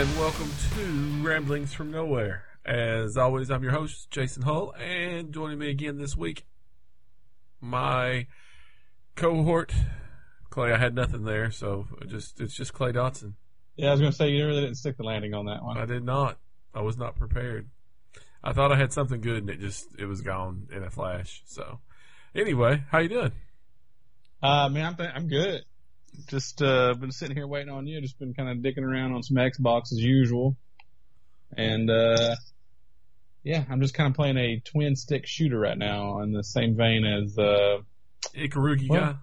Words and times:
and 0.00 0.18
welcome 0.18 0.50
to 0.76 1.22
Ramblings 1.22 1.74
from 1.74 1.90
Nowhere. 1.90 2.44
As 2.64 3.18
always, 3.18 3.50
I'm 3.50 3.62
your 3.62 3.72
host, 3.72 4.10
Jason 4.10 4.44
Hull, 4.44 4.72
and 4.82 5.30
joining 5.30 5.58
me 5.58 5.68
again 5.68 5.98
this 5.98 6.16
week, 6.16 6.46
my 7.60 8.26
cohort, 9.14 9.74
Clay. 10.48 10.72
I 10.72 10.78
had 10.78 10.94
nothing 10.94 11.24
there, 11.24 11.50
so 11.50 11.86
just 12.06 12.40
it's 12.40 12.54
just 12.54 12.72
Clay 12.72 12.92
Dotson. 12.92 13.34
Yeah, 13.76 13.88
I 13.88 13.90
was 13.90 14.00
going 14.00 14.10
to 14.10 14.16
say 14.16 14.30
you 14.30 14.46
really 14.46 14.62
didn't 14.62 14.78
stick 14.78 14.96
the 14.96 15.02
landing 15.02 15.34
on 15.34 15.44
that 15.44 15.62
one. 15.62 15.76
I 15.76 15.84
did 15.84 16.02
not. 16.02 16.38
I 16.74 16.80
was 16.80 16.96
not 16.96 17.16
prepared. 17.16 17.68
I 18.42 18.54
thought 18.54 18.72
I 18.72 18.76
had 18.76 18.94
something 18.94 19.20
good, 19.20 19.42
and 19.42 19.50
it 19.50 19.60
just 19.60 19.86
it 19.98 20.06
was 20.06 20.22
gone 20.22 20.68
in 20.74 20.82
a 20.82 20.88
flash. 20.88 21.42
So, 21.44 21.80
anyway, 22.34 22.84
how 22.90 23.00
you 23.00 23.10
doing? 23.10 23.32
Uh, 24.42 24.70
man, 24.70 24.86
I'm 24.86 24.96
th- 24.96 25.10
I'm 25.14 25.28
good. 25.28 25.60
Just 26.28 26.62
uh, 26.62 26.94
been 26.94 27.12
sitting 27.12 27.36
here 27.36 27.46
waiting 27.46 27.70
on 27.72 27.86
you. 27.86 28.00
Just 28.00 28.18
been 28.18 28.34
kind 28.34 28.48
of 28.48 28.58
dicking 28.58 28.82
around 28.84 29.12
on 29.12 29.22
some 29.22 29.36
Xbox 29.36 29.92
as 29.92 29.98
usual, 30.00 30.56
and 31.56 31.90
uh, 31.90 32.34
yeah, 33.42 33.64
I'm 33.70 33.80
just 33.80 33.94
kind 33.94 34.08
of 34.08 34.14
playing 34.14 34.36
a 34.36 34.60
twin 34.60 34.96
stick 34.96 35.26
shooter 35.26 35.58
right 35.58 35.78
now 35.78 36.20
in 36.20 36.32
the 36.32 36.44
same 36.44 36.76
vein 36.76 37.04
as 37.04 37.38
uh, 37.38 37.78
Ikaruga 38.36 38.88
Well, 38.88 39.00
guy. 39.00 39.14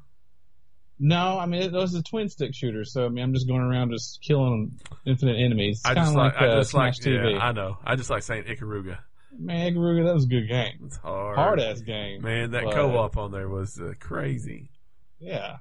no, 1.00 1.38
I 1.40 1.46
mean 1.46 1.62
it, 1.64 1.72
those 1.72 1.96
are 1.96 2.02
twin 2.02 2.30
stick 2.30 2.54
shooters. 2.56 2.92
So 2.94 3.06
I 3.06 3.10
mean 3.10 3.24
I'm 3.24 3.34
just 3.34 3.48
going 3.48 3.62
around 3.62 3.92
just 3.92 4.22
killing 4.22 4.80
infinite 5.06 5.38
enemies. 5.38 5.80
It's 5.80 5.86
I 5.86 5.94
kind 5.94 6.06
just 6.06 6.12
of 6.12 6.16
like, 6.18 6.34
like, 6.34 6.42
I 6.42 6.48
uh, 6.48 6.56
just 6.60 6.74
like 6.74 6.94
Smash 6.96 7.08
TV. 7.14 7.34
yeah, 7.34 7.40
I 7.40 7.52
know. 7.52 7.78
I 7.86 7.96
just 7.96 8.10
like 8.10 8.24
saying 8.24 8.44
Ikaruga. 8.46 8.98
Man, 9.40 9.74
Ikaruga, 9.74 10.06
that 10.06 10.14
was 10.16 10.24
a 10.24 10.28
good 10.30 10.48
game. 10.48 10.80
It's 10.86 10.98
hard. 10.98 11.36
Hard 11.38 11.60
ass 11.60 11.82
game. 11.82 12.24
Man, 12.24 12.52
that 12.52 12.64
But- 12.64 12.74
co-op 12.74 13.18
on 13.18 13.32
there 13.32 13.48
was 13.48 13.80
uh, 13.80 13.94
crazy. 14.00 14.72
Yeah. 15.20 15.58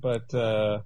But 0.00 0.32
uh 0.34 0.80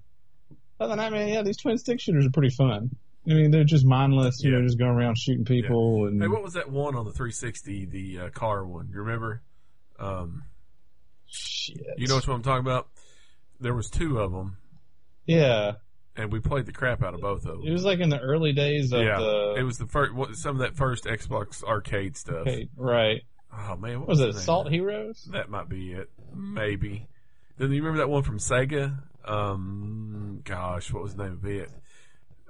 other 0.81 0.89
than 0.91 0.99
that, 0.99 1.13
man, 1.13 1.29
yeah, 1.29 1.43
these 1.43 1.57
twin 1.59 1.79
stick 1.79 2.01
shooters 2.01 2.27
are 2.27 2.31
pretty 2.31 2.51
fun. 2.55 2.91
I 3.29 3.35
mean, 3.35 3.51
they're 3.53 3.63
just 3.65 3.85
mindless, 3.87 4.43
you 4.43 4.51
Yeah. 4.51 4.59
know, 4.59 4.65
just 4.67 4.79
going 4.79 4.91
around 4.91 5.17
shooting 5.17 5.45
people 5.45 6.07
and 6.07 6.21
Hey, 6.21 6.27
what 6.29 6.43
was 6.43 6.55
that 6.55 6.71
one 6.71 6.97
on 6.97 7.05
the 7.05 7.13
360? 7.13 7.85
The 7.87 8.19
uh, 8.19 8.29
car 8.31 8.67
one. 8.67 8.89
You 8.93 8.99
remember? 9.01 9.43
Um, 9.99 10.43
shit. 11.27 11.79
you 11.99 12.09
know 12.09 12.17
what 12.17 12.27
I'm 12.29 12.43
talking 12.43 12.61
about? 12.67 12.89
There 13.61 13.75
was 13.75 13.89
two 13.91 14.19
of 14.19 14.33
them, 14.33 14.57
Yeah. 15.27 15.75
and 16.17 16.33
we 16.33 16.41
played 16.41 16.67
the 16.67 16.73
crap 16.73 17.03
out 17.05 17.15
of 17.15 17.21
both 17.21 17.47
of 17.47 17.59
them. 17.59 17.63
It 17.65 17.71
was 17.71 17.85
like 17.85 18.01
in 18.01 18.09
the 18.09 18.19
early 18.19 18.53
days 18.53 18.93
of 18.93 19.03
Yeah, 19.03 19.19
the 19.19 19.55
it 19.59 19.63
was 19.63 19.79
the 19.79 19.87
first 19.87 20.13
some 20.43 20.57
of 20.57 20.63
that 20.63 20.77
first 20.77 21.05
Xbox 21.05 21.63
arcade 21.63 22.17
stuff. 22.17 22.39
okay, 22.49 22.69
right. 22.77 23.23
Oh 23.53 23.77
man, 23.77 24.01
what 24.01 24.09
What 24.09 24.09
was 24.09 24.21
it 24.21 24.31
Assault? 24.31 24.69
Heroes? 24.71 25.29
That 25.33 25.49
might 25.49 25.69
be 25.69 25.93
it. 25.93 26.11
Maybe. 26.35 27.07
Then 27.59 27.71
you 27.73 27.83
remember 27.83 27.99
that 27.99 28.09
one 28.09 28.23
from 28.23 28.39
Sega? 28.39 28.99
Um, 29.25 30.41
gosh, 30.45 30.93
what 30.93 31.03
was 31.03 31.15
the 31.15 31.25
name 31.25 31.33
of 31.35 31.45
it? 31.47 31.71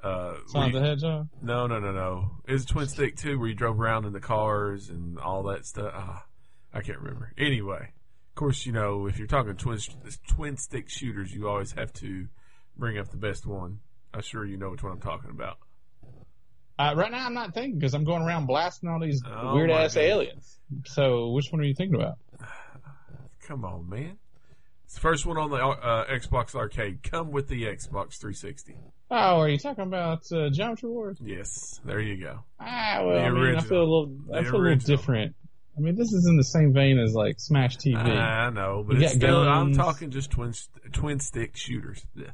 Uh, 0.03 0.35
Sonic 0.49 0.73
you- 0.75 0.81
the 0.81 0.87
Hedgehog? 0.87 1.29
No, 1.43 1.67
no, 1.67 1.79
no, 1.79 1.93
no. 1.93 2.31
It 2.47 2.53
was 2.53 2.65
a 2.65 2.67
twin 2.67 2.87
stick 2.89 3.17
too, 3.17 3.39
where 3.39 3.49
you 3.49 3.55
drove 3.55 3.79
around 3.81 4.05
in 4.05 4.13
the 4.13 4.21
cars 4.21 4.89
and 4.89 5.19
all 5.19 5.45
that 5.45 5.65
stuff. 5.67 5.93
Ah, 5.95 6.25
I 6.73 6.81
can't 6.81 6.99
remember. 6.99 7.33
Anyway, 7.39 7.91
of 8.31 8.35
course, 8.35 8.65
you 8.67 8.73
know 8.73 9.07
if 9.07 9.19
you're 9.19 9.27
talking 9.29 9.55
twin 9.57 9.79
twin 10.29 10.57
stick 10.57 10.89
shooters, 10.89 11.33
you 11.33 11.49
always 11.49 11.73
have 11.73 11.93
to 11.95 12.27
bring 12.77 12.99
up 12.99 13.11
the 13.11 13.17
best 13.17 13.47
one. 13.47 13.81
I'm 14.15 14.23
sure 14.23 14.45
you 14.45 14.57
know 14.57 14.71
which 14.71 14.83
one 14.83 14.93
I'm 14.93 15.01
talking 15.01 15.31
about. 15.31 15.59
Uh, 16.79 16.95
right 16.97 17.13
now, 17.13 17.27
I'm 17.27 17.35
not 17.35 17.55
thinking 17.55 17.79
because 17.79 17.95
I'm 17.95 18.05
going 18.05 18.23
around 18.23 18.47
blasting 18.47 18.89
all 18.89 18.99
these 18.99 19.23
Oh, 19.25 19.55
weird 19.55 19.71
ass 19.71 19.97
aliens. 19.97 20.59
So, 20.87 21.29
which 21.31 21.47
one 21.53 21.61
are 21.61 21.65
you 21.65 21.75
thinking 21.75 21.95
about? 22.01 22.15
Come 23.47 23.65
on, 23.65 23.89
man. 23.89 24.17
It's 24.93 24.99
the 24.99 25.09
first 25.09 25.25
one 25.25 25.39
on 25.39 25.49
the 25.49 25.57
uh, 25.57 26.05
Xbox 26.05 26.55
Arcade. 26.55 27.03
Come 27.03 27.31
with 27.31 27.49
the 27.49 27.63
Xbox 27.63 28.19
360. 28.21 28.77
Oh, 29.11 29.41
are 29.41 29.49
you 29.49 29.57
talking 29.57 29.85
about 29.85 30.31
uh, 30.31 30.51
Geometry 30.51 30.91
Wars? 30.91 31.17
Yes, 31.25 31.81
there 31.83 31.99
you 31.99 32.23
go. 32.23 32.41
Ah, 32.61 32.99
well, 33.03 33.15
The 33.15 33.21
I 33.23 33.31
mean, 33.31 33.57
I 33.57 33.61
feel 33.63 33.79
a 33.79 33.81
little, 33.81 34.13
I 34.35 34.43
feel 34.43 34.57
a 34.57 34.59
little 34.59 34.77
different. 34.77 35.35
I 35.79 35.81
mean, 35.81 35.97
this 35.97 36.13
is 36.13 36.27
in 36.29 36.37
the 36.37 36.45
same 36.45 36.75
vein 36.75 36.99
as 36.99 37.15
like 37.15 37.41
Smash 37.41 37.79
TV. 37.79 37.97
I 37.97 38.51
know, 38.51 38.85
but 38.87 39.01
still. 39.09 39.49
I'm 39.49 39.73
talking 39.73 40.11
just 40.11 40.31
twin 40.31 40.53
twin 40.93 41.21
stick 41.21 41.57
shooters. 41.57 42.05
Yeah. 42.15 42.27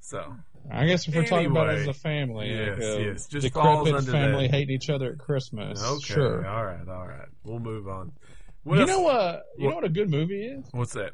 So 0.00 0.36
I 0.72 0.86
guess 0.86 1.06
if 1.06 1.14
we're 1.14 1.26
talking 1.26 1.50
about 1.50 1.68
it 1.68 1.80
as 1.80 1.86
a 1.88 1.92
family, 1.92 2.48
Yes, 2.48 2.78
like 2.78 2.98
a 2.98 3.02
yes. 3.02 3.26
Just 3.26 3.52
falls 3.52 3.84
decrepit 3.84 4.08
under 4.08 4.10
family 4.10 4.46
that. 4.46 4.54
hating 4.56 4.74
each 4.74 4.88
other 4.88 5.12
at 5.12 5.18
Christmas. 5.18 5.84
okay, 5.84 6.00
Sure. 6.02 6.46
all 6.48 6.64
right, 6.64 6.88
all 6.88 7.06
right. 7.06 7.28
We'll 7.44 7.58
move 7.58 7.88
on. 7.88 8.12
What 8.62 8.76
You 8.76 8.80
else? 8.80 8.88
know 8.88 9.00
what? 9.00 9.42
You 9.58 9.64
What- 9.66 9.70
know 9.72 9.76
what 9.76 9.84
a 9.84 9.90
good 9.90 10.08
movie 10.10 10.46
is? 10.46 10.64
What's 10.72 10.94
that? 10.94 11.12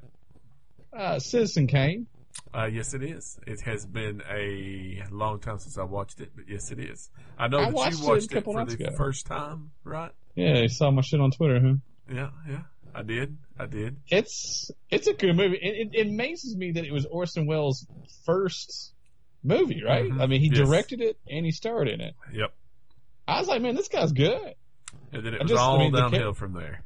Uh, 0.96 1.18
Citizen 1.18 1.66
Kane. 1.66 2.06
Uh, 2.54 2.66
yes, 2.66 2.94
it 2.94 3.02
is. 3.02 3.38
It 3.46 3.60
has 3.62 3.86
been 3.86 4.22
a 4.28 5.02
long 5.10 5.40
time 5.40 5.58
since 5.58 5.78
I 5.78 5.84
watched 5.84 6.20
it, 6.20 6.30
but 6.34 6.46
yes, 6.48 6.70
it 6.70 6.78
is. 6.80 7.08
I 7.38 7.48
know 7.48 7.58
I 7.58 7.64
that 7.66 7.72
watched 7.74 8.00
you 8.00 8.06
watched 8.06 8.24
it, 8.32 8.34
couple 8.34 8.52
for 8.54 8.64
the 8.64 8.74
ago. 8.74 8.96
first 8.96 9.26
time, 9.26 9.70
right? 9.84 10.10
Yeah, 10.34 10.58
you 10.58 10.68
saw 10.68 10.90
my 10.90 11.02
shit 11.02 11.20
on 11.20 11.30
Twitter, 11.30 11.60
huh? 11.60 11.74
Yeah, 12.12 12.30
yeah. 12.48 12.62
I 12.94 13.02
did. 13.02 13.36
I 13.58 13.66
did. 13.66 13.96
It's 14.08 14.70
it's 14.90 15.06
a 15.06 15.12
good 15.12 15.36
movie. 15.36 15.58
It, 15.62 15.88
it, 15.92 15.94
it 15.94 16.06
amazes 16.08 16.56
me 16.56 16.72
that 16.72 16.84
it 16.84 16.92
was 16.92 17.06
Orson 17.06 17.46
Welles' 17.46 17.86
first 18.26 18.92
movie, 19.44 19.82
right? 19.84 20.10
Mhm. 20.10 20.20
I 20.20 20.26
mean, 20.26 20.40
he 20.40 20.48
Yes. 20.48 20.58
directed 20.58 21.00
it 21.00 21.18
and 21.28 21.44
he 21.44 21.52
starred 21.52 21.86
in 21.88 22.00
it. 22.00 22.14
Yep. 22.32 22.52
I 23.28 23.38
was 23.38 23.46
like, 23.48 23.62
man, 23.62 23.76
this 23.76 23.86
guy's 23.88 24.10
good. 24.12 24.54
And 25.12 25.24
then 25.24 25.34
it 25.34 25.40
I 25.40 25.42
was 25.44 25.50
just- 25.52 25.60
I 25.62 25.64
all 25.64 25.78
mean, 25.78 25.92
the 25.92 25.98
ca- 26.02 26.08
downhill 26.10 26.32
from 26.34 26.52
there. 26.54 26.82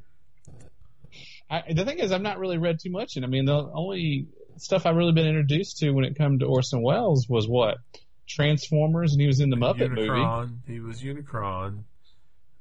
I, 1.55 1.73
the 1.73 1.85
thing 1.85 1.99
is, 1.99 2.13
I've 2.13 2.23
not 2.23 2.39
really 2.39 2.59
read 2.59 2.79
too 2.81 2.91
much, 2.91 3.17
and 3.17 3.25
I 3.25 3.29
mean, 3.29 3.45
the 3.45 3.71
only 3.75 4.27
stuff 4.57 4.87
I've 4.87 4.97
really 4.97 5.13
been 5.13 5.27
introduced 5.27 5.79
to 5.79 5.91
when 5.91 6.05
it 6.05 6.17
come 6.17 6.39
to 6.39 6.47
Orson 6.47 6.83
Welles 6.83 7.29
was 7.29 7.47
what 7.49 7.79
Transformers, 8.27 9.13
and 9.13 9.21
he 9.21 9.27
was 9.27 9.41
in 9.41 9.51
the 9.51 9.57
Muppet 9.57 9.91
movie, 9.91 10.53
He 10.67 10.81
was 10.81 11.03
Unicron. 11.03 11.85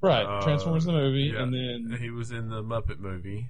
right? 0.02 0.26
Uh, 0.26 0.42
Transformers 0.42 0.86
the 0.86 0.92
movie, 0.92 1.32
yeah. 1.34 1.42
and 1.44 1.54
then 1.54 1.98
He 2.00 2.10
was 2.10 2.32
in 2.32 2.50
the 2.50 2.62
Muppet 2.64 3.00
movie. 3.00 3.50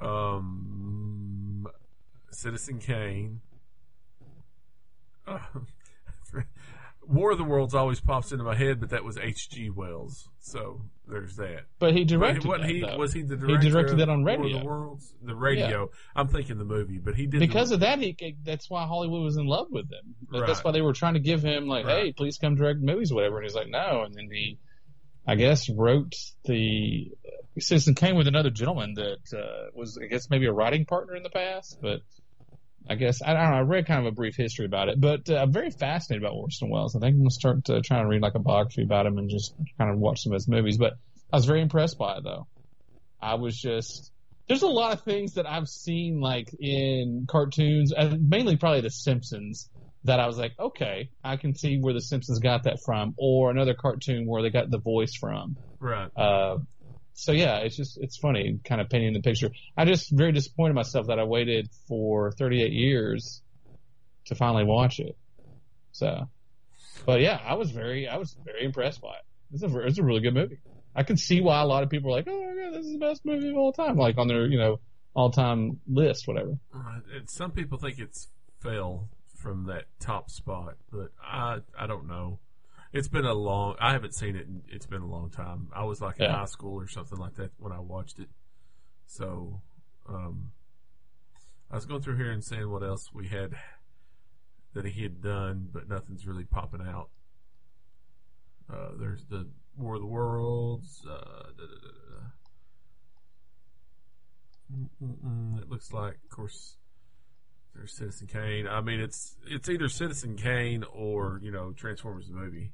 Um, 0.00 1.66
Citizen 2.30 2.78
Kane. 2.78 3.40
Uh, 5.26 5.38
War 7.06 7.32
of 7.32 7.38
the 7.38 7.44
Worlds 7.44 7.74
always 7.74 8.00
pops 8.00 8.30
into 8.32 8.44
my 8.44 8.54
head, 8.54 8.78
but 8.80 8.90
that 8.90 9.04
was 9.04 9.18
H.G. 9.18 9.70
Wells. 9.70 10.28
So 10.38 10.82
there's 11.10 11.36
that. 11.36 11.64
but 11.78 11.92
he 11.94 12.04
But 12.04 12.08
directed 12.08 12.44
wasn't 12.46 12.62
that, 12.68 12.70
he, 12.74 12.80
though. 12.80 12.96
was 12.96 13.12
he 13.12 13.22
the 13.22 13.36
director? 13.36 13.60
He 13.64 13.70
directed 13.70 13.98
that 13.98 14.08
on 14.08 14.24
radio. 14.24 14.58
the 14.60 14.64
Worlds? 14.64 15.12
The 15.22 15.34
radio. 15.34 15.90
I'm 16.16 16.28
thinking 16.28 16.58
the 16.58 16.64
movie, 16.64 16.98
but 16.98 17.14
he 17.14 17.26
did 17.26 17.40
because 17.40 17.70
of 17.72 17.80
that, 17.80 17.98
he 17.98 18.16
that's 18.44 18.70
why 18.70 18.86
Hollywood 18.86 19.22
was 19.22 19.36
in 19.36 19.46
love 19.46 19.66
with 19.70 19.90
him. 19.90 20.14
That's 20.32 20.62
why 20.64 20.72
they 20.72 20.80
were 20.82 20.92
trying 20.92 21.14
to 21.14 21.20
give 21.20 21.42
him 21.42 21.66
like, 21.66 21.84
Right. 21.86 22.04
hey, 22.04 22.12
please 22.12 22.38
come 22.38 22.54
direct 22.56 22.80
movies, 22.80 23.12
or 23.12 23.16
whatever. 23.16 23.36
And 23.38 23.44
he's 23.44 23.54
like, 23.54 23.68
no. 23.68 24.02
And 24.04 24.14
then 24.14 24.28
he, 24.32 24.58
I 25.26 25.34
guess, 25.34 25.68
wrote 25.68 26.14
the 26.44 27.10
Citizen 27.58 27.94
Kane 27.94 28.16
with 28.16 28.26
another 28.26 28.50
gentleman 28.50 28.94
that 28.94 29.36
uh, 29.38 29.70
was, 29.74 29.98
I 30.02 30.06
guess, 30.06 30.30
maybe 30.30 30.46
a 30.46 30.52
writing 30.52 30.84
partner 30.86 31.14
in 31.16 31.22
the 31.22 31.30
past. 31.30 31.78
But 31.82 32.00
I 32.88 32.94
guess 32.94 33.22
I 33.22 33.34
don't 33.34 33.50
know. 33.50 33.56
I 33.56 33.60
read 33.60 33.86
kind 33.86 34.00
of 34.00 34.12
a 34.12 34.14
brief 34.14 34.36
history 34.36 34.66
about 34.66 34.88
it, 34.88 35.00
but 35.00 35.28
uh, 35.30 35.36
I'm 35.36 35.52
very 35.52 35.70
fascinated 35.70 36.24
about 36.24 36.36
Orson 36.36 36.70
Welles. 36.70 36.96
I 36.96 37.00
think 37.00 37.14
I'm 37.14 37.20
gonna 37.20 37.30
start 37.30 37.70
uh, 37.70 37.80
trying 37.84 38.02
to 38.02 38.08
read 38.08 38.22
like 38.22 38.34
a 38.34 38.40
biography 38.40 38.82
about 38.82 39.06
him 39.06 39.18
and 39.18 39.28
just 39.28 39.54
kind 39.78 39.90
of 39.90 39.98
watch 39.98 40.22
some 40.22 40.32
of 40.32 40.36
his 40.36 40.48
movies. 40.48 40.76
But 40.76 40.94
I 41.32 41.36
was 41.36 41.46
very 41.46 41.62
impressed 41.62 41.98
by 41.98 42.16
it, 42.16 42.24
though. 42.24 42.46
I 43.20 43.34
was 43.34 43.56
just 43.56 44.10
there's 44.48 44.62
a 44.62 44.68
lot 44.68 44.92
of 44.92 45.02
things 45.02 45.34
that 45.34 45.48
I've 45.48 45.68
seen 45.68 46.20
like 46.20 46.48
in 46.58 47.26
cartoons, 47.28 47.92
and 47.92 48.28
mainly 48.28 48.56
probably 48.56 48.80
The 48.80 48.90
Simpsons, 48.90 49.68
that 50.04 50.18
I 50.18 50.26
was 50.26 50.38
like, 50.38 50.52
okay, 50.58 51.10
I 51.22 51.36
can 51.36 51.54
see 51.54 51.78
where 51.78 51.94
The 51.94 52.00
Simpsons 52.00 52.40
got 52.40 52.64
that 52.64 52.78
from, 52.84 53.14
or 53.16 53.50
another 53.50 53.74
cartoon 53.74 54.26
where 54.26 54.42
they 54.42 54.50
got 54.50 54.70
the 54.70 54.80
voice 54.80 55.14
from. 55.14 55.56
right. 55.78 56.10
Uh, 56.16 56.58
so 57.14 57.32
yeah, 57.32 57.58
it's 57.58 57.76
just 57.76 57.98
it's 58.00 58.16
funny, 58.16 58.60
kind 58.64 58.80
of 58.80 58.88
painting 58.88 59.12
the 59.12 59.20
picture. 59.20 59.50
I 59.76 59.84
just 59.84 60.10
very 60.10 60.32
disappointed 60.32 60.74
myself 60.74 61.08
that 61.08 61.18
I 61.18 61.24
waited 61.24 61.68
for 61.88 62.32
38 62.32 62.72
years 62.72 63.42
to 64.26 64.34
finally 64.34 64.64
watch 64.64 65.00
it. 65.00 65.16
So, 65.92 66.28
but 67.04 67.20
yeah, 67.20 67.40
I 67.44 67.54
was 67.54 67.70
very 67.70 68.08
I 68.08 68.16
was 68.16 68.36
very 68.44 68.64
impressed 68.64 69.00
by 69.00 69.10
it. 69.10 69.24
It's 69.52 69.62
a 69.62 69.80
it's 69.80 69.98
a 69.98 70.04
really 70.04 70.20
good 70.20 70.34
movie. 70.34 70.60
I 70.94 71.02
can 71.02 71.16
see 71.16 71.40
why 71.40 71.60
a 71.60 71.66
lot 71.66 71.82
of 71.82 71.90
people 71.90 72.10
are 72.10 72.16
like, 72.16 72.28
oh 72.28 72.40
my 72.40 72.62
god, 72.62 72.74
this 72.74 72.86
is 72.86 72.92
the 72.92 72.98
best 72.98 73.24
movie 73.24 73.50
of 73.50 73.56
all 73.56 73.72
time, 73.72 73.96
like 73.96 74.18
on 74.18 74.28
their 74.28 74.46
you 74.46 74.58
know 74.58 74.80
all 75.14 75.30
time 75.30 75.80
list, 75.86 76.26
whatever. 76.26 76.58
Right. 76.72 77.02
And 77.16 77.28
some 77.28 77.50
people 77.50 77.78
think 77.78 77.98
it's 77.98 78.28
fell 78.60 79.08
from 79.34 79.66
that 79.66 79.84
top 79.98 80.30
spot, 80.30 80.76
but 80.92 81.10
I 81.22 81.58
I 81.78 81.86
don't 81.86 82.06
know. 82.06 82.38
It's 82.92 83.08
been 83.08 83.24
a 83.24 83.34
long. 83.34 83.76
I 83.80 83.92
haven't 83.92 84.14
seen 84.14 84.34
it. 84.36 84.46
in- 84.48 84.64
It's 84.68 84.86
been 84.86 85.02
a 85.02 85.06
long 85.06 85.30
time. 85.30 85.68
I 85.72 85.84
was 85.84 86.00
like 86.00 86.18
in 86.18 86.24
Yeah. 86.24 86.36
high 86.36 86.44
school 86.46 86.80
or 86.80 86.88
something 86.88 87.18
like 87.18 87.34
that 87.34 87.52
when 87.58 87.72
I 87.72 87.78
watched 87.78 88.18
it. 88.18 88.28
So, 89.06 89.62
um, 90.08 90.52
I 91.70 91.76
was 91.76 91.86
going 91.86 92.02
through 92.02 92.16
here 92.16 92.32
and 92.32 92.42
saying 92.44 92.68
what 92.68 92.82
else 92.82 93.12
we 93.12 93.28
had 93.28 93.54
that 94.72 94.84
he 94.86 95.02
had 95.02 95.20
done, 95.22 95.68
but 95.72 95.88
nothing's 95.88 96.26
really 96.26 96.44
popping 96.44 96.80
out. 96.80 97.10
Uh, 98.68 98.92
there's 98.96 99.24
the 99.26 99.48
War 99.76 99.94
of 99.94 100.00
the 100.00 100.06
Worlds. 100.06 101.04
Uh, 101.06 101.10
da, 101.56 101.66
da, 101.66 101.66
da, 101.82 101.90
da. 105.08 105.60
It 105.62 105.68
looks 105.68 105.92
like, 105.92 106.14
of 106.24 106.30
course, 106.30 106.76
there's 107.74 107.92
Citizen 107.92 108.26
Kane. 108.28 108.66
I 108.68 108.80
mean, 108.80 109.00
it's 109.00 109.36
it's 109.46 109.68
either 109.68 109.88
Citizen 109.88 110.36
Kane 110.36 110.84
or 110.92 111.38
you 111.42 111.50
know 111.50 111.72
Transformers 111.72 112.28
the 112.28 112.34
movie. 112.34 112.72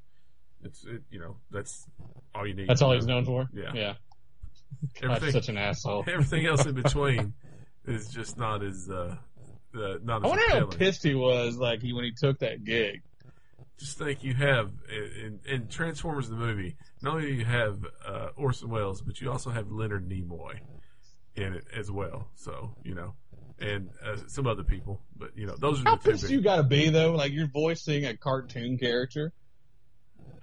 It's 0.63 0.83
it, 0.85 1.03
you 1.11 1.19
know 1.19 1.37
that's 1.51 1.85
all 2.33 2.47
you 2.47 2.53
need. 2.53 2.67
That's 2.67 2.81
all 2.81 2.93
he's 2.93 3.05
known 3.05 3.25
for. 3.25 3.47
Yeah. 3.53 3.71
yeah. 3.73 3.93
Everything, 5.01 5.31
such 5.31 5.49
an 5.49 5.57
asshole. 5.57 6.03
everything 6.11 6.45
else 6.45 6.65
in 6.65 6.73
between 6.73 7.33
is 7.85 8.09
just 8.09 8.37
not 8.37 8.63
as 8.63 8.89
uh, 8.89 9.15
uh 9.75 9.79
not 10.03 10.17
as 10.17 10.23
I 10.23 10.27
wonder 10.27 10.49
how 10.49 10.65
pissed 10.65 11.03
he 11.03 11.15
was, 11.15 11.57
like 11.57 11.81
he 11.81 11.93
when 11.93 12.03
he 12.03 12.11
took 12.11 12.39
that 12.39 12.63
gig. 12.63 13.01
Just 13.79 13.97
think 13.99 14.23
you 14.23 14.33
have 14.33 14.71
in, 14.89 15.39
in 15.45 15.67
Transformers 15.67 16.27
the 16.27 16.35
movie. 16.35 16.75
Not 17.03 17.15
only 17.15 17.27
do 17.27 17.33
you 17.33 17.45
have 17.45 17.85
uh, 18.05 18.29
Orson 18.35 18.69
Welles, 18.69 19.01
but 19.01 19.21
you 19.21 19.31
also 19.31 19.51
have 19.51 19.71
Leonard 19.71 20.09
Nimoy 20.09 20.59
in 21.35 21.53
it 21.53 21.65
as 21.75 21.91
well. 21.91 22.27
So 22.35 22.75
you 22.83 22.95
know, 22.95 23.13
and 23.59 23.89
uh, 24.03 24.17
some 24.27 24.47
other 24.47 24.63
people. 24.63 25.01
But 25.15 25.37
you 25.37 25.45
know, 25.45 25.55
those 25.57 25.81
are 25.81 25.85
How 25.85 25.95
the 25.95 26.03
two. 26.03 26.11
pissed 26.11 26.23
big- 26.23 26.31
you 26.31 26.41
got 26.41 26.57
to 26.57 26.63
be 26.63 26.89
though? 26.89 27.11
Like 27.13 27.31
you're 27.31 27.47
voicing 27.47 28.05
a 28.05 28.17
cartoon 28.17 28.77
character. 28.77 29.31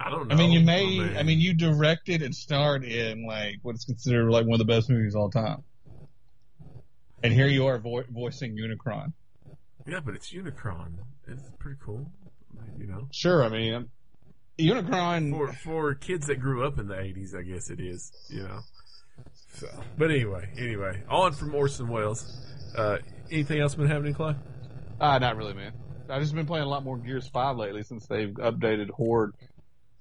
I 0.00 0.10
don't 0.10 0.28
know. 0.28 0.34
I 0.34 0.38
mean, 0.38 0.50
you 0.52 0.60
may. 0.60 1.16
I 1.18 1.22
mean, 1.22 1.40
you 1.40 1.54
directed 1.54 2.22
and 2.22 2.34
starred 2.34 2.84
in 2.84 3.26
like 3.26 3.56
what's 3.62 3.84
considered 3.84 4.30
like 4.30 4.44
one 4.44 4.54
of 4.60 4.66
the 4.66 4.72
best 4.72 4.90
movies 4.90 5.14
of 5.14 5.20
all 5.22 5.30
time. 5.30 5.62
And 7.22 7.32
here 7.32 7.46
you 7.46 7.66
are 7.66 7.78
vo- 7.78 8.04
voicing 8.10 8.56
Unicron. 8.56 9.12
yeah, 9.86 10.00
but 10.04 10.14
it's 10.14 10.32
Unicron. 10.32 10.94
It's 11.26 11.42
pretty 11.58 11.78
cool. 11.82 12.10
You 12.78 12.86
know, 12.86 13.08
Sure, 13.12 13.42
I 13.44 13.48
mean, 13.48 13.88
Unicron. 14.58 15.30
for 15.30 15.52
for 15.52 15.94
kids 15.94 16.26
that 16.26 16.36
grew 16.40 16.66
up 16.66 16.78
in 16.78 16.86
the 16.88 16.94
'80s, 16.94 17.34
I 17.36 17.42
guess 17.42 17.70
it 17.70 17.80
is. 17.80 18.12
You 18.28 18.42
know. 18.42 18.60
So, 19.54 19.68
but 19.96 20.10
anyway, 20.10 20.48
anyway, 20.58 21.02
on 21.08 21.32
from 21.32 21.54
Orson 21.54 21.88
Welles. 21.88 22.24
Uh, 22.76 22.98
anything 23.30 23.60
else 23.60 23.74
been 23.76 23.86
happening, 23.86 24.12
Clay? 24.14 24.34
Uh, 25.00 25.18
not 25.18 25.36
really, 25.36 25.54
man. 25.54 25.72
I've 26.10 26.20
just 26.20 26.34
been 26.34 26.46
playing 26.46 26.64
a 26.64 26.68
lot 26.68 26.82
more 26.84 26.98
Gears 26.98 27.28
5 27.28 27.56
lately 27.56 27.84
since 27.84 28.06
they've 28.06 28.28
updated 28.30 28.90
Horde. 28.90 29.32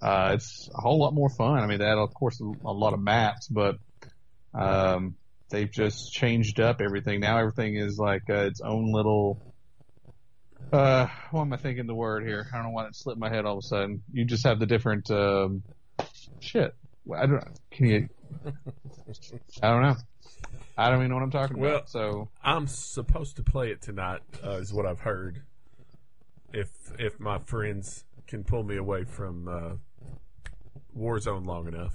Uh, 0.04 0.32
it's 0.34 0.70
a 0.76 0.82
whole 0.82 1.00
lot 1.00 1.14
more 1.14 1.30
fun. 1.30 1.60
I 1.60 1.68
mean, 1.68 1.80
they 1.80 1.86
had, 1.86 1.98
of 1.98 2.14
course, 2.14 2.42
a, 2.42 2.44
a 2.68 2.74
lot 2.74 2.94
of 2.94 3.00
maps, 3.00 3.48
but, 3.48 3.78
um, 4.54 5.16
they've 5.50 5.72
just 5.72 6.12
changed 6.12 6.60
up 6.60 6.82
everything. 6.82 7.22
Now 7.22 7.38
everything 7.38 7.78
is 7.78 7.98
like, 7.98 8.24
uh, 8.30 8.48
its 8.48 8.60
own 8.60 8.92
little, 8.92 9.42
uh, 10.74 11.08
what 11.32 11.42
am 11.42 11.54
I 11.54 11.58
thinking 11.58 11.88
the 11.88 11.96
word 11.96 12.26
here? 12.26 12.48
I 12.52 12.58
don't 12.58 12.66
know 12.66 12.72
why 12.72 12.88
it 12.88 12.96
slipped 12.96 13.20
my 13.20 13.30
head 13.30 13.46
all 13.46 13.60
of 13.60 13.64
a 13.64 13.68
sudden. 13.68 14.04
You 14.12 14.26
just 14.26 14.46
have 14.46 14.60
the 14.60 14.66
different, 14.66 15.10
um, 15.10 15.64
shit. 16.42 16.76
I 17.16 17.26
don't, 17.26 17.44
can 17.72 17.86
you, 17.88 18.10
I 19.62 19.70
don't 19.70 19.84
know. 19.84 19.96
I 20.78 20.90
don't 20.90 21.00
even 21.00 21.10
know 21.10 21.16
what 21.16 21.24
I'm 21.24 21.32
talking 21.32 21.60
Well, 21.60 21.76
about. 21.76 21.90
So, 21.90 22.30
I'm 22.44 22.68
supposed 22.68 23.38
to 23.38 23.44
play 23.44 23.70
it 23.70 23.82
tonight, 23.82 24.22
uh, 24.44 24.58
is 24.58 24.74
what 24.74 24.86
I've 24.86 25.00
heard. 25.00 25.44
If 26.52 26.70
if 27.00 27.20
my 27.20 27.40
friends 27.40 28.04
can 28.28 28.44
pull 28.44 28.64
me 28.64 28.78
away 28.78 29.04
from 29.04 29.48
uh, 29.48 29.76
Warzone 30.98 31.46
long 31.46 31.68
enough. 31.68 31.94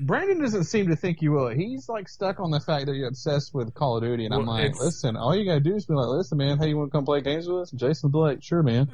Brandon 0.00 0.40
doesn't 0.40 0.64
seem 0.64 0.86
to 0.88 0.96
think 0.96 1.20
you 1.22 1.32
will. 1.32 1.48
He's 1.48 1.88
like 1.88 2.08
stuck 2.08 2.38
on 2.38 2.50
the 2.52 2.60
fact 2.60 2.86
that 2.86 2.94
you're 2.94 3.08
obsessed 3.08 3.52
with 3.52 3.74
Call 3.74 3.96
of 3.96 4.04
Duty, 4.04 4.26
and 4.26 4.32
I'm 4.34 4.46
like, 4.46 4.78
listen, 4.78 5.16
all 5.16 5.34
you 5.34 5.44
gotta 5.44 5.58
do 5.60 5.74
is 5.74 5.86
be 5.86 5.94
like, 5.94 6.06
listen, 6.08 6.38
man, 6.38 6.58
hey, 6.58 6.68
you 6.68 6.76
want 6.78 6.92
to 6.92 6.96
come 6.96 7.04
play 7.04 7.20
games 7.20 7.48
with 7.48 7.62
us? 7.62 7.70
Jason 7.72 8.10
Blake, 8.10 8.42
sure, 8.42 8.62
man. 8.62 8.88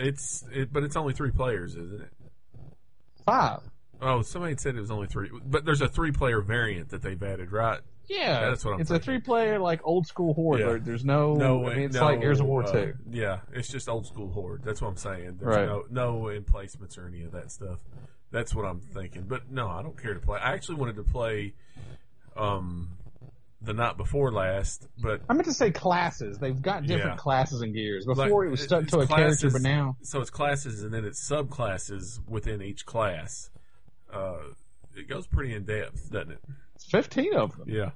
It's 0.00 0.44
it, 0.52 0.72
but 0.72 0.82
it's 0.82 0.96
only 0.96 1.12
three 1.14 1.30
players, 1.30 1.76
isn't 1.76 2.02
it? 2.02 2.10
Five. 3.24 3.60
Oh, 4.00 4.22
somebody 4.22 4.56
said 4.56 4.76
it 4.76 4.80
was 4.80 4.90
only 4.90 5.06
three, 5.08 5.30
but 5.44 5.64
there's 5.64 5.80
a 5.80 5.88
three-player 5.88 6.40
variant 6.40 6.90
that 6.90 7.02
they've 7.02 7.20
added, 7.22 7.50
right? 7.50 7.80
Yeah, 8.08 8.48
That's 8.48 8.64
what 8.64 8.72
I'm 8.72 8.78
saying. 8.78 8.80
It's 8.80 8.90
a 8.90 8.98
three-player 9.00 9.58
like 9.58 9.80
old 9.84 10.06
school 10.06 10.34
horde. 10.34 10.60
Yeah. 10.60 10.78
There's 10.80 11.04
no, 11.04 11.34
No, 11.34 11.66
I 11.66 11.74
mean, 11.74 11.84
it's 11.86 11.96
no, 11.96 12.04
like 12.04 12.20
Gears 12.20 12.40
of 12.40 12.46
War 12.46 12.62
uh, 12.64 12.72
two. 12.72 12.94
Yeah, 13.10 13.40
it's 13.52 13.68
just 13.68 13.88
old 13.88 14.06
school 14.06 14.30
horde. 14.32 14.62
That's 14.64 14.80
what 14.80 14.88
I'm 14.88 14.96
saying. 14.96 15.38
There's 15.40 15.56
Right. 15.56 15.66
no 15.66 15.84
no 15.90 16.28
emplacements 16.30 16.96
or 16.96 17.06
any 17.06 17.22
of 17.24 17.32
that 17.32 17.50
stuff. 17.50 17.78
That's 18.30 18.54
what 18.54 18.64
I'm 18.64 18.80
thinking. 18.80 19.22
But 19.26 19.50
no, 19.50 19.68
I 19.68 19.82
don't 19.82 20.00
care 20.00 20.14
to 20.14 20.20
play. 20.20 20.38
I 20.38 20.52
actually 20.52 20.76
wanted 20.76 20.96
to 20.96 21.02
play 21.04 21.54
um 22.36 22.90
the 23.60 23.72
night 23.72 23.96
before 23.96 24.30
last, 24.30 24.86
but 25.02 25.20
I 25.28 25.32
meant 25.32 25.46
to 25.46 25.52
say 25.52 25.72
classes. 25.72 26.38
They've 26.38 26.60
got 26.62 26.84
different 26.86 27.14
Yeah. 27.14 27.16
classes 27.16 27.60
and 27.60 27.74
Gears. 27.74 28.06
Like, 28.06 28.16
Before 28.28 28.44
it 28.46 28.50
was 28.50 28.62
stuck 28.62 28.86
to 28.88 29.00
a 29.00 29.06
character, 29.06 29.50
but 29.50 29.62
now 29.62 29.96
so 30.02 30.20
it's 30.20 30.30
classes 30.30 30.82
and 30.84 30.94
then 30.94 31.04
it's 31.04 31.20
subclasses 31.28 32.20
within 32.28 32.62
each 32.62 32.86
class. 32.86 33.50
Uh, 34.12 34.36
it 34.96 35.08
goes 35.08 35.26
pretty 35.26 35.54
in 35.54 35.64
depth, 35.64 36.10
doesn't 36.10 36.32
it? 36.32 36.40
it's 36.76 36.84
15 36.86 37.34
of 37.34 37.56
them. 37.56 37.68
Yeah. 37.68 37.90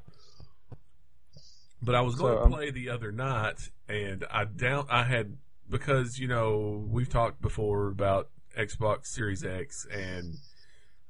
But 1.81 1.95
I 1.95 2.01
was 2.01 2.15
going 2.17 2.35
So, 2.35 2.39
to 2.39 2.45
um, 2.47 2.53
play 2.53 2.71
the 2.71 2.91
other 2.91 3.11
night, 3.13 3.71
and 3.89 4.25
I 4.31 4.45
down 4.45 4.87
I 4.91 5.03
had 5.05 5.37
because 5.69 6.19
you 6.19 6.29
know 6.29 6.85
we've 6.89 7.09
talked 7.09 7.41
before 7.41 7.89
about 7.89 8.29
Xbox 8.59 9.07
Series 9.07 9.45
X 9.45 9.87
and 9.93 10.35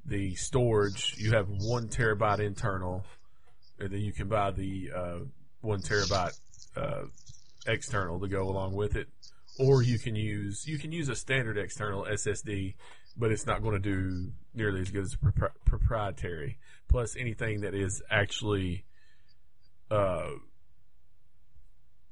the 0.04 0.34
storage. 0.34 1.14
You 1.18 1.32
have 1.32 1.48
one 1.48 1.88
terabyte 1.88 2.40
internal, 2.40 3.04
and 3.78 3.90
then 3.90 4.00
you 4.00 4.12
can 4.12 4.28
buy 4.28 4.50
the 4.50 4.90
uh, 4.94 5.18
one 5.60 5.80
terabyte 5.80 6.38
uh, 6.76 7.04
external 7.66 8.20
to 8.20 8.28
go 8.28 8.48
along 8.48 8.74
with 8.74 8.96
it, 8.96 9.08
or 9.58 9.82
you 9.82 9.98
can 9.98 10.16
use 10.16 10.66
you 10.66 10.78
can 10.78 10.92
use 10.92 11.08
a 11.08 11.14
standard 11.14 11.58
external 11.58 12.04
SSD, 12.04 12.74
but 13.16 13.30
it's 13.30 13.46
not 13.46 13.62
going 13.62 13.80
to 13.80 13.80
do 13.80 14.32
nearly 14.54 14.80
as 14.80 14.90
good 14.90 15.04
as 15.04 15.16
propri- 15.16 15.52
proprietary. 15.64 16.58
Plus, 16.88 17.16
anything 17.16 17.62
that 17.62 17.74
is 17.74 18.02
actually 18.10 18.84
uh, 19.90 20.30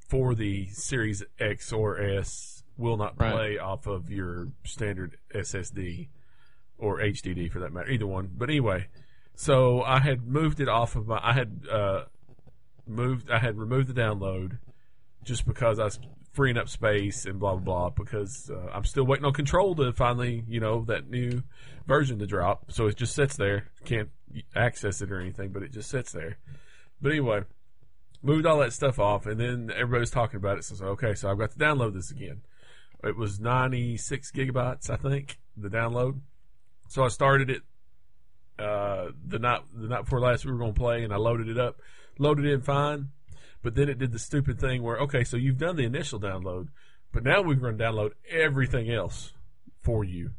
for 0.09 0.35
the 0.35 0.67
Series 0.69 1.23
X 1.38 1.73
or 1.73 2.00
S 2.00 2.60
will 2.81 2.97
not 2.97 3.15
Right. 3.21 3.32
play 3.32 3.59
off 3.59 3.87
of 3.87 4.11
your 4.11 4.49
standard 4.65 5.17
SSD 5.35 6.09
or 6.79 7.00
HDD 7.00 7.49
for 7.53 7.61
that 7.61 7.73
matter, 7.73 7.91
either 7.91 8.06
one. 8.06 8.31
But 8.37 8.49
anyway, 8.49 8.88
so 9.35 9.82
I 9.82 10.00
had 10.00 10.27
moved 10.27 10.61
it 10.61 10.69
off 10.69 10.97
of 10.97 11.06
my. 11.06 11.21
I 11.23 11.32
had 11.35 11.61
uh, 11.71 12.05
moved. 12.87 13.31
I 13.31 13.38
had 13.38 13.56
removed 13.59 13.88
the 13.88 14.00
download 14.00 14.59
just 15.25 15.47
because 15.47 15.79
I 15.79 15.85
was 15.85 16.00
freeing 16.32 16.56
up 16.56 16.69
space 16.69 17.27
and 17.27 17.38
blah 17.38 17.55
blah 17.56 17.91
blah. 17.91 17.91
Because 17.91 18.50
uh, 18.50 18.71
I'm 18.73 18.85
still 18.85 19.05
waiting 19.05 19.25
on 19.25 19.33
Control 19.33 19.75
to 19.76 19.93
finally, 19.93 20.44
you 20.49 20.61
know, 20.61 20.85
that 20.87 21.09
new 21.09 21.43
version 21.87 22.19
to 22.19 22.26
drop. 22.26 22.73
So 22.73 22.87
it 22.87 22.97
just 22.97 23.15
sits 23.15 23.37
there. 23.37 23.69
Can't 23.85 24.11
access 24.55 25.03
it 25.03 25.11
or 25.12 25.21
anything, 25.21 25.50
but 25.50 25.62
it 25.62 25.73
just 25.73 25.90
sits 25.90 26.12
there. 26.12 26.38
But 27.02 27.12
anyway, 27.12 27.43
moved 28.23 28.47
all 28.47 28.59
that 28.59 28.73
stuff 28.73 28.99
off, 28.99 29.26
and 29.26 29.40
then 29.40 29.71
everybody's 29.75 30.11
talking 30.11 30.37
about 30.37 30.59
it. 30.59 30.64
So 30.64 30.75
I 30.75 30.78
said, 30.78 30.88
okay, 30.88 31.14
so 31.14 31.31
I've 31.31 31.38
got 31.38 31.50
to 31.52 31.59
download 31.59 31.95
this 31.95 32.11
again. 32.11 32.43
It 33.02 33.16
was 33.16 33.40
96 33.40 34.30
gigabytes, 34.33 34.90
I 34.90 34.97
think, 34.97 35.38
the 35.57 35.69
download. 35.69 36.21
So 36.88 37.02
I 37.02 37.09
started 37.09 37.50
it 37.50 37.62
uh, 38.59 39.12
the 39.26 39.38
night 39.38 39.61
the 39.75 39.88
night 39.88 40.04
before 40.04 40.21
last. 40.21 40.45
We 40.45 40.52
were 40.52 40.59
going 40.59 40.75
to 40.75 40.78
play, 40.78 41.02
and 41.02 41.12
I 41.12 41.16
loaded 41.16 41.49
it 41.49 41.59
up, 41.59 41.80
loaded 42.19 42.45
in 42.45 42.61
fine. 42.61 43.09
But 43.62 43.75
then 43.75 43.88
it 43.88 43.99
did 43.99 44.12
the 44.12 44.19
stupid 44.19 44.59
thing 44.59 44.83
where, 44.83 44.97
okay, 44.99 45.23
so 45.23 45.37
you've 45.37 45.59
done 45.59 45.76
the 45.76 45.85
initial 45.85 46.19
download, 46.19 46.69
but 47.12 47.23
now 47.23 47.42
we're 47.42 47.57
going 47.57 47.76
to 47.76 47.85
download 47.85 48.12
everything 48.30 48.90
else 48.90 49.33
for 49.83 50.02
you. 50.02 50.30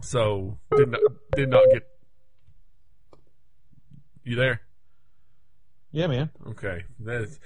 So 0.00 0.58
did 0.74 0.88
not 0.90 1.00
did 1.36 1.50
not 1.50 1.64
get 1.72 1.86
you 4.24 4.36
there. 4.36 4.62
Yeah, 5.92 6.06
man. 6.06 6.30
Okay, 6.48 6.84
that's 6.98 7.38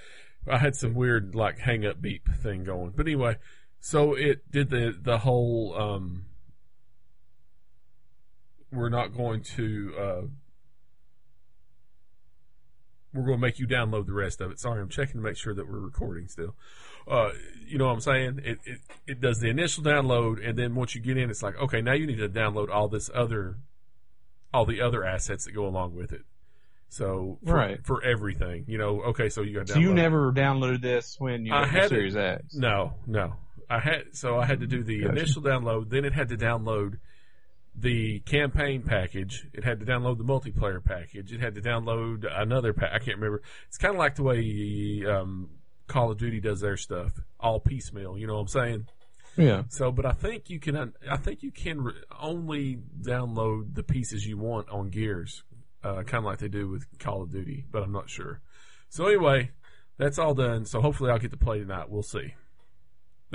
I 0.46 0.58
had 0.58 0.76
some 0.76 0.94
weird 0.94 1.34
like 1.34 1.58
hang 1.58 1.86
up 1.86 2.00
beep 2.00 2.28
thing 2.42 2.64
going, 2.64 2.92
but 2.96 3.06
anyway, 3.06 3.36
so 3.86 4.14
it 4.14 4.50
did 4.50 4.70
the 4.70 4.96
the 4.98 5.18
whole. 5.18 5.74
um 5.78 6.24
We're 8.72 8.88
not 8.88 9.14
going 9.14 9.42
to. 9.56 9.94
uh 9.98 10.22
We're 13.12 13.26
going 13.26 13.38
to 13.38 13.46
make 13.46 13.58
you 13.60 13.66
download 13.68 14.06
the 14.06 14.12
rest 14.14 14.40
of 14.40 14.50
it. 14.50 14.58
Sorry, 14.58 14.80
I'm 14.80 14.88
checking 14.88 15.20
to 15.20 15.22
make 15.22 15.36
sure 15.36 15.54
that 15.54 15.68
we're 15.70 15.78
recording 15.78 16.26
still. 16.28 16.56
Uh, 17.06 17.30
you 17.66 17.76
know 17.78 17.84
what 17.86 17.92
I'm 17.92 18.00
saying? 18.00 18.40
It, 18.42 18.58
it 18.64 18.78
it 19.06 19.20
does 19.20 19.38
the 19.38 19.48
initial 19.50 19.84
download, 19.84 20.44
and 20.44 20.58
then 20.58 20.74
once 20.74 20.94
you 20.94 21.02
get 21.02 21.16
in, 21.18 21.28
it's 21.30 21.42
like, 21.42 21.56
okay, 21.60 21.80
now 21.82 21.92
you 21.92 22.06
need 22.06 22.18
to 22.18 22.28
download 22.28 22.70
all 22.70 22.88
this 22.88 23.10
other, 23.14 23.58
all 24.52 24.64
the 24.64 24.80
other 24.80 25.04
assets 25.04 25.44
that 25.44 25.52
go 25.52 25.66
along 25.66 25.94
with 25.94 26.10
it. 26.12 26.22
So 26.88 27.38
for, 27.44 27.54
Right. 27.54 27.84
for 27.86 28.02
everything, 28.02 28.64
you 28.66 28.78
know, 28.78 29.02
okay, 29.02 29.28
so 29.28 29.42
you 29.42 29.54
got 29.58 29.68
So 29.68 29.78
you 29.78 29.92
never 29.92 30.32
downloaded 30.32 30.80
this 30.80 31.16
when 31.20 31.44
you 31.44 31.52
I 31.54 31.66
had. 31.66 31.90
Series 31.90 32.16
X? 32.16 32.54
no, 32.54 32.94
no. 33.06 33.34
I 33.74 33.80
had 33.80 34.02
so 34.12 34.38
I 34.38 34.46
had 34.46 34.60
to 34.60 34.66
do 34.66 34.82
the 34.82 35.00
Gotcha. 35.00 35.12
initial 35.12 35.42
download, 35.42 35.90
then 35.90 36.04
it 36.04 36.12
had 36.12 36.28
to 36.28 36.36
download 36.36 36.98
the 37.76 38.20
campaign 38.20 38.82
package. 38.82 39.46
It 39.52 39.64
had 39.64 39.80
to 39.80 39.86
download 39.86 40.18
the 40.18 40.24
multiplayer 40.24 40.82
package. 40.84 41.32
It 41.32 41.40
had 41.40 41.54
to 41.56 41.60
download 41.60 42.24
another 42.30 42.72
pack. 42.72 42.90
I 42.92 42.98
can't 42.98 43.18
remember. 43.18 43.42
It's 43.66 43.78
kind 43.78 43.94
of 43.94 43.98
like 43.98 44.14
the 44.14 44.22
way 44.22 45.02
um, 45.10 45.50
Call 45.88 46.12
of 46.12 46.18
Duty 46.18 46.40
does 46.40 46.60
their 46.60 46.76
stuff, 46.76 47.12
all 47.40 47.60
piecemeal. 47.60 48.16
You 48.16 48.26
know 48.26 48.34
what 48.34 48.42
I'm 48.42 48.48
saying? 48.48 48.86
Yeah. 49.36 49.62
So, 49.68 49.90
but 49.90 50.06
I 50.06 50.12
think 50.12 50.48
you 50.50 50.60
can. 50.60 50.92
I 51.10 51.16
think 51.16 51.42
you 51.42 51.50
can 51.50 51.82
re- 51.82 51.94
only 52.20 52.78
download 53.02 53.74
the 53.74 53.82
pieces 53.82 54.24
you 54.24 54.38
want 54.38 54.70
on 54.70 54.90
Gears, 54.90 55.42
uh, 55.82 56.04
kind 56.04 56.18
of 56.18 56.24
like 56.24 56.38
they 56.38 56.48
do 56.48 56.68
with 56.68 56.86
Call 57.00 57.22
of 57.22 57.32
Duty. 57.32 57.64
But 57.70 57.82
I'm 57.82 57.92
not 57.92 58.08
sure. 58.08 58.40
So 58.88 59.06
anyway, 59.06 59.50
that's 59.98 60.20
all 60.20 60.34
done. 60.34 60.64
So 60.66 60.80
hopefully 60.80 61.10
I'll 61.10 61.18
get 61.18 61.32
to 61.32 61.36
play 61.36 61.58
tonight. 61.58 61.90
We'll 61.90 62.04
see. 62.04 62.34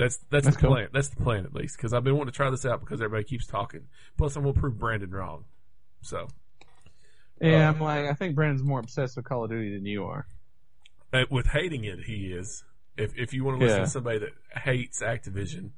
That's 0.00 0.16
that's, 0.30 0.44
That's 0.46 0.56
the 0.56 0.60
cool. 0.62 0.70
plan. 0.70 0.88
That's 0.92 1.08
the 1.08 1.22
plan 1.22 1.44
at 1.44 1.54
least 1.54 1.76
because 1.76 1.92
I've 1.92 2.02
been 2.04 2.16
wanting 2.16 2.32
to 2.32 2.36
try 2.36 2.50
this 2.50 2.64
out 2.66 2.80
because 2.80 3.00
everybody 3.00 3.24
keeps 3.24 3.46
talking. 3.46 3.82
Plus, 4.16 4.34
I'm 4.36 4.42
gonna 4.42 4.54
prove 4.54 4.78
Brandon 4.78 5.10
wrong. 5.10 5.44
So 6.02 6.26
Yeah, 7.40 7.68
Uh, 7.68 7.72
I'm 7.72 7.80
like, 7.80 8.06
I 8.06 8.14
think 8.14 8.34
Brandon's 8.34 8.62
more 8.62 8.80
obsessed 8.80 9.16
with 9.16 9.24
Call 9.26 9.44
of 9.44 9.50
Duty 9.50 9.74
than 9.74 9.86
you 9.86 10.04
are. 10.04 10.26
uh, 11.12 11.24
with 11.30 11.46
hating 11.46 11.84
it, 11.84 12.00
he 12.04 12.32
is. 12.32 12.64
If 12.96 13.16
if 13.16 13.32
you 13.34 13.44
want 13.44 13.58
to 13.60 13.64
listen 13.64 13.78
Yeah. 13.80 13.84
to 13.84 13.90
somebody 13.90 14.18
that 14.20 14.30
hates 14.62 15.02
Activision, 15.02 15.70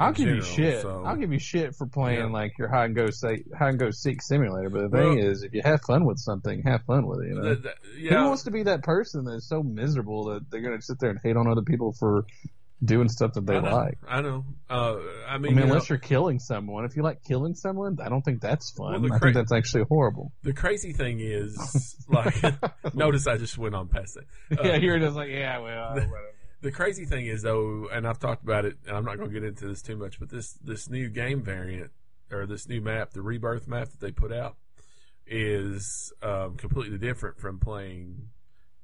I'll 0.00 0.12
give 0.12 0.28
you 0.28 0.40
shit. 0.42 0.82
so- 0.82 1.02
I'll 1.04 1.16
give 1.16 1.32
you 1.32 1.38
shit 1.40 1.74
for 1.74 1.86
playing 1.86 2.20
Yeah. 2.20 2.26
like 2.26 2.56
your 2.58 2.68
hide 2.68 2.84
and 2.86 2.94
go 2.94 3.10
say 3.10 3.42
hide 3.58 3.70
and 3.70 3.78
go 3.78 3.90
seek 3.90 4.22
simulator. 4.22 4.70
But 4.70 4.82
the 4.82 4.96
Well- 4.96 5.10
thing 5.14 5.18
is, 5.18 5.42
if 5.42 5.52
you 5.54 5.62
have 5.64 5.82
fun 5.82 6.04
with 6.04 6.18
something, 6.18 6.62
have 6.62 6.84
fun 6.84 7.06
with 7.06 7.20
it. 7.22 7.28
You 7.28 7.34
know. 7.34 7.54
The- 7.54 7.74
Who 8.08 8.24
wants 8.28 8.44
to 8.44 8.50
be 8.52 8.62
that 8.64 8.82
person 8.84 9.24
that's 9.24 9.46
so 9.48 9.62
miserable 9.62 10.24
that 10.26 10.48
they're 10.50 10.60
going 10.60 10.76
to 10.78 10.82
sit 10.84 11.00
there 11.00 11.10
and 11.10 11.18
hate 11.22 11.36
on 11.36 11.48
other 11.48 11.62
people 11.62 11.92
for 11.92 12.24
doing 12.82 13.08
stuff 13.08 13.32
that 13.34 13.46
they 13.46 13.56
I 13.56 13.60
know, 13.60 13.76
like? 13.76 13.98
I 14.06 14.20
know. 14.20 14.44
Uh, 14.70 14.96
I 15.26 15.34
I 15.34 15.38
mean, 15.38 15.42
mean, 15.42 15.50
you 15.50 15.56
know, 15.56 15.62
unless 15.72 15.88
you're 15.88 15.98
killing 15.98 16.38
someone. 16.38 16.84
If 16.84 16.96
you 16.96 17.02
like 17.02 17.24
killing 17.24 17.54
someone, 17.54 17.98
I 18.02 18.08
don't 18.08 18.22
think 18.22 18.40
that's 18.40 18.70
fun. 18.70 18.92
Well, 18.92 19.00
the 19.00 19.14
I 19.14 19.18
think 19.18 19.34
that's 19.34 19.52
actually 19.52 19.84
horrible. 19.88 20.32
the 20.42 20.52
crazy 20.52 20.92
thing 20.92 21.20
is, 21.20 21.96
like, 22.08 22.34
notice 22.94 23.26
I 23.26 23.36
just 23.36 23.58
went 23.58 23.74
on 23.74 23.88
past 23.88 24.16
it. 24.16 24.24
Uh, 24.58 24.62
yeah, 24.66 24.78
here 24.78 24.96
it 24.96 25.02
is. 25.02 25.14
Like, 25.14 25.30
yeah, 25.30 25.58
well, 25.58 25.90
whatever. 25.94 26.20
The 26.60 26.72
crazy 26.72 27.04
thing 27.04 27.26
is 27.26 27.42
though, 27.42 27.88
and 27.92 28.06
I've 28.06 28.18
talked 28.18 28.42
about 28.42 28.64
it, 28.64 28.76
and 28.86 28.96
I'm 28.96 29.04
not 29.04 29.16
going 29.16 29.30
to 29.30 29.40
get 29.40 29.46
into 29.46 29.68
this 29.68 29.82
too 29.82 29.96
much, 29.96 30.18
but 30.18 30.28
this 30.28 30.54
this 30.64 30.88
new 30.88 31.08
game 31.08 31.42
variant 31.42 31.90
or 32.32 32.46
this 32.46 32.68
new 32.68 32.80
map, 32.80 33.12
the 33.12 33.22
Rebirth 33.22 33.68
map 33.68 33.88
that 33.90 34.00
they 34.00 34.10
put 34.10 34.32
out, 34.32 34.56
is 35.26 36.12
um, 36.22 36.56
completely 36.56 36.98
different 36.98 37.38
from 37.38 37.58
playing 37.60 38.28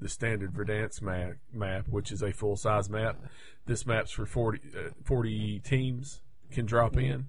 the 0.05 0.11
standard 0.11 0.53
Verdansk 0.53 1.01
map, 1.01 1.37
map, 1.51 1.89
which 1.89 2.13
is 2.13 2.23
a 2.23 2.31
full 2.31 2.57
size 2.57 2.91
map. 2.91 3.17
This 3.65 3.87
map's 3.87 4.11
for 4.11 4.27
40, 4.27 4.61
uh, 4.77 4.91
40 5.03 5.61
teams 5.61 6.21
can 6.51 6.67
drop 6.67 6.99
in, 6.99 7.29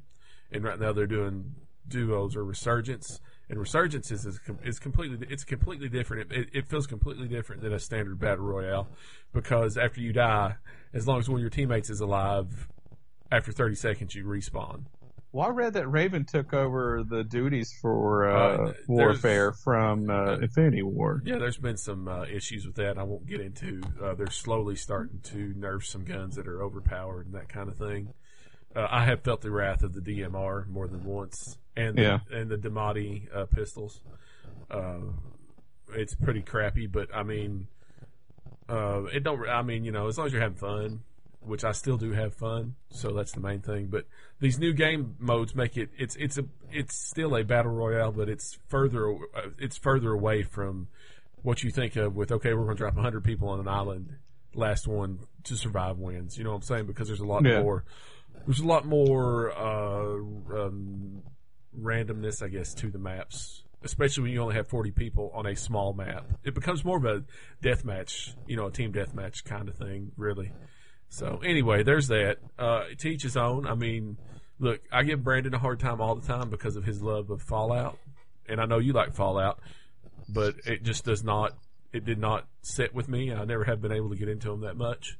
and 0.51 0.61
right 0.61 0.77
now 0.77 0.91
they're 0.91 1.07
doing 1.07 1.55
duos 1.87 2.35
or 2.35 2.43
resurgence. 2.43 3.21
And 3.49 3.57
resurgence 3.57 4.11
is 4.11 4.25
is, 4.25 4.41
is 4.61 4.77
completely 4.77 5.25
it's 5.29 5.45
completely 5.45 5.87
different. 5.87 6.33
It, 6.33 6.49
it 6.51 6.67
feels 6.67 6.85
completely 6.85 7.29
different 7.29 7.61
than 7.61 7.71
a 7.71 7.79
standard 7.79 8.19
battle 8.19 8.43
royale 8.43 8.89
because 9.31 9.77
after 9.77 10.01
you 10.01 10.11
die, 10.11 10.55
as 10.93 11.07
long 11.07 11.19
as 11.19 11.29
one 11.29 11.37
of 11.37 11.41
your 11.41 11.49
teammates 11.49 11.89
is 11.89 12.01
alive, 12.01 12.67
after 13.31 13.53
30 13.53 13.75
seconds 13.75 14.15
you 14.15 14.25
respawn. 14.25 14.83
Well, 15.35 15.47
I 15.47 15.49
read 15.49 15.73
that 15.73 15.89
Raven 15.89 16.23
took 16.23 16.53
over 16.53 17.03
the 17.03 17.21
duties 17.25 17.73
for 17.81 18.29
uh, 18.29 18.57
Uh, 18.69 18.73
warfare 18.87 19.51
from 19.51 20.09
uh, 20.09 20.35
Infinity 20.37 20.81
Ward. 20.81 21.23
Yeah, 21.25 21.39
there's 21.39 21.57
been 21.57 21.75
some 21.75 22.07
uh, 22.07 22.23
issues 22.23 22.65
with 22.65 22.75
that. 22.75 22.97
I 22.97 23.03
won't 23.03 23.25
get 23.27 23.41
into. 23.41 23.81
Uh, 24.01 24.13
they're 24.13 24.29
slowly 24.31 24.77
starting 24.77 25.19
to 25.23 25.53
nerf 25.59 25.83
some 25.83 26.05
guns 26.05 26.37
that 26.37 26.47
are 26.47 26.63
overpowered 26.63 27.25
and 27.25 27.35
that 27.35 27.49
kind 27.49 27.67
of 27.67 27.75
thing. 27.75 28.13
Uh, 28.73 28.87
I 28.89 29.03
have 29.03 29.23
felt 29.23 29.41
the 29.41 29.51
wrath 29.51 29.83
of 29.83 29.91
the 29.91 29.99
DMR 29.99 30.69
more 30.69 30.87
than 30.87 31.03
once, 31.03 31.57
and 31.75 31.97
Yeah. 31.99 32.19
and 32.31 32.49
the 32.49 32.55
Diamatti 32.55 33.27
uh, 33.35 33.45
pistols. 33.47 33.99
Uh, 34.71 34.99
it's 35.89 36.15
pretty 36.15 36.43
crappy, 36.43 36.87
but 36.87 37.13
I 37.13 37.23
mean, 37.23 37.67
uh, 38.69 39.03
it 39.13 39.23
don't. 39.23 39.45
I 39.49 39.63
mean, 39.63 39.83
you 39.83 39.91
know, 39.91 40.07
as 40.07 40.17
long 40.17 40.27
as 40.27 40.31
you're 40.33 40.41
having 40.41 40.57
fun, 40.57 41.01
which 41.45 41.63
I 41.63 41.71
still 41.71 41.97
do 41.97 42.11
have 42.11 42.33
fun, 42.33 42.75
so 42.89 43.11
that's 43.11 43.31
the 43.31 43.39
main 43.39 43.61
thing. 43.61 43.87
But 43.87 44.05
these 44.39 44.57
new 44.59 44.73
game 44.73 45.15
modes 45.19 45.55
make 45.55 45.77
it. 45.77 45.89
It's 45.97 46.15
it's 46.17 46.37
a 46.37 46.45
it's 46.71 46.97
still 46.97 47.35
a 47.35 47.43
battle 47.43 47.71
royale, 47.71 48.11
but 48.11 48.29
it's 48.29 48.57
further 48.67 49.15
it's 49.59 49.77
further 49.77 50.11
away 50.11 50.43
from 50.43 50.87
what 51.41 51.63
you 51.63 51.71
think 51.71 51.95
of 51.95 52.15
with 52.15 52.31
okay, 52.31 52.53
we're 52.53 52.65
going 52.65 52.75
to 52.77 52.81
drop 52.81 52.95
100 52.95 53.23
people 53.23 53.49
on 53.49 53.59
an 53.59 53.67
island, 53.67 54.09
last 54.53 54.87
one 54.87 55.19
to 55.43 55.55
survive 55.55 55.97
wins. 55.99 56.37
You 56.37 56.43
know 56.43 56.49
what 56.51 56.57
I'm 56.57 56.61
saying? 56.63 56.85
Because 56.87 57.07
there's 57.07 57.19
a 57.19 57.25
lot 57.25 57.45
Yeah. 57.45 57.61
more. 57.61 57.83
There's 58.45 58.59
a 58.59 58.65
lot 58.67 58.85
more 58.85 59.51
uh, 59.51 60.15
um, 60.65 61.21
randomness, 61.79 62.43
I 62.43 62.47
guess, 62.47 62.73
to 62.75 62.89
the 62.91 62.97
maps, 62.99 63.63
especially 63.83 64.23
when 64.23 64.31
you 64.33 64.41
only 64.41 64.55
have 64.55 64.67
40 64.67 64.91
people 64.91 65.31
on 65.33 65.45
a 65.45 65.55
small 65.55 65.93
map. 65.93 66.25
It 66.43 66.53
becomes 66.53 66.83
more 66.85 66.97
of 66.97 67.05
a 67.05 67.23
death 67.61 67.83
match, 67.85 68.35
you 68.47 68.55
know, 68.55 68.67
a 68.67 68.71
team 68.71 68.91
death 68.91 69.13
match 69.13 69.43
kind 69.45 69.67
of 69.69 69.75
thing, 69.75 70.11
really. 70.17 70.51
So 71.15 71.39
anyway, 71.45 71.83
there's 71.83 72.09
that. 72.09 72.39
Uh, 72.59 72.83
to 72.97 73.07
each 73.07 73.23
his 73.23 73.37
own. 73.37 73.65
I 73.65 73.73
mean, 73.73 74.17
look, 74.59 74.81
I 74.91 75.03
give 75.03 75.23
Brandon 75.23 75.53
a 75.53 75.57
hard 75.57 75.79
time 75.79 76.01
all 76.01 76.15
the 76.15 76.27
time 76.27 76.49
because 76.49 76.75
of 76.75 76.83
his 76.83 77.01
love 77.01 77.29
of 77.29 77.41
Fallout, 77.41 77.97
and 78.49 78.59
I 78.59 78.65
know 78.65 78.79
you 78.79 78.91
like 78.91 79.13
Fallout, 79.13 79.61
but 80.27 80.55
it 80.65 80.83
just 80.83 81.05
does 81.05 81.23
not. 81.23 81.53
It 81.93 82.03
did 82.03 82.19
not 82.19 82.49
sit 82.63 82.93
with 82.93 83.07
me. 83.07 83.31
I 83.31 83.45
never 83.45 83.63
have 83.63 83.81
been 83.81 83.93
able 83.93 84.09
to 84.09 84.17
get 84.17 84.27
into 84.27 84.51
him 84.51 84.61
that 84.61 84.75
much, 84.75 85.17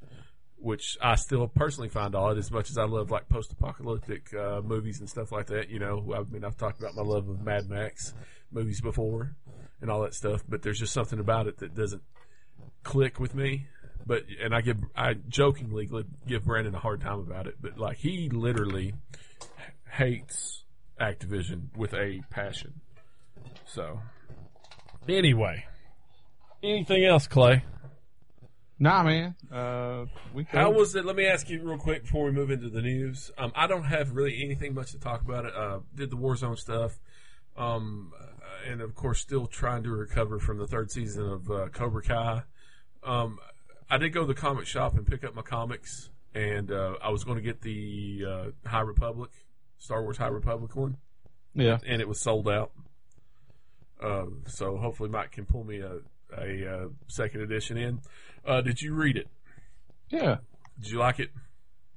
which 0.58 0.98
I 1.02 1.16
still 1.16 1.48
personally 1.48 1.88
find 1.88 2.14
odd. 2.14 2.38
As 2.38 2.52
much 2.52 2.70
as 2.70 2.78
I 2.78 2.84
love 2.84 3.10
like 3.10 3.30
post-apocalyptic 3.30 4.34
uh, 4.34 4.60
movies 4.62 5.00
and 5.00 5.10
stuff 5.10 5.32
like 5.32 5.48
that, 5.48 5.70
you 5.70 5.80
know, 5.80 6.14
I 6.14 6.30
mean, 6.30 6.44
I've 6.44 6.58
talked 6.58 6.80
about 6.80 6.94
my 6.94 7.04
love 7.04 7.30
of 7.30 7.42
Mad 7.42 7.70
Max 7.70 8.14
movies 8.52 8.82
before 8.82 9.34
and 9.80 9.90
all 9.90 10.02
that 10.02 10.14
stuff, 10.14 10.44
but 10.50 10.62
there's 10.62 10.80
just 10.80 10.94
something 10.94 11.20
about 11.20 11.48
it 11.48 11.60
that 11.60 11.74
doesn't 11.74 12.02
click 12.84 13.18
with 13.18 13.34
me. 13.34 13.68
But 14.06 14.24
and 14.44 14.54
I 14.54 14.62
give 14.62 14.78
I 14.96 15.14
jokingly 15.14 15.90
give 16.28 16.46
Brandon 16.46 16.76
a 16.76 16.80
hard 16.80 17.02
time 17.02 17.20
about 17.20 17.48
it, 17.48 17.56
but 17.60 17.78
like 17.78 17.98
he 17.98 18.30
literally 18.30 18.94
hates 19.92 20.64
Activision 21.00 21.76
with 21.76 21.94
a 21.94 22.22
passion. 22.30 22.82
So 23.66 24.00
anyway, 25.08 25.66
anything 26.62 27.04
else, 27.04 27.28
Clay? 27.28 27.64
Nah, 28.78 29.04
man. 29.04 29.36
Uh, 29.52 30.06
we 30.34 30.44
How 30.44 30.70
was 30.70 30.96
it? 30.96 31.06
Let 31.06 31.16
me 31.16 31.26
ask 31.26 31.50
you 31.50 31.62
real 31.64 31.78
quick 31.78 32.04
before 32.04 32.26
we 32.26 32.32
move 32.32 32.52
into 32.52 32.70
the 32.70 32.82
news. 32.82 33.32
Um, 33.38 33.54
I 33.56 33.68
don't 33.68 33.86
have 33.86 34.12
really 34.12 34.44
anything 34.44 34.74
much 34.74 34.92
to 34.92 35.00
talk 35.00 35.22
about. 35.22 35.46
It 35.46 35.56
uh, 35.56 35.80
did 35.96 36.10
the 36.12 36.18
Warzone 36.18 36.58
stuff, 36.58 37.00
um, 37.56 38.12
and 38.70 38.82
of 38.82 38.94
course, 38.94 39.22
still 39.22 39.48
trying 39.48 39.84
to 39.84 39.92
recover 39.92 40.40
from 40.40 40.58
the 40.58 40.68
third 40.68 40.92
season 40.92 41.26
of 41.26 41.50
uh, 41.50 41.68
Cobra 41.70 42.04
Kai. 42.04 42.44
Um, 43.04 43.40
I 43.89 43.98
did 43.98 44.10
go 44.10 44.22
to 44.22 44.27
the 44.27 44.34
comic 44.34 44.65
shop 44.65 44.96
and 44.96 45.06
pick 45.06 45.24
up 45.24 45.36
my 45.36 45.42
comics, 45.42 46.10
and 46.34 46.72
uh, 46.72 46.96
I 47.04 47.10
was 47.10 47.24
going 47.24 47.38
to 47.38 47.44
get 47.44 47.62
the 47.62 48.24
uh, 48.27 48.70
High 48.70 48.82
Republic, 48.82 49.30
Star 49.77 50.01
Wars 50.01 50.18
High 50.18 50.27
Republic 50.27 50.75
one, 50.75 50.98
yeah. 51.54 51.77
and 51.86 52.01
it 52.01 52.08
was 52.08 52.22
sold 52.22 52.50
out. 52.50 52.72
Uh, 54.01 54.25
so 54.48 54.77
hopefully, 54.77 55.10
Mike 55.10 55.32
can 55.32 55.46
pull 55.46 55.63
me 55.63 55.80
a, 55.80 56.00
a, 56.38 56.70
uh 56.70 56.88
second 57.08 57.42
edition 57.42 57.77
in. 57.77 58.01
Uh, 58.46 58.62
did 58.62 58.82
you 58.82 58.94
read 58.94 59.18
it? 59.18 59.27
Yeah. 60.10 60.38
Did 60.80 60.92
you 60.92 61.00
like 61.00 61.20
it? 61.20 61.30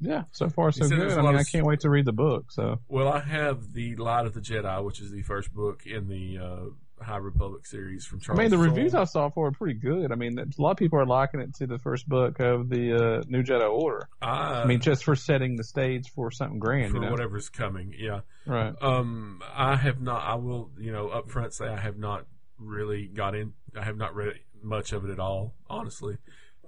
Yeah. 0.00 0.24
So 0.30 0.48
far, 0.48 0.70
so 0.70 0.88
good. 0.88 0.98
a 0.98 1.18
I 1.18 1.22
mean, 1.22 1.34
of 1.34 1.40
I 1.40 1.42
can't 1.42 1.66
wait 1.66 1.80
to 1.80 1.90
read 1.90 2.04
the 2.04 2.12
book. 2.12 2.52
So 2.52 2.80
Well, 2.88 3.08
I 3.08 3.20
have 3.20 3.72
the 3.72 3.96
Light 3.96 4.26
of 4.26 4.34
the 4.34 4.40
Jedi, 4.40 4.84
which 4.84 5.00
is 5.00 5.10
the 5.10 5.22
first 5.22 5.52
book 5.52 5.86
in 5.86 6.08
the 6.08 6.38
uh, 6.38 6.70
High 7.00 7.18
Republic 7.18 7.66
series 7.66 8.04
from 8.04 8.20
Charles. 8.20 8.38
I 8.38 8.42
mean, 8.42 8.50
the 8.50 8.56
Soule. 8.56 8.66
reviews 8.66 8.94
I 8.94 9.04
saw 9.04 9.30
for 9.30 9.46
it 9.46 9.50
are 9.50 9.52
pretty 9.52 9.78
good. 9.78 10.12
I 10.12 10.14
mean, 10.14 10.38
a 10.38 10.62
lot 10.62 10.72
of 10.72 10.76
people 10.76 10.98
are 10.98 11.06
liking 11.06 11.40
it 11.40 11.54
to 11.56 11.66
the 11.66 11.78
first 11.78 12.08
book 12.08 12.40
of 12.40 12.68
the 12.68 12.94
uh, 12.94 13.22
New 13.28 13.42
Jedi 13.42 13.70
Order. 13.70 14.08
I, 14.20 14.62
I 14.62 14.64
mean, 14.66 14.80
just 14.80 15.04
for 15.04 15.16
setting 15.16 15.56
the 15.56 15.64
stage 15.64 16.10
for 16.10 16.30
something 16.30 16.58
grand. 16.58 16.90
for 16.90 16.96
you 16.96 17.04
know? 17.04 17.10
whatever's 17.10 17.48
coming, 17.48 17.94
yeah. 17.96 18.20
Right. 18.46 18.74
Um, 18.80 19.42
I 19.54 19.76
have 19.76 20.00
not. 20.00 20.22
I 20.22 20.34
will, 20.36 20.70
you 20.78 20.92
know, 20.92 21.08
up 21.08 21.30
front 21.30 21.52
say 21.52 21.66
I 21.66 21.78
have 21.78 21.98
not 21.98 22.26
really 22.58 23.06
got 23.06 23.34
in. 23.34 23.52
I 23.76 23.84
have 23.84 23.96
not 23.96 24.14
read 24.14 24.34
much 24.62 24.92
of 24.92 25.04
it 25.04 25.10
at 25.10 25.20
all, 25.20 25.54
honestly. 25.68 26.18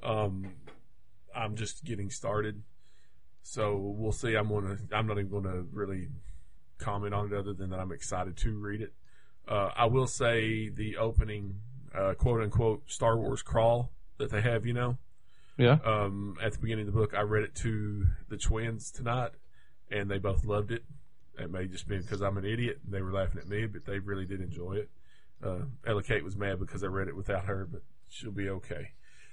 Um, 0.03 0.53
I'm 1.35 1.57
just 1.57 1.85
getting 1.85 2.11
started, 2.11 2.63
so 3.43 3.77
we'll 3.77 4.13
see. 4.13 4.35
I'm 4.35 4.49
gonna. 4.49 4.79
I'm 4.93 5.07
not 5.07 5.19
even 5.19 5.31
gonna 5.31 5.63
really 5.73 6.09
comment 6.79 7.15
on 7.15 7.27
it 7.27 7.33
other 7.33 7.53
than 7.53 7.71
that 7.71 7.79
I'm 7.79 7.93
excited 7.93 8.37
to 8.39 8.57
read 8.57 8.81
it. 8.81 8.93
Uh, 9.49 9.71
I 9.77 9.87
will 9.87 10.07
say 10.07 10.69
the 10.69 10.97
opening, 10.97 11.61
uh, 11.95 12.15
quote 12.15 12.41
unquote, 12.43 12.89
Star 12.91 13.17
Wars 13.19 13.43
crawl 13.43 13.91
that 14.19 14.31
they 14.31 14.41
have, 14.41 14.65
you 14.67 14.73
know, 14.75 14.99
Yeah. 15.57 15.79
um, 15.85 16.37
at 16.43 16.53
the 16.53 16.59
beginning 16.59 16.87
of 16.89 16.95
the 16.95 16.99
book. 17.01 17.15
I 17.15 17.23
read 17.23 17.43
it 17.45 17.55
to 17.57 18.07
the 18.29 18.37
twins 18.37 18.91
tonight, 18.91 19.33
and 19.91 20.11
they 20.11 20.19
both 20.19 20.45
loved 20.45 20.71
it. 20.71 20.85
It 21.39 21.51
may 21.51 21.67
just 21.67 21.89
be 21.89 21.99
because 21.99 22.21
I'm 22.21 22.37
an 22.37 22.45
idiot 22.45 22.81
and 22.85 22.93
they 22.93 23.01
were 23.03 23.13
laughing 23.13 23.41
at 23.41 23.49
me, 23.49 23.67
but 23.67 23.85
they 23.87 23.99
really 23.99 24.27
did 24.27 24.41
enjoy 24.41 24.75
it. 24.75 24.91
Uh, 25.43 25.61
Ella 25.87 26.03
Kate 26.03 26.23
was 26.23 26.37
mad 26.37 26.61
because 26.61 26.85
I 26.85 26.89
read 26.89 27.09
it 27.09 27.17
without 27.17 27.47
her, 27.47 27.67
but 27.71 27.83
she'll 28.09 28.31
be 28.31 28.51
okay. 28.51 28.91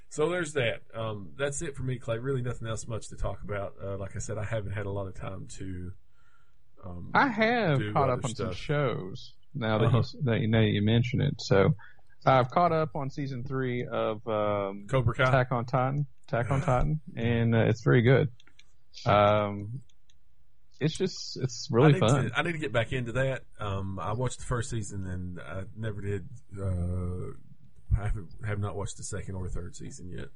So 0.10 0.30
there's 0.30 0.54
that. 0.54 0.84
Um, 0.96 1.32
that's 1.38 1.62
it 1.62 1.76
for 1.76 1.84
me, 1.84 2.00
Clay. 2.00 2.18
Really 2.18 2.42
nothing 2.42 2.66
else 2.68 2.88
much 2.88 3.10
to 3.10 3.18
talk 3.18 3.44
about. 3.44 3.74
Uh, 3.84 3.98
like 3.98 4.16
I 4.16 4.20
said, 4.20 4.38
I 4.38 4.46
haven't 4.46 4.72
had 4.72 4.86
a 4.86 4.90
lot 4.90 5.08
of 5.08 5.16
time 5.16 5.48
to. 5.58 5.92
Um, 6.86 7.12
I 7.14 7.28
have 7.28 7.82
caught 7.92 8.10
up 8.10 8.24
on 8.24 8.34
some 8.34 8.54
shows 8.54 9.34
now 9.60 9.78
that 9.80 9.86
Uh-huh. 9.86 10.04
you 10.14 10.22
that 10.24 10.40
you 10.42 10.48
know 10.48 10.60
you 10.62 10.82
mention 10.82 11.22
it. 11.22 11.36
So 11.42 11.76
I've 12.26 12.50
caught 12.52 12.72
up 12.72 12.96
on 12.96 13.10
season 13.10 13.44
three 13.44 13.86
of 13.86 14.26
um, 14.28 14.88
Cobra 14.90 15.14
Kai. 15.16 15.24
Attack 15.24 15.52
on 15.52 15.66
Titan. 15.66 16.06
Attack 16.28 16.52
on 16.52 16.62
Titan, 16.62 17.00
and 17.16 17.56
uh, 17.56 17.60
it's 17.68 17.84
very 17.84 18.02
good. 18.02 18.30
Um, 19.06 19.82
it's 20.80 20.98
just 20.98 21.38
it's 21.42 21.70
I 21.72 21.76
really 21.76 21.94
need 21.94 22.00
fun. 22.00 22.30
To, 22.30 22.38
I 22.38 22.42
need 22.44 22.52
to 22.54 22.58
get 22.58 22.72
back 22.74 22.92
into 22.92 23.14
that. 23.14 23.44
Um, 23.60 23.98
I 24.00 24.14
watched 24.14 24.40
the 24.40 24.46
first 24.46 24.70
season 24.70 25.08
and 25.08 25.40
I 25.40 25.64
never 25.76 26.02
did. 26.02 26.28
Uh, 26.60 27.32
I 28.00 28.04
haven't, 28.08 28.28
have 28.46 28.60
not 28.60 28.76
watched 28.76 28.98
the 28.98 29.04
second 29.04 29.36
or 29.36 29.48
third 29.50 29.76
season 29.76 30.10
yet. 30.12 30.28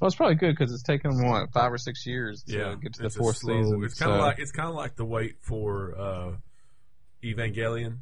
Well, 0.00 0.06
it's 0.06 0.16
probably 0.16 0.36
good 0.36 0.56
because 0.56 0.72
it's 0.72 0.82
taken 0.84 1.22
what 1.28 1.52
five 1.52 1.72
or 1.72 1.78
six 1.78 2.06
years 2.06 2.44
to 2.44 2.56
yeah, 2.56 2.74
get 2.80 2.94
to 2.94 3.02
the 3.02 3.10
fourth 3.10 3.38
slow- 3.38 3.60
season. 3.62 3.84
It's 3.84 3.98
kind 3.98 4.12
of 4.12 4.18
so, 4.20 4.22
like 4.22 4.38
it's 4.38 4.52
kind 4.52 4.68
of 4.68 4.74
like 4.74 4.96
the 4.96 5.04
wait 5.04 5.36
for 5.42 5.98
uh, 5.98 6.30
Evangelion. 7.22 7.98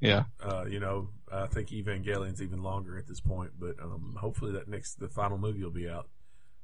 Yeah, 0.00 0.24
Uh, 0.42 0.64
you 0.68 0.80
know, 0.80 1.08
I 1.32 1.46
think 1.46 1.72
Evangelion's 1.72 2.40
even 2.42 2.62
longer 2.62 2.98
at 2.98 3.06
this 3.06 3.20
point, 3.20 3.52
but 3.58 3.80
um, 3.82 4.16
hopefully 4.20 4.52
that 4.52 4.68
next 4.68 4.96
the 5.00 5.08
final 5.08 5.38
movie 5.38 5.62
will 5.64 5.70
be 5.70 5.88
out 5.88 6.08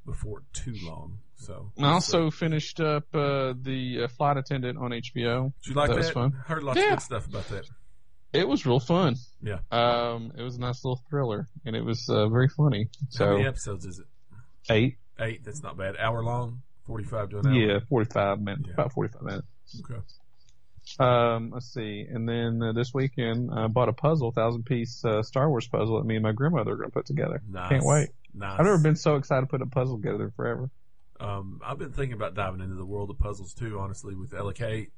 before 0.04 0.42
too 0.52 0.74
long. 0.82 1.18
So 1.36 1.72
I 1.78 1.86
also 1.92 2.30
finished 2.30 2.80
up 2.80 3.04
uh, 3.14 3.54
the 3.60 4.02
uh, 4.04 4.08
flight 4.08 4.36
attendant 4.36 4.78
on 4.78 4.90
HBO. 4.90 5.52
did 5.62 5.68
you 5.70 5.74
like 5.74 5.88
that 5.88 5.94
that? 5.94 5.98
was 6.00 6.10
fun. 6.10 6.32
Heard 6.46 6.62
lots 6.62 6.78
Yeah. 6.78 6.84
of 6.84 6.90
good 6.98 7.02
stuff 7.02 7.26
about 7.26 7.48
that. 7.48 7.68
It 8.32 8.48
was 8.48 8.64
real 8.64 8.80
fun. 8.80 9.16
Yeah. 9.42 9.58
Um, 9.70 10.32
it 10.36 10.42
was 10.42 10.56
a 10.56 10.60
nice 10.60 10.82
little 10.84 11.00
thriller, 11.10 11.48
and 11.66 11.76
it 11.76 11.84
was 11.84 12.08
uh, 12.08 12.28
very 12.28 12.48
funny. 12.48 12.88
So 13.10 13.26
How 13.26 13.32
many 13.34 13.46
episodes 13.46 13.84
is 13.84 13.98
it? 13.98 14.06
eight, 14.70 14.96
Eight. 15.20 15.44
That's 15.44 15.62
not 15.62 15.76
bad. 15.76 15.96
Hour 15.98 16.24
long. 16.24 16.62
Forty-five 16.86 17.28
to 17.30 17.38
an 17.40 17.46
hour. 17.46 17.54
yeah, 17.54 17.78
forty-five 17.88 18.40
minutes, 18.40 18.64
Yeah. 18.66 18.72
about 18.74 18.92
forty-five 18.92 19.22
minutes. 19.22 19.46
Okay. 19.88 20.00
Um, 20.98 21.50
let's 21.52 21.72
see. 21.72 22.06
And 22.08 22.28
then 22.28 22.62
uh, 22.62 22.72
this 22.72 22.92
weekend, 22.92 23.50
I 23.52 23.66
bought 23.68 23.88
a 23.88 23.92
puzzle, 23.92 24.32
thousand 24.32 24.64
piece 24.64 25.04
uh, 25.04 25.22
Star 25.22 25.48
Wars 25.48 25.66
puzzle 25.68 25.98
that 25.98 26.06
me 26.06 26.16
and 26.16 26.22
my 26.22 26.32
grandmother 26.32 26.72
are 26.72 26.76
going 26.76 26.90
to 26.90 26.94
put 26.94 27.06
together. 27.06 27.40
Nice. 27.48 27.68
Can't 27.68 27.84
wait. 27.84 28.08
Nice. 28.34 28.58
I've 28.58 28.64
never 28.64 28.78
been 28.78 28.96
so 28.96 29.16
excited 29.16 29.42
to 29.42 29.46
put 29.46 29.62
a 29.62 29.66
puzzle 29.66 29.98
together 29.98 30.32
forever. 30.34 30.70
Um, 31.20 31.60
I've 31.64 31.78
been 31.78 31.92
thinking 31.92 32.14
about 32.14 32.34
diving 32.34 32.60
into 32.60 32.74
the 32.74 32.84
world 32.84 33.10
of 33.10 33.18
puzzles 33.18 33.54
too, 33.54 33.78
honestly, 33.78 34.14
with 34.14 34.34
Ella 34.34 34.54
Kate, 34.54 34.90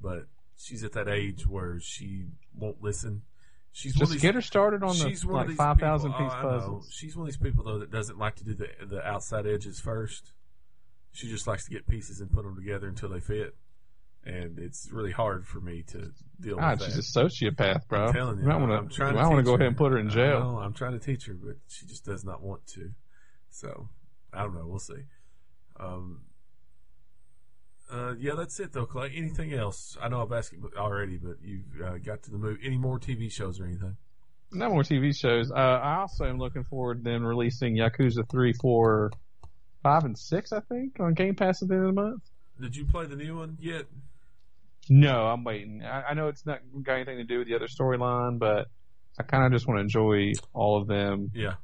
but 0.00 0.26
she's 0.56 0.82
at 0.82 0.92
that 0.92 1.08
age 1.08 1.46
where 1.46 1.78
she 1.80 2.26
won't 2.54 2.82
listen. 2.82 3.22
She's 3.72 3.94
Just 3.94 4.12
these, 4.12 4.22
get 4.22 4.34
her 4.34 4.40
started 4.40 4.82
on 4.82 4.96
the 4.96 5.08
she's 5.08 5.24
one 5.24 5.42
of 5.42 5.48
like 5.48 5.56
five 5.56 5.78
thousand 5.78 6.12
piece 6.12 6.32
oh, 6.38 6.42
puzzles. 6.42 6.90
She's 6.90 7.16
one 7.16 7.28
of 7.28 7.32
these 7.32 7.36
people 7.36 7.64
though 7.64 7.78
that 7.80 7.90
doesn't 7.90 8.18
like 8.18 8.36
to 8.36 8.44
do 8.44 8.54
the 8.54 8.68
the 8.86 9.06
outside 9.06 9.46
edges 9.46 9.78
first. 9.78 10.32
She 11.12 11.28
just 11.28 11.46
likes 11.46 11.64
to 11.66 11.70
get 11.70 11.86
pieces 11.86 12.20
and 12.20 12.32
put 12.32 12.44
them 12.44 12.56
together 12.56 12.88
until 12.88 13.10
they 13.10 13.20
fit, 13.20 13.54
and 14.24 14.58
it's 14.58 14.88
really 14.92 15.12
hard 15.12 15.46
for 15.46 15.60
me 15.60 15.82
to 15.88 16.10
deal 16.40 16.56
God, 16.56 16.80
with 16.80 16.88
that. 16.88 16.94
she's 16.94 17.16
a 17.16 17.18
sociopath, 17.20 17.88
bro. 17.88 18.06
I'm 18.06 18.12
telling 18.12 18.38
you, 18.38 18.44
might 18.44 18.54
I'm 18.56 18.68
want 18.68 18.90
to. 18.90 18.96
trying 18.96 19.14
to 19.14 19.22
want 19.22 19.36
to 19.38 19.42
go 19.42 19.54
ahead 19.54 19.68
and 19.68 19.76
put 19.76 19.92
her 19.92 19.98
in 19.98 20.10
jail. 20.10 20.40
know, 20.40 20.58
I'm 20.58 20.74
trying 20.74 20.92
to 20.92 20.98
teach 20.98 21.26
her, 21.26 21.34
but 21.34 21.56
she 21.68 21.86
just 21.86 22.04
does 22.04 22.24
not 22.24 22.42
want 22.42 22.66
to. 22.74 22.90
So 23.50 23.88
I 24.32 24.42
don't 24.42 24.54
know. 24.54 24.66
We'll 24.66 24.78
see. 24.78 25.02
Um, 25.80 26.22
uh, 27.90 28.14
yeah, 28.18 28.34
that's 28.36 28.60
it 28.60 28.72
though, 28.72 28.86
Clay. 28.86 29.12
Anything 29.14 29.54
else? 29.54 29.96
I 30.00 30.08
know 30.08 30.22
I've 30.22 30.32
asked 30.32 30.52
you 30.52 30.70
already, 30.76 31.16
but 31.16 31.36
you've 31.42 31.80
uh, 31.82 31.98
got 31.98 32.22
to 32.24 32.30
the 32.30 32.38
movie. 32.38 32.60
Any 32.64 32.76
more 32.76 32.98
TV 32.98 33.30
shows 33.32 33.60
or 33.60 33.64
anything? 33.64 33.96
No 34.52 34.70
more 34.70 34.82
TV 34.82 35.14
shows. 35.16 35.50
Uh, 35.50 35.54
I 35.54 36.00
also 36.00 36.24
am 36.24 36.38
looking 36.38 36.64
forward 36.64 37.04
to 37.04 37.10
them 37.10 37.24
releasing 37.24 37.76
Yakuza 37.76 38.28
3, 38.30 38.52
4, 38.54 39.10
5, 39.82 40.04
and 40.04 40.18
6, 40.18 40.52
I 40.52 40.60
think, 40.60 41.00
on 41.00 41.14
Game 41.14 41.34
Pass 41.34 41.62
at 41.62 41.68
the 41.68 41.74
end 41.74 41.84
of 41.86 41.94
the 41.94 42.00
month. 42.00 42.22
Did 42.60 42.74
you 42.74 42.86
play 42.86 43.06
the 43.06 43.16
new 43.16 43.36
one 43.36 43.56
yet? 43.60 43.84
No, 44.90 45.26
I'm 45.26 45.44
waiting. 45.44 45.82
I, 45.84 46.02
I 46.10 46.14
know 46.14 46.28
it's 46.28 46.44
not 46.46 46.60
got 46.82 46.94
anything 46.94 47.18
to 47.18 47.24
do 47.24 47.38
with 47.38 47.48
the 47.48 47.54
other 47.54 47.66
storyline, 47.68 48.38
but 48.38 48.68
I 49.18 49.22
kind 49.22 49.44
of 49.44 49.52
just 49.52 49.66
want 49.66 49.78
to 49.78 49.82
enjoy 49.82 50.32
all 50.52 50.80
of 50.80 50.86
them 50.86 51.30
Yeah, 51.34 51.54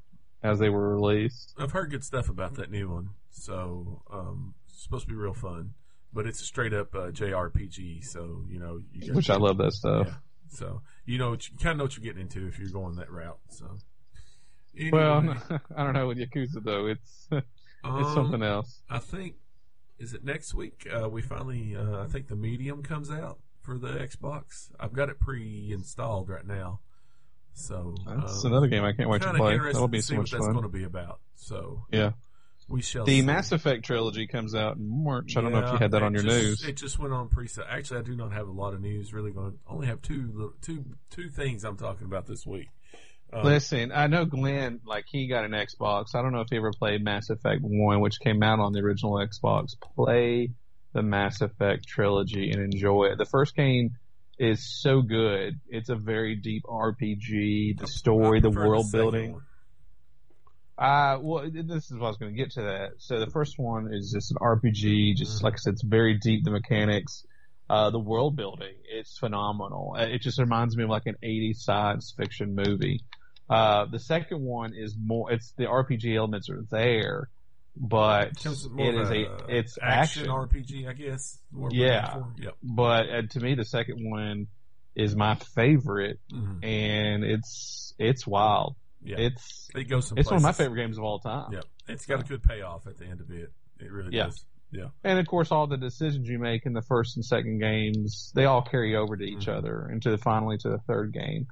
as 0.43 0.59
they 0.59 0.69
were 0.69 0.95
released. 0.97 1.55
I've 1.59 1.73
heard 1.73 1.91
good 1.91 2.05
stuff 2.05 2.29
about 2.29 2.55
that 2.57 2.71
new 2.71 2.91
one. 2.91 3.11
So 3.31 4.03
um, 4.13 4.55
it's 4.69 4.83
supposed 4.83 5.05
to 5.07 5.09
be 5.11 5.17
real 5.17 5.35
fun, 5.35 5.75
but 6.13 6.27
it's 6.27 6.41
a 6.41 6.45
straight 6.45 6.73
up 6.73 6.95
uh, 6.95 7.11
JRPG. 7.11 8.05
So 8.05 8.45
you 8.49 8.59
know, 8.59 8.81
you 8.93 9.07
got- 9.09 9.17
Which 9.17 9.31
I 9.31 9.37
love 9.37 9.59
that 9.59 9.73
stuff. 9.73 10.07
Yeah. 10.09 10.15
So 10.49 10.83
you 11.07 11.19
know, 11.19 11.31
what 11.31 11.49
you 11.49 11.57
kind 11.59 11.73
of 11.73 11.77
know 11.79 11.85
what 11.85 11.97
you're 11.97 12.05
getting 12.05 12.23
into 12.23 12.47
if 12.47 12.59
you're 12.59 12.69
going 12.71 12.97
that 12.97 13.11
route. 13.11 13.39
So. 13.51 13.79
Well, 14.91 15.37
I 15.77 15.85
don't 15.85 15.93
know 15.93 16.09
with 16.09 16.19
Yakuza 16.19 16.63
though. 16.63 16.87
It's 16.87 17.29
it's 17.33 17.47
um, 17.85 18.15
something 18.15 18.43
else. 18.43 18.81
I 18.91 18.99
think 18.99 19.35
is 20.05 20.13
it 20.15 20.23
next 20.25 20.55
week? 20.55 20.87
Uh, 20.93 21.09
we 21.09 21.23
finally, 21.23 21.75
uh, 21.75 22.03
I 22.05 22.07
think 22.07 22.29
the 22.29 22.37
medium 22.37 22.83
comes 22.83 23.11
out 23.11 23.39
for 23.63 23.79
the 23.79 23.89
Xbox. 23.89 24.71
I've 24.79 24.93
got 24.93 25.09
it 25.09 25.19
pre-installed 25.19 26.29
right 26.29 26.47
now, 26.47 26.81
so 27.55 27.95
That's 28.07 28.45
um, 28.45 28.53
another 28.53 28.67
game 28.69 28.85
I 28.85 28.93
can't 28.93 29.09
wait 29.09 29.23
to 29.23 29.33
play. 29.33 29.59
That'll 29.59 29.89
be 29.89 29.99
to 29.99 30.03
so 30.03 30.09
see 30.09 30.15
what 30.17 30.21
much 30.23 30.31
that's 30.33 30.45
fun. 30.45 30.53
going 30.53 30.65
to 30.65 30.69
be 30.69 30.85
about. 30.85 31.21
So 31.37 31.87
Yeah. 31.91 32.13
we 32.69 32.83
shall. 32.83 33.05
The 33.07 33.21
see. 33.21 33.27
Mass 33.27 33.53
Effect 33.53 33.85
trilogy 33.85 34.27
comes 34.27 34.55
out 34.55 34.77
in 34.77 34.87
March. 34.87 35.37
I 35.37 35.41
don't 35.41 35.53
know 35.53 35.61
if 35.65 35.73
you 35.73 35.79
had 35.79 35.93
that 35.93 36.03
on 36.03 36.13
your 36.13 36.23
just- 36.23 36.43
news. 36.43 36.65
It 36.65 36.77
just 36.77 36.99
went 36.99 37.13
on 37.15 37.29
pre-sale. 37.29 37.65
Actually, 37.69 38.01
I 38.01 38.03
do 38.03 38.15
not 38.15 38.33
have 38.33 38.47
a 38.49 38.53
lot 38.53 38.75
of 38.75 38.81
news. 38.83 39.13
Really, 39.15 39.31
going 39.31 39.59
only 39.67 39.87
have 39.87 40.03
two, 40.03 40.53
two, 40.61 40.85
two 41.11 41.29
things 41.31 41.65
I'm 41.65 41.77
talking 41.77 42.07
about 42.07 42.27
this 42.27 42.47
week. 42.47 42.69
Um, 43.33 43.45
Listen, 43.45 43.93
I 43.93 44.07
know 44.07 44.25
Glenn, 44.25 44.81
like 44.87 45.07
he 45.09 45.27
got 45.27 45.45
an 45.45 45.53
Xbox. 45.53 46.15
I 46.15 46.23
don't 46.23 46.33
know 46.33 46.41
if 46.41 46.49
he 46.51 46.57
ever 46.57 46.73
played 46.73 47.03
Mass 47.03 47.31
Effect 47.31 47.63
1, 47.63 48.01
which 48.01 48.21
came 48.21 48.43
out 48.43 48.61
on 48.61 48.73
the 48.73 48.81
original 48.81 49.15
Xbox. 49.15 49.75
Play 49.97 50.51
the 50.93 51.03
Mass 51.03 51.41
Effect 51.41 51.87
trilogy 51.87 52.51
and 52.51 52.63
enjoy 52.63 53.07
it. 53.07 53.19
The 53.19 53.25
first 53.25 53.57
game 53.57 53.97
is 54.39 54.65
so 54.65 55.03
good. 55.03 55.61
It's 55.69 55.89
a 55.89 55.97
very 55.97 56.37
deep 56.37 56.65
RPG. 56.65 57.79
The 57.79 57.87
story, 57.87 58.41
the 58.41 58.51
world 58.51 58.87
second 58.87 59.01
building. 59.01 59.33
one. 59.33 59.43
Uh, 60.77 61.19
well, 61.21 61.49
this 61.51 61.91
is 61.91 61.93
what 61.93 62.07
I 62.07 62.09
was 62.09 62.17
going 62.17 62.35
to 62.35 62.37
get 62.37 62.53
to 62.53 62.63
that. 62.63 62.95
So 62.99 63.21
the 63.21 63.31
first 63.31 63.59
one 63.59 63.93
is 63.93 64.11
just 64.13 64.33
an 64.33 64.39
RPG, 64.41 65.17
just 65.17 65.43
like 65.43 65.55
I 65.55 65.57
said, 65.57 65.75
it's 65.75 65.85
very 65.85 66.19
deep, 66.19 66.45
the 66.45 66.51
mechanics, 66.51 67.25
uh, 67.71 67.91
the 67.91 67.99
world 67.99 68.37
building, 68.37 68.75
it's 68.91 69.17
phenomenal. 69.19 69.95
Uh, 69.99 70.03
It 70.05 70.21
just 70.23 70.39
reminds 70.39 70.77
me 70.77 70.85
of 70.85 70.91
like 70.91 71.07
an 71.07 71.17
80s 71.23 71.57
science 71.59 72.13
fiction 72.17 72.55
movie. 72.55 73.01
Uh, 73.49 73.87
the 73.87 73.99
second 73.99 74.41
one 74.43 74.73
is 74.75 74.97
more, 74.99 75.33
it's 75.33 75.53
the 75.57 75.65
RPG 75.67 76.17
elements 76.17 76.49
are 76.51 76.63
there, 76.71 77.29
but 77.77 78.41
Comes 78.43 78.65
with 78.65 78.73
more 78.73 78.87
it 78.89 78.95
of 78.95 79.11
a, 79.11 79.57
it's 79.59 79.79
action, 79.83 80.23
action. 80.23 80.29
RPG, 80.29 80.89
I 80.89 80.93
guess. 80.93 81.39
More 81.53 81.69
Yeah. 81.73 82.23
Yep. 82.39 82.55
But 82.63 83.09
uh, 83.11 83.23
to 83.31 83.41
me, 83.41 83.55
the 83.55 83.65
second 83.65 83.99
one 84.09 84.47
is 84.95 85.17
my 85.17 85.35
favorite 85.57 86.21
Mhm. 86.33 86.65
and 86.65 87.25
it's, 87.25 87.95
it's 87.99 88.27
wild. 88.27 88.77
Yeah. 89.03 89.17
It's, 89.19 89.69
it 89.75 89.85
goes 89.85 90.09
some 90.09 90.19
it's 90.19 90.31
one 90.31 90.37
of 90.37 90.43
my 90.43 90.53
favorite 90.53 90.77
games 90.81 90.97
of 90.99 91.05
all 91.05 91.19
time. 91.19 91.53
Yep. 91.53 91.65
It's 91.89 92.07
got 92.07 92.21
a 92.21 92.25
good 92.25 92.43
payoff 92.43 92.87
at 92.87 92.97
the 92.97 93.05
end 93.07 93.21
of 93.21 93.31
it. 93.31 93.53
It 93.81 93.91
really 93.93 94.15
Yeah. 94.17 94.25
does. 94.27 94.45
Yeah. 94.75 94.89
And 95.05 95.19
of 95.19 95.27
course, 95.27 95.53
all 95.53 95.67
the 95.67 95.77
decisions 95.77 96.29
you 96.29 96.39
make 96.39 96.67
in 96.67 96.73
the 96.73 96.83
first 96.83 97.17
and 97.17 97.25
second 97.25 97.61
games, 97.61 98.33
they 98.35 98.45
all 98.45 98.63
carry 98.63 98.97
over 98.97 99.17
to 99.17 99.25
each 99.25 99.47
Mhm. 99.47 99.57
other 99.57 99.89
into 99.89 100.11
the 100.11 100.19
finally 100.19 100.59
to 100.59 100.69
the 100.69 100.79
third 100.79 101.13
game. 101.13 101.47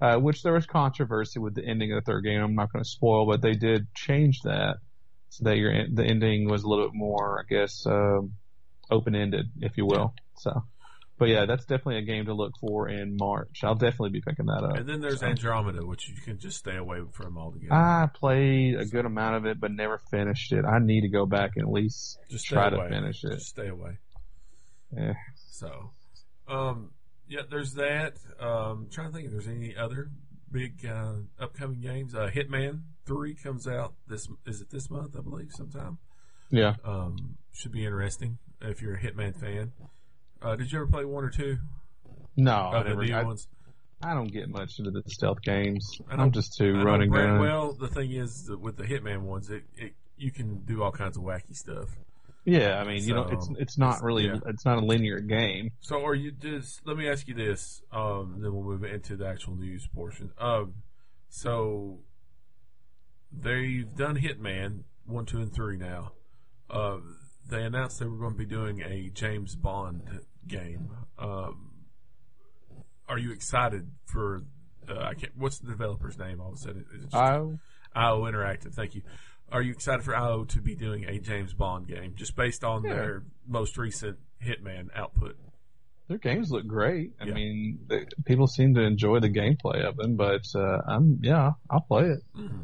Uh, 0.00 0.16
which 0.16 0.44
there 0.44 0.52
was 0.52 0.64
controversy 0.64 1.40
with 1.40 1.56
the 1.56 1.64
ending 1.64 1.92
of 1.92 1.96
the 2.04 2.08
third 2.12 2.22
game. 2.22 2.40
I'm 2.40 2.54
not 2.54 2.72
going 2.72 2.84
to 2.84 2.88
spoil, 2.88 3.26
but 3.26 3.42
they 3.42 3.54
did 3.54 3.92
change 3.94 4.42
that 4.44 4.76
so 5.28 5.42
that 5.44 5.56
your 5.56 5.72
the 5.92 6.04
ending 6.04 6.48
was 6.48 6.62
a 6.62 6.68
little 6.68 6.86
bit 6.86 6.94
more, 6.94 7.40
I 7.40 7.52
guess, 7.52 7.84
um, 7.84 8.34
open 8.92 9.16
ended, 9.16 9.46
if 9.60 9.76
you 9.76 9.86
will. 9.86 10.14
So, 10.36 10.62
but 11.18 11.28
yeah, 11.28 11.46
that's 11.46 11.64
definitely 11.64 11.98
a 11.98 12.02
game 12.02 12.26
to 12.26 12.34
look 12.34 12.52
for 12.60 12.88
in 12.88 13.16
March. 13.16 13.60
I'll 13.62 13.74
definitely 13.74 14.10
be 14.10 14.20
picking 14.20 14.46
that 14.46 14.62
up. 14.64 14.76
And 14.76 14.88
then 14.88 15.00
there's 15.00 15.20
So- 15.20 15.26
Andromeda, 15.26 15.84
which 15.84 16.08
you 16.08 16.14
can 16.24 16.38
just 16.38 16.58
stay 16.58 16.76
away 16.76 16.98
from 17.12 17.36
altogether. 17.36 17.72
I 17.74 18.08
played 18.12 18.76
a 18.76 18.84
good 18.84 19.04
amount 19.04 19.36
of 19.36 19.46
it, 19.46 19.60
but 19.60 19.70
never 19.72 19.98
finished 20.10 20.52
it. 20.52 20.64
I 20.64 20.78
need 20.78 21.02
to 21.02 21.08
go 21.08 21.26
back 21.26 21.52
and 21.56 21.66
at 21.66 21.72
least 21.72 22.18
just 22.30 22.46
try 22.46 22.68
away. 22.68 22.88
to 22.88 22.94
finish 22.94 23.24
it. 23.24 23.32
Just 23.34 23.46
stay 23.48 23.68
away. 23.68 23.98
Yeah. 24.96 25.14
So, 25.50 25.90
um, 26.46 26.92
yeah, 27.28 27.42
there's 27.50 27.74
that. 27.74 28.14
Um, 28.40 28.88
trying 28.90 29.08
to 29.08 29.12
think 29.12 29.26
if 29.26 29.32
there's 29.32 29.48
any 29.48 29.76
other 29.76 30.10
big 30.50 30.86
uh, 30.86 31.14
upcoming 31.38 31.80
games. 31.80 32.14
Uh, 32.14 32.30
Hitman 32.32 32.80
Three 33.06 33.34
comes 33.34 33.66
out 33.66 33.94
this 34.06 34.28
is 34.46 34.60
it 34.60 34.70
this 34.70 34.90
month? 34.90 35.16
I 35.16 35.22
believe 35.22 35.50
sometime. 35.50 35.98
Yeah. 36.50 36.74
Um, 36.84 37.36
should 37.52 37.72
be 37.72 37.84
interesting 37.84 38.38
if 38.60 38.80
you're 38.82 38.94
a 38.94 39.00
Hitman 39.00 39.38
fan. 39.38 39.72
Uh, 40.42 40.56
did 40.56 40.70
you 40.72 40.78
ever 40.78 40.86
play 40.86 41.04
one 41.04 41.24
or 41.24 41.30
two 41.30 41.58
No, 42.36 42.70
the 42.72 42.88
never. 42.90 43.04
new 43.04 43.14
I, 43.14 43.22
ones? 43.24 43.48
I 44.02 44.14
don't 44.14 44.32
get 44.32 44.48
much 44.48 44.78
into 44.78 44.90
the 44.92 45.02
stealth 45.08 45.42
games. 45.42 46.00
I'm 46.08 46.30
just 46.30 46.56
too 46.56 46.74
I 46.76 46.78
know 46.78 46.84
run 46.84 47.02
and 47.02 47.10
Brad- 47.10 47.26
gun. 47.30 47.40
Well, 47.40 47.72
the 47.72 47.88
thing 47.88 48.12
is 48.12 48.48
with 48.60 48.76
the 48.76 48.84
Hitman 48.84 49.22
ones, 49.22 49.50
it, 49.50 49.64
it 49.76 49.94
you 50.16 50.30
can 50.30 50.60
do 50.64 50.82
all 50.82 50.92
kinds 50.92 51.16
of 51.16 51.24
wacky 51.24 51.54
stuff. 51.56 51.88
yeah, 52.44 52.80
I 52.80 52.84
mean, 52.84 53.02
you 53.04 53.14
know, 53.14 53.26
it's 53.30 53.48
it's 53.58 53.78
not 53.78 54.02
really 54.02 54.26
yeah. 54.26 54.38
it's 54.46 54.64
not 54.64 54.78
a 54.78 54.80
linear 54.86 55.18
game. 55.20 55.72
So, 55.80 56.04
are 56.06 56.14
you 56.14 56.30
just? 56.30 56.80
Let 56.86 56.96
me 56.96 57.08
ask 57.08 57.26
you 57.26 57.34
this. 57.34 57.82
Um, 57.92 58.38
then 58.40 58.52
we'll 58.54 58.62
move 58.62 58.84
into 58.84 59.16
the 59.16 59.26
actual 59.26 59.56
news 59.56 59.86
portion. 59.88 60.30
Um, 60.38 60.74
so 61.28 61.98
they've 63.32 63.92
done 63.96 64.16
Hitman 64.16 64.80
one, 65.06 65.26
two, 65.26 65.38
and 65.40 65.52
three 65.52 65.76
now. 65.76 66.12
Uh, 66.70 66.98
they 67.48 67.62
announced 67.64 67.98
they 67.98 68.06
were 68.06 68.16
going 68.18 68.32
to 68.32 68.38
be 68.38 68.44
doing 68.46 68.80
a 68.82 69.10
James 69.10 69.54
Bond 69.56 70.02
game. 70.48 70.90
Um, 71.18 71.70
are 73.08 73.18
you 73.18 73.32
excited 73.32 73.90
for? 74.06 74.42
Uh, 74.88 74.98
I 74.98 75.14
can't. 75.14 75.32
What's 75.36 75.58
the 75.58 75.68
developer's 75.68 76.18
name? 76.18 76.40
All 76.40 76.48
of 76.48 76.54
a 76.54 76.58
sudden, 76.58 76.84
Is 76.94 77.04
it 77.04 77.10
just- 77.10 77.14
IO 77.14 77.58
Interactive. 78.24 78.74
Thank 78.74 78.94
you. 78.94 79.02
Are 79.50 79.62
you 79.62 79.72
excited 79.72 80.02
for 80.04 80.14
IO 80.14 80.44
to 80.44 80.60
be 80.60 80.74
doing 80.74 81.04
a 81.04 81.18
James 81.18 81.54
Bond 81.54 81.86
game 81.88 82.14
just 82.14 82.36
based 82.36 82.64
on 82.64 82.84
Yeah. 82.84 82.94
their 82.94 83.22
most 83.46 83.78
recent 83.78 84.18
Hitman 84.44 84.88
output? 84.94 85.36
their 86.08 86.16
games 86.18 86.50
look 86.50 86.66
great. 86.66 87.12
I 87.20 87.26
Yeah. 87.26 87.34
mean, 87.34 87.80
they, 87.86 88.06
people 88.24 88.46
seem 88.46 88.72
to 88.74 88.80
enjoy 88.80 89.20
the 89.20 89.28
gameplay 89.28 89.82
of 89.86 89.96
them, 89.98 90.16
but 90.16 90.42
uh, 90.54 90.80
I'm 90.86 91.18
yeah, 91.22 91.52
I'll 91.68 91.82
play 91.82 92.04
it. 92.10 92.22
Mhm. 92.34 92.62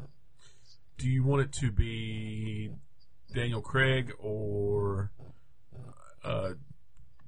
do 0.97 1.11
you 1.11 1.25
want 1.25 1.43
it 1.43 1.53
to 1.53 1.71
be 1.73 2.71
Daniel 3.35 3.61
Craig 3.61 4.13
or 4.19 5.11
uh, 6.23 6.53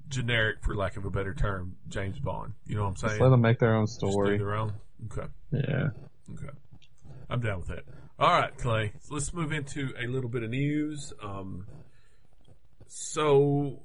generic, 0.08 0.58
for 0.62 0.74
lack 0.74 0.96
of 0.96 1.04
a 1.04 1.10
better 1.10 1.34
term, 1.34 1.76
James 1.88 2.18
Bond? 2.18 2.54
You 2.66 2.76
know 2.76 2.82
what 2.82 2.88
I'm 2.88 2.96
saying? 2.96 3.10
Just 3.10 3.20
let 3.20 3.30
them 3.30 3.40
make 3.40 3.58
their 3.58 3.74
own 3.74 3.86
story. 3.86 4.38
their 4.38 4.54
own. 4.54 4.72
Okay. 5.06 5.28
Yeah. 5.52 5.88
Okay. 6.32 6.52
I'm 7.28 7.40
down 7.40 7.58
with 7.58 7.68
that. 7.68 7.84
All 8.18 8.30
right, 8.30 8.56
Clay. 8.56 8.92
So 9.02 9.14
let's 9.14 9.32
move 9.32 9.52
into 9.52 9.92
a 10.02 10.06
little 10.06 10.30
bit 10.30 10.42
of 10.42 10.50
news. 10.50 11.12
Um, 11.22 11.66
so, 12.86 13.82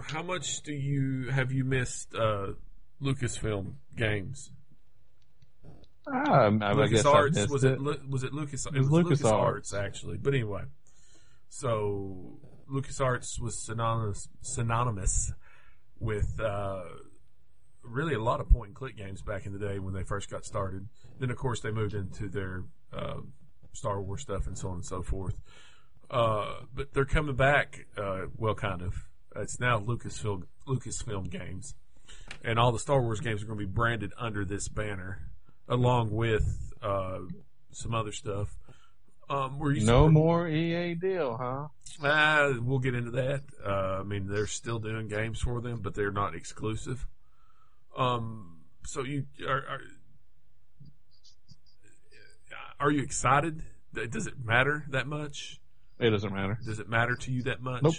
how 0.00 0.22
much 0.22 0.62
do 0.62 0.72
you 0.72 1.30
have 1.30 1.52
you 1.52 1.64
missed 1.64 2.14
uh, 2.14 2.48
Lucasfilm 3.02 3.74
games? 3.96 4.50
Um, 6.06 6.62
I, 6.62 6.86
guess 6.88 7.04
I 7.06 7.20
was 7.48 7.64
it. 7.64 7.72
it? 7.72 8.08
Was 8.08 8.24
it 8.24 8.32
Lucas? 8.32 8.66
It 8.66 8.72
was 8.72 8.90
was 8.90 9.04
LucasArts. 9.04 9.72
LucasArts 9.72 9.74
actually. 9.74 10.18
But 10.18 10.34
anyway, 10.34 10.62
so 11.48 12.38
LucasArts 12.70 13.40
was 13.40 13.64
synonymous 13.64 14.28
synonymous 14.42 15.32
with 16.00 16.40
uh, 16.40 16.82
really 17.82 18.14
a 18.14 18.22
lot 18.22 18.40
of 18.40 18.48
point 18.50 18.68
and 18.68 18.74
click 18.74 18.96
games 18.96 19.22
back 19.22 19.46
in 19.46 19.52
the 19.52 19.58
day 19.58 19.78
when 19.78 19.94
they 19.94 20.02
first 20.02 20.30
got 20.30 20.44
started. 20.44 20.88
Then 21.18 21.30
of 21.30 21.36
course 21.36 21.60
they 21.60 21.70
moved 21.70 21.94
into 21.94 22.28
their 22.28 22.64
uh, 22.92 23.20
Star 23.72 24.00
Wars 24.00 24.22
stuff 24.22 24.46
and 24.46 24.58
so 24.58 24.68
on 24.68 24.76
and 24.76 24.84
so 24.84 25.02
forth. 25.02 25.36
Uh, 26.10 26.54
but 26.74 26.92
they're 26.92 27.04
coming 27.04 27.36
back. 27.36 27.86
Uh, 27.96 28.22
well, 28.36 28.54
kind 28.54 28.82
of. 28.82 28.94
It's 29.36 29.60
now 29.60 29.78
Lucasfilm 29.78 30.42
Lucasfilm 30.66 31.30
games, 31.30 31.76
and 32.42 32.58
all 32.58 32.72
the 32.72 32.80
Star 32.80 33.00
Wars 33.00 33.20
games 33.20 33.42
are 33.42 33.46
going 33.46 33.58
to 33.58 33.64
be 33.64 33.72
branded 33.72 34.12
under 34.18 34.44
this 34.44 34.68
banner, 34.68 35.30
along 35.68 36.10
with 36.10 36.72
uh, 36.82 37.20
some 37.70 37.94
other 37.94 38.10
stuff. 38.10 38.56
Um, 39.30 39.60
were 39.60 39.72
you 39.72 39.86
No 39.86 40.08
more 40.08 40.48
EA 40.48 40.96
deal, 40.96 41.36
huh? 41.40 41.68
uh, 42.04 42.54
we'll 42.60 42.80
get 42.80 42.96
into 42.96 43.12
that. 43.12 43.42
Uh, 43.64 44.00
I 44.00 44.02
mean, 44.02 44.26
they're 44.26 44.48
still 44.48 44.80
doing 44.80 45.06
games 45.06 45.40
for 45.40 45.60
them, 45.60 45.80
but 45.82 45.94
they're 45.94 46.10
not 46.10 46.34
exclusive. 46.34 47.06
Um, 47.96 48.58
so 48.84 49.04
you 49.04 49.26
are, 49.46 49.58
are 49.58 49.80
are 52.80 52.90
you 52.90 53.02
excited? 53.02 53.62
Does 53.92 54.26
it 54.26 54.34
matter 54.44 54.84
that 54.90 55.06
much? 55.06 55.60
It 56.00 56.10
doesn't 56.10 56.32
matter 56.32 56.58
Does 56.64 56.80
it 56.80 56.88
matter 56.88 57.14
to 57.14 57.30
you 57.30 57.42
that 57.44 57.62
much? 57.62 57.82
Nope. 57.82 57.94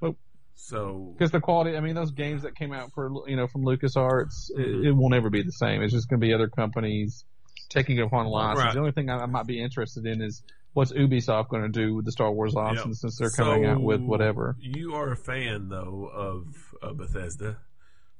Nope. 0.00 0.18
So 0.54 1.14
because 1.16 1.32
the 1.32 1.40
quality. 1.40 1.76
I 1.76 1.80
mean, 1.80 1.96
those 1.96 2.12
games 2.12 2.42
that 2.42 2.54
came 2.54 2.72
out 2.72 2.92
for 2.94 3.10
you 3.26 3.34
know 3.34 3.48
from 3.48 3.62
LucasArts, 3.64 4.50
it, 4.56 4.86
it 4.86 4.92
will 4.92 5.08
never 5.08 5.28
be 5.28 5.42
the 5.42 5.50
same. 5.52 5.82
It's 5.82 5.92
just 5.92 6.08
going 6.08 6.20
to 6.20 6.26
be 6.26 6.32
other 6.34 6.48
companies 6.48 7.24
taking 7.72 7.96
it 7.98 8.02
upon 8.02 8.26
license. 8.26 8.64
Right. 8.64 8.74
The 8.74 8.80
only 8.80 8.92
thing 8.92 9.10
I, 9.10 9.18
I 9.18 9.26
might 9.26 9.46
be 9.46 9.60
interested 9.62 10.06
in 10.06 10.20
is 10.22 10.42
what's 10.74 10.92
Ubisoft 10.92 11.48
going 11.48 11.62
to 11.62 11.68
do 11.68 11.94
with 11.96 12.04
the 12.04 12.12
Star 12.12 12.30
Wars 12.30 12.54
license 12.54 13.00
since 13.00 13.16
they're 13.18 13.30
coming 13.30 13.66
out 13.66 13.80
with 13.82 14.00
whatever. 14.00 14.56
You 14.60 14.94
are 14.94 15.10
a 15.12 15.16
fan 15.16 15.68
though 15.68 16.10
of 16.12 16.74
uh, 16.82 16.92
Bethesda, 16.92 17.58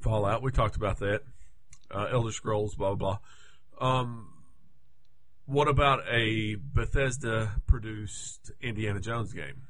Fallout. 0.01 0.43
We 0.43 0.51
talked 0.51 0.77
about 0.77 0.99
that. 1.01 1.21
Uh, 1.91 2.09
Elder 2.11 2.33
Scrolls, 2.33 2.75
blah 2.75 2.95
blah. 2.95 3.19
blah. 3.79 3.99
Um, 4.01 4.29
what 5.47 5.69
about 5.69 6.01
a 6.11 6.57
Bethesda 6.57 7.53
produced 7.67 8.51
Indiana 8.61 9.01
Jones 9.01 9.33
game? 9.33 9.63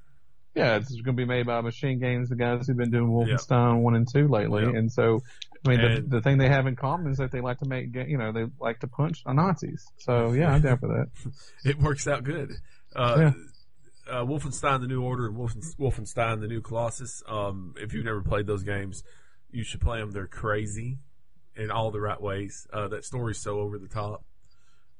Yeah, 0.55 0.77
it's 0.77 0.90
going 0.90 1.16
to 1.16 1.21
be 1.21 1.25
made 1.25 1.47
by 1.47 1.61
Machine 1.62 1.99
Games, 1.99 2.29
the 2.29 2.37
guys 2.37 2.66
who've 2.66 2.77
been 2.77 2.90
doing 2.90 3.09
Wolfenstein 3.11 3.81
one 3.81 3.95
and 3.97 4.07
two 4.07 4.29
lately, 4.29 4.64
Yep. 4.64 4.75
and 4.75 4.92
so. 4.92 5.23
I 5.64 5.68
mean, 5.70 5.81
And- 5.81 5.96
the, 6.11 6.16
the 6.16 6.20
thing 6.22 6.38
they 6.38 6.48
have 6.48 6.66
in 6.66 6.75
common 6.77 7.12
is 7.12 7.18
that 7.18 7.31
they 7.31 7.40
like 7.40 7.59
to 7.61 7.68
make, 7.68 7.94
you 7.94 8.18
know, 8.18 8.33
they 8.33 8.46
like 8.61 8.81
to 8.81 8.88
punch 8.88 9.22
Nazis. 9.27 9.87
So 9.98 10.33
yeah, 10.38 10.53
I'm 10.53 10.61
down 10.62 10.79
for 10.79 10.88
that. 10.88 11.33
It 11.64 11.79
works 11.79 12.07
out 12.09 12.25
good. 12.25 12.53
Uh, 12.94 13.33
uh, 14.11 14.25
Wolfenstein: 14.25 14.81
The 14.81 14.88
New 14.88 15.03
Order 15.03 15.27
and 15.29 15.37
Wolfenstein: 15.37 16.40
The 16.40 16.48
New 16.48 16.61
Colossus. 16.61 17.22
Um, 17.29 17.75
if 17.79 17.92
you've 17.94 18.05
never 18.05 18.20
played 18.22 18.46
those 18.46 18.64
games, 18.64 19.05
you 19.51 19.62
should 19.62 19.81
play 19.81 20.01
them. 20.01 20.11
They're 20.11 20.27
crazy 20.27 20.98
in 21.55 21.70
all 21.70 21.90
the 21.90 22.01
right 22.01 22.20
ways. 22.20 22.66
Uh, 22.72 22.88
that 22.88 23.05
story's 23.05 23.38
so 23.38 23.61
over 23.61 23.79
the 23.79 23.88
top. 23.88 24.25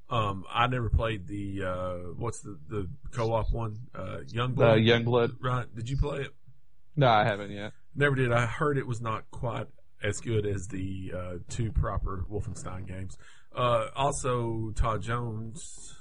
Um, 0.09 0.45
I 0.53 0.67
never 0.69 0.89
played 0.91 1.27
the 1.27 1.65
uh, 1.65 1.95
what's 2.17 2.41
the 2.41 2.59
the 2.69 2.89
co-op 3.13 3.51
one? 3.51 3.79
Uh, 3.95 3.99
Uh, 3.99 4.19
Youngblood. 4.33 4.87
Youngblood. 4.87 5.37
Right? 5.41 5.67
Did 5.75 5.89
you 5.91 5.97
play 5.97 6.21
it? 6.21 6.31
No, 6.97 7.09
I 7.09 7.25
haven't 7.25 7.51
yet. 7.51 7.73
Never 7.95 8.15
did. 8.15 8.31
I 8.33 8.47
heard 8.47 8.79
it 8.79 8.87
was 8.87 9.01
not 9.01 9.25
quite 9.31 9.67
as 10.03 10.19
good 10.21 10.47
as 10.47 10.67
the 10.69 11.13
uh, 11.17 11.33
two 11.49 11.73
proper 11.73 12.25
Wolfenstein 12.31 12.87
games. 12.87 13.17
Uh, 13.55 13.87
also, 13.95 14.73
Todd 14.75 15.03
Jones 15.03 15.95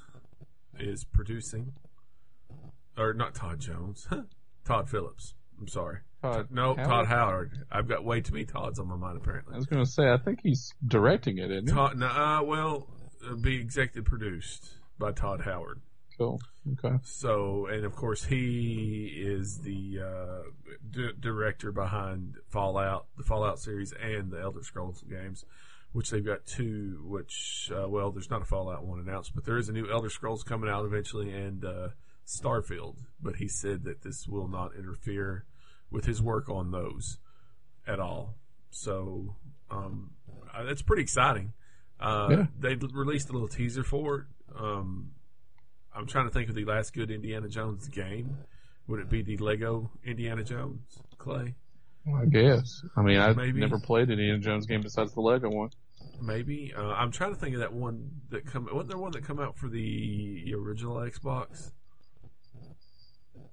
is 0.79 1.03
producing, 1.03 1.73
or 2.97 3.13
not 3.13 3.35
Todd 3.35 3.59
Jones, 3.59 4.07
Todd 4.65 4.89
Phillips. 4.89 5.33
I'm 5.59 5.67
sorry. 5.67 5.99
Todd 6.21 6.47
No, 6.51 6.75
Howard? 6.75 6.87
Todd 6.87 7.07
Howard. 7.07 7.51
I've 7.71 7.87
got 7.87 8.03
way 8.03 8.21
too 8.21 8.33
many 8.33 8.45
Todds 8.45 8.79
on 8.79 8.87
my 8.87 8.95
mind 8.95 9.17
Apparently, 9.17 9.53
I 9.53 9.57
was 9.57 9.65
going 9.65 9.83
to 9.83 9.89
say, 9.89 10.09
I 10.09 10.17
think 10.17 10.39
he's 10.43 10.71
directing 10.87 11.37
it, 11.39 11.51
isn't 11.51 11.67
he? 11.67 11.73
Todd, 11.73 11.97
no, 11.97 12.07
uh, 12.07 12.41
well, 12.43 12.87
it'll 13.23 13.37
be 13.37 13.59
executive 13.59 14.05
produced 14.05 14.75
by 14.97 15.11
Todd 15.11 15.41
Howard. 15.41 15.81
Cool. 16.17 16.39
Okay. 16.73 16.95
So, 17.03 17.65
and 17.67 17.85
of 17.85 17.95
course, 17.95 18.23
he 18.25 19.11
is 19.15 19.59
the 19.61 19.99
uh, 19.99 20.41
d- 20.91 21.11
director 21.19 21.71
behind 21.71 22.35
Fallout, 22.49 23.07
the 23.17 23.23
Fallout 23.23 23.59
series, 23.59 23.93
and 23.93 24.29
the 24.31 24.39
Elder 24.39 24.61
Scrolls 24.63 25.03
games, 25.09 25.43
which 25.91 26.11
they've 26.11 26.25
got 26.25 26.45
two. 26.45 27.01
Which, 27.03 27.71
uh, 27.75 27.89
well, 27.89 28.11
there's 28.11 28.29
not 28.29 28.43
a 28.43 28.45
Fallout 28.45 28.85
one 28.85 28.99
announced, 28.99 29.33
but 29.33 29.43
there 29.45 29.57
is 29.57 29.69
a 29.69 29.73
new 29.73 29.89
Elder 29.91 30.09
Scrolls 30.09 30.43
coming 30.43 30.69
out 30.69 30.85
eventually, 30.85 31.31
and 31.33 31.65
uh, 31.65 31.87
Starfield. 32.27 32.97
But 33.19 33.37
he 33.37 33.47
said 33.47 33.83
that 33.85 34.03
this 34.03 34.27
will 34.27 34.47
not 34.47 34.75
interfere 34.77 35.45
with 35.89 36.05
his 36.05 36.21
work 36.21 36.47
on 36.47 36.69
those 36.71 37.17
at 37.87 37.99
all. 37.99 38.35
So, 38.69 39.35
um, 39.71 40.11
uh, 40.53 40.63
that's 40.63 40.83
pretty 40.83 41.01
exciting. 41.01 41.53
Uh, 41.99 42.27
Yeah. 42.29 42.45
They 42.59 42.75
released 42.75 43.29
a 43.29 43.33
little 43.33 43.47
teaser 43.47 43.83
for 43.83 44.15
it. 44.15 44.25
Um, 44.59 45.11
I'm 45.95 46.07
trying 46.07 46.25
to 46.27 46.31
think 46.31 46.49
of 46.49 46.55
the 46.55 46.65
last 46.65 46.93
good 46.93 47.11
Indiana 47.11 47.47
Jones 47.49 47.87
game. 47.87 48.37
Would 48.87 48.99
it 48.99 49.09
be 49.09 49.21
the 49.23 49.37
Lego 49.37 49.91
Indiana 50.05 50.43
Jones, 50.43 50.81
Clay? 51.17 51.55
I 52.07 52.25
guess. 52.25 52.81
I 52.97 53.01
mean, 53.01 53.17
I've 53.19 53.37
Maybe. 53.37 53.59
never 53.59 53.79
played 53.79 54.07
an 54.07 54.13
Indiana 54.13 54.39
Jones 54.39 54.65
game 54.65 54.81
besides 54.81 55.13
the 55.13 55.21
Lego 55.21 55.49
one. 55.49 55.69
Maybe. 56.21 56.73
Uh, 56.75 56.81
I'm 56.81 57.11
trying 57.11 57.33
to 57.33 57.39
think 57.39 57.53
of 57.55 57.59
that 57.61 57.73
one 57.73 58.09
that 58.29 58.45
come. 58.45 58.67
Wasn't 58.71 58.89
there 58.89 58.97
one 58.97 59.11
that 59.11 59.23
come 59.25 59.39
out 59.39 59.57
for 59.57 59.69
the 59.69 60.53
original 60.55 60.95
Xbox? 60.97 61.71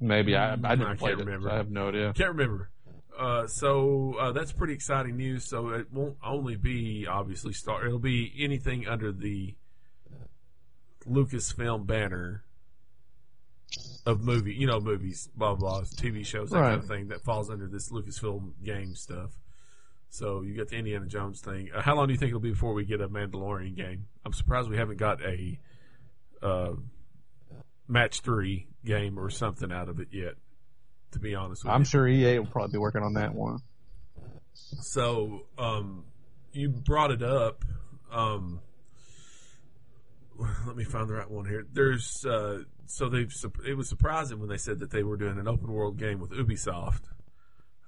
Maybe 0.01 0.37
I, 0.37 0.53
I 0.53 0.57
didn't 0.57 0.81
can't 0.87 0.99
play 0.99 1.13
it. 1.13 1.19
remember. 1.19 1.51
I 1.51 1.57
have 1.57 1.71
no 1.71 1.89
idea. 1.89 2.13
Can't 2.15 2.31
remember. 2.31 2.71
Uh, 3.19 3.47
so 3.49 4.15
uh, 4.21 4.33
that's 4.33 4.53
pretty 4.53 4.75
exciting 4.75 5.17
news. 5.17 5.45
So 5.49 5.71
it 5.71 5.93
won't 5.93 6.17
only 6.25 6.57
be 6.57 7.07
obviously 7.11 7.53
Star. 7.53 7.85
It'll 7.85 7.99
be 7.99 8.33
anything 8.39 8.87
under 8.87 9.13
the 9.13 9.57
Lucasfilm 11.07 11.87
banner 11.87 12.45
of 14.07 14.23
movie. 14.23 14.55
You 14.55 14.67
know, 14.67 14.81
movies, 14.81 15.29
blah 15.37 15.55
blah, 15.55 15.83
TV 15.83 16.25
shows, 16.25 16.51
that 16.51 16.61
kind 16.61 16.75
of 16.83 16.87
thing 16.87 17.09
that 17.09 17.23
falls 17.23 17.51
under 17.51 17.67
this 17.67 17.91
Lucasfilm 17.91 18.53
game 18.65 18.95
stuff. 18.95 19.31
So 20.11 20.43
you 20.43 20.57
got 20.57 20.69
the 20.69 20.77
Indiana 20.77 21.07
Jones 21.07 21.41
thing. 21.41 21.69
Uh, 21.75 21.83
how 21.83 21.95
long 21.95 22.07
do 22.07 22.13
you 22.13 22.19
think 22.19 22.31
it'll 22.31 22.41
be 22.41 22.51
before 22.51 22.73
we 22.73 22.85
get 22.85 23.01
a 23.01 23.09
Mandalorian 23.09 23.77
game? 23.77 24.07
I'm 24.25 24.33
surprised 24.33 24.71
we 24.71 24.79
haven't 24.79 24.97
got 24.97 25.23
a 25.23 25.59
uh, 26.43 26.73
match 27.87 28.21
three 28.21 28.69
game 28.85 29.19
or 29.19 29.29
something 29.31 29.71
out 29.71 29.89
of 29.89 30.01
it 30.01 30.09
yet. 30.13 30.35
To 31.13 31.19
be 31.19 31.35
honest 31.35 31.65
with 31.65 31.73
I'm 31.73 31.83
you. 31.83 31.87
sure 31.87 32.07
EA 32.07 32.39
will 32.39 32.47
probably 32.47 32.73
be 32.73 32.79
working 32.79 33.03
on 33.03 33.15
that 33.15 33.35
one. 33.35 33.61
So, 34.53 35.47
um, 35.57 36.05
you 36.53 36.69
brought 36.69 37.11
it 37.11 37.23
up. 37.23 37.65
Um, 38.13 38.61
let 40.67 40.77
me 40.77 40.85
find 40.85 41.09
the 41.09 41.15
right 41.15 41.31
one 41.31 41.47
here. 41.47 41.67
There's, 41.71 42.25
uh, 42.25 42.63
so 42.87 43.09
they've, 43.09 43.33
it 43.67 43.75
was 43.75 43.89
surprising 43.89 44.39
when 44.39 44.49
they 44.49 44.57
said 44.57 44.79
that 44.81 44.91
they 44.91 45.03
were 45.03 45.17
doing 45.17 45.39
an 45.39 45.49
open 45.49 45.73
world 45.73 45.99
game 45.99 46.21
with 46.21 46.31
Ubisoft. 46.31 47.03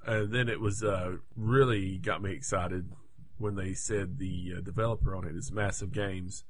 And 0.06 0.32
then 0.32 0.48
it 0.48 0.60
was, 0.60 0.82
uh, 0.82 1.16
really 1.36 1.98
got 1.98 2.22
me 2.22 2.32
excited 2.32 2.90
when 3.38 3.54
they 3.54 3.74
said 3.74 4.18
the 4.18 4.54
uh, 4.56 4.60
developer 4.60 5.14
on 5.14 5.26
it 5.26 5.36
is 5.36 5.52
Massive 5.52 5.92
Games, 5.92 6.44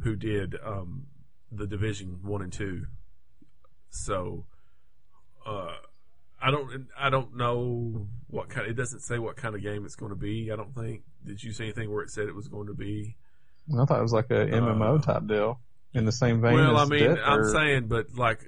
who 0.00 0.16
did, 0.16 0.56
um, 0.64 1.06
the 1.52 1.66
Division 1.66 2.20
1 2.22 2.42
and 2.42 2.52
2. 2.52 2.86
So, 3.90 4.46
uh, 5.46 5.74
I 6.42 6.50
don't. 6.50 6.86
I 6.98 7.10
don't 7.10 7.36
know 7.36 8.06
what 8.28 8.48
kind. 8.48 8.66
It 8.66 8.74
doesn't 8.74 9.00
say 9.00 9.18
what 9.18 9.36
kind 9.36 9.54
of 9.54 9.62
game 9.62 9.84
it's 9.84 9.96
going 9.96 10.10
to 10.10 10.16
be. 10.16 10.50
I 10.50 10.56
don't 10.56 10.74
think. 10.74 11.02
Did 11.24 11.42
you 11.42 11.52
see 11.52 11.64
anything 11.64 11.92
where 11.92 12.02
it 12.02 12.10
said 12.10 12.28
it 12.28 12.34
was 12.34 12.48
going 12.48 12.68
to 12.68 12.74
be? 12.74 13.16
I 13.72 13.84
thought 13.84 13.98
it 13.98 14.02
was 14.02 14.12
like 14.12 14.30
a 14.30 14.46
MMO 14.46 14.98
Uh, 14.98 15.02
type 15.02 15.26
deal 15.26 15.60
in 15.94 16.04
the 16.04 16.12
same 16.12 16.40
vein. 16.40 16.54
well, 16.54 16.76
I 16.76 16.84
mean, 16.86 17.00
Death, 17.04 17.18
I'm 17.24 17.40
or- 17.40 17.52
saying, 17.52 17.88
but 17.88 18.14
like 18.14 18.40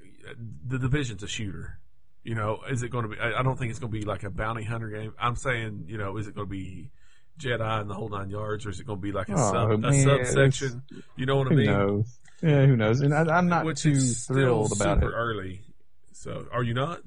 the 0.67 0.79
division's 0.79 1.23
a 1.23 1.27
shooter. 1.27 1.79
You 2.23 2.35
know, 2.35 2.59
is 2.69 2.83
it 2.83 2.89
going 2.89 3.03
to 3.03 3.09
be? 3.09 3.19
I 3.19 3.39
I 3.39 3.43
don't 3.43 3.57
think 3.59 3.69
it's 3.71 3.79
going 3.79 3.91
to 3.91 3.97
be 3.99 4.05
like 4.05 4.23
a 4.23 4.29
bounty 4.29 4.63
hunter 4.63 4.87
game. 4.89 5.13
I'm 5.19 5.35
saying, 5.35 5.85
you 5.87 5.97
know, 5.97 6.15
is 6.17 6.27
it 6.27 6.35
going 6.35 6.47
to 6.47 6.51
be 6.51 6.89
Jedi 7.37 7.81
and 7.81 7.89
the 7.89 7.93
whole 7.93 8.07
nine 8.09 8.29
yards, 8.29 8.65
or 8.65 8.69
is 8.69 8.79
it 8.79 8.87
going 8.87 8.99
to 8.99 9.03
be 9.03 9.11
like 9.11 9.27
a 9.27 9.33
Oh, 9.33 9.51
sub 9.51 9.83
a 9.83 9.93
subsection? 9.93 10.83
You 11.17 11.25
know 11.25 11.35
what 11.37 11.47
I 11.47 11.49
who 11.49 11.55
mean? 11.57 11.65
knows? 11.65 12.19
Yeah, 12.41 12.65
who 12.65 12.75
knows? 12.77 13.01
And 13.01 13.13
I, 13.13 13.37
am 13.37 13.47
not 13.49 13.65
which 13.65 13.81
too 13.81 13.99
thrilled 13.99 14.71
about 14.73 14.99
super 14.99 15.11
it. 15.11 15.15
early. 15.15 15.61
So, 16.13 16.45
are 16.51 16.63
you 16.63 16.73
not? 16.73 16.99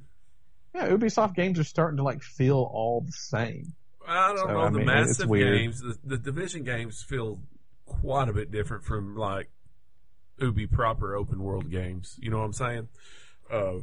Yeah, 0.74 0.88
Ubisoft 0.90 1.34
games 1.34 1.58
are 1.58 1.64
starting 1.64 1.96
to 1.96 2.02
like 2.02 2.22
feel 2.22 2.56
all 2.70 3.00
the 3.00 3.12
same. 3.12 3.72
I 4.06 4.28
don't 4.34 4.38
So, 4.38 4.46
know. 4.52 4.60
I 4.60 4.68
the 4.70 4.78
mean, 4.78 4.86
massive 4.86 5.30
games, 5.32 5.80
the, 5.80 5.96
the 6.04 6.18
division 6.18 6.62
games 6.64 7.02
feel 7.02 7.40
quite 7.86 8.28
a 8.28 8.32
bit 8.32 8.50
different 8.50 8.84
from 8.84 9.16
like 9.16 9.50
Ubi 10.38 10.66
proper 10.66 11.14
open 11.14 11.42
world 11.42 11.70
games. 11.70 12.16
You 12.20 12.30
know 12.30 12.38
what 12.38 12.44
I'm 12.44 12.52
saying? 12.52 12.88
Uh, 13.50 13.78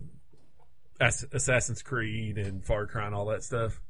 Ass- 1.01 1.25
Assassin's 1.31 1.81
Creed 1.81 2.37
and 2.37 2.63
Far 2.63 2.85
Cry 2.85 3.05
and 3.05 3.15
all 3.15 3.25
that 3.27 3.43
stuff. 3.43 3.81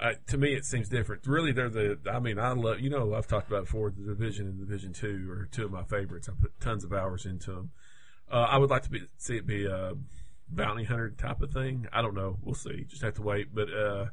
Uh, 0.00 0.12
to 0.28 0.38
me, 0.38 0.54
it 0.54 0.64
seems 0.64 0.88
different. 0.88 1.26
Really, 1.26 1.50
they're 1.52 1.68
the. 1.68 1.98
I 2.10 2.20
mean, 2.20 2.38
I 2.38 2.52
love. 2.52 2.80
You 2.80 2.90
know, 2.90 3.14
I've 3.14 3.26
talked 3.26 3.48
about 3.48 3.64
before. 3.64 3.90
The 3.90 4.02
Division 4.02 4.46
and 4.46 4.58
Division 4.58 4.92
Two 4.92 5.28
are 5.30 5.48
two 5.50 5.64
of 5.64 5.72
my 5.72 5.82
favorites. 5.84 6.28
I 6.28 6.32
put 6.40 6.58
tons 6.60 6.84
of 6.84 6.92
hours 6.92 7.26
into 7.26 7.52
them. 7.52 7.70
Uh, 8.30 8.46
I 8.48 8.58
would 8.58 8.70
like 8.70 8.82
to 8.82 8.90
be, 8.90 9.00
see 9.16 9.36
it 9.36 9.46
be 9.46 9.66
a 9.66 9.94
bounty 10.48 10.84
hunter 10.84 11.10
type 11.10 11.42
of 11.42 11.52
thing. 11.52 11.88
I 11.92 12.02
don't 12.02 12.14
know. 12.14 12.38
We'll 12.42 12.54
see. 12.54 12.84
Just 12.88 13.02
have 13.02 13.14
to 13.14 13.22
wait. 13.22 13.52
But 13.52 13.68
uh, 13.72 14.06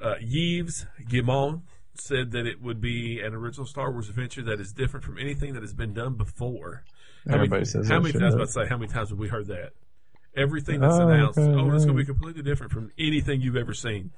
uh, 0.00 0.14
Yves 0.20 0.86
Guillemot 1.08 1.60
said 1.94 2.30
that 2.32 2.46
it 2.46 2.62
would 2.62 2.80
be 2.80 3.20
an 3.20 3.34
original 3.34 3.66
Star 3.66 3.90
Wars 3.90 4.08
adventure 4.08 4.42
that 4.42 4.60
is 4.60 4.72
different 4.72 5.04
from 5.04 5.18
anything 5.18 5.54
that 5.54 5.62
has 5.62 5.72
been 5.74 5.92
done 5.92 6.14
before. 6.14 6.84
How 7.26 7.32
many- 7.32 7.36
Everybody 7.44 7.64
says 7.64 7.88
How 7.88 8.00
many? 8.00 8.12
was 8.18 8.34
about 8.34 8.46
to 8.46 8.52
say 8.52 8.66
how 8.66 8.76
many 8.78 8.92
times 8.92 9.10
have 9.10 9.18
we 9.18 9.28
heard 9.28 9.46
that? 9.48 9.72
Everything 10.36 10.80
that's 10.80 10.94
Oh, 10.94 11.08
announced, 11.08 11.38
okay, 11.38 11.52
oh, 11.52 11.66
it's 11.74 11.84
going 11.84 11.96
to 11.96 12.02
be 12.02 12.06
completely 12.06 12.42
different 12.42 12.72
from 12.72 12.92
anything 12.98 13.40
you've 13.42 13.56
ever 13.56 13.74
seen. 13.74 14.12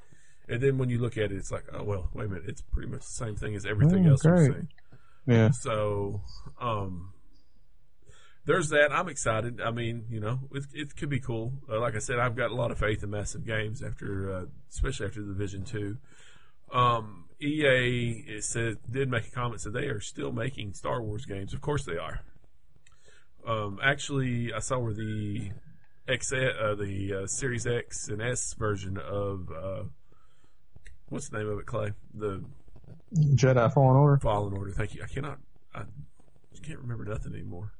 And 0.48 0.60
then 0.60 0.76
when 0.76 0.90
you 0.90 0.98
look 0.98 1.16
at 1.16 1.32
it, 1.32 1.32
it's 1.32 1.50
like, 1.50 1.64
oh 1.72 1.82
well, 1.84 2.10
wait 2.12 2.26
a 2.26 2.28
minute, 2.28 2.44
it's 2.48 2.60
pretty 2.60 2.88
much 2.90 3.00
the 3.00 3.06
same 3.06 3.34
thing 3.36 3.54
as 3.54 3.64
everything 3.64 4.06
Oh, 4.06 4.10
else 4.10 4.24
we've 4.24 4.38
seen. 4.40 4.68
Yeah. 5.26 5.50
So, 5.52 6.20
um, 6.60 7.12
there's 8.44 8.68
that. 8.70 8.90
I'm 8.92 9.08
excited. 9.08 9.60
I 9.60 9.70
mean, 9.70 10.04
you 10.10 10.18
know, 10.20 10.40
it, 10.52 10.64
it 10.74 10.96
could 10.96 11.08
be 11.08 11.20
cool. 11.20 11.52
Uh, 11.70 11.78
like 11.80 11.94
I 11.94 12.00
said, 12.00 12.18
I've 12.18 12.34
got 12.36 12.50
a 12.50 12.54
lot 12.54 12.70
of 12.72 12.78
faith 12.78 13.02
in 13.04 13.10
massive 13.10 13.46
games 13.46 13.82
after, 13.82 14.32
uh, 14.34 14.44
especially 14.70 15.06
after 15.06 15.22
The 15.22 15.28
Division 15.32 15.64
Two. 15.64 15.96
Um, 16.72 17.21
EA 17.42 18.24
it 18.26 18.44
said 18.44 18.76
did 18.90 19.10
make 19.10 19.26
a 19.26 19.30
comment 19.30 19.60
said 19.60 19.72
they 19.72 19.86
are 19.86 20.00
still 20.00 20.32
making 20.32 20.74
Star 20.74 21.02
Wars 21.02 21.26
games. 21.26 21.52
Of 21.52 21.60
course 21.60 21.84
they 21.84 21.96
are. 21.96 22.20
Um, 23.46 23.78
actually, 23.82 24.52
I 24.52 24.60
saw 24.60 24.78
where 24.78 24.94
the 24.94 25.50
X, 26.08 26.32
uh, 26.32 26.74
the 26.78 27.22
uh, 27.22 27.26
Series 27.26 27.66
X 27.66 28.08
and 28.08 28.22
S 28.22 28.54
version 28.54 28.96
of 28.96 29.50
uh, 29.50 29.82
what's 31.08 31.28
the 31.28 31.38
name 31.38 31.48
of 31.48 31.58
it, 31.58 31.66
Clay? 31.66 31.92
The 32.14 32.44
Jedi 33.14 33.72
Fallen 33.72 33.96
Order. 33.96 34.18
Fallen 34.18 34.52
Order. 34.52 34.72
Thank 34.72 34.94
you. 34.94 35.02
I 35.02 35.06
cannot. 35.06 35.38
I 35.74 35.82
just 36.50 36.62
can't 36.62 36.78
remember 36.78 37.04
nothing 37.04 37.34
anymore. 37.34 37.72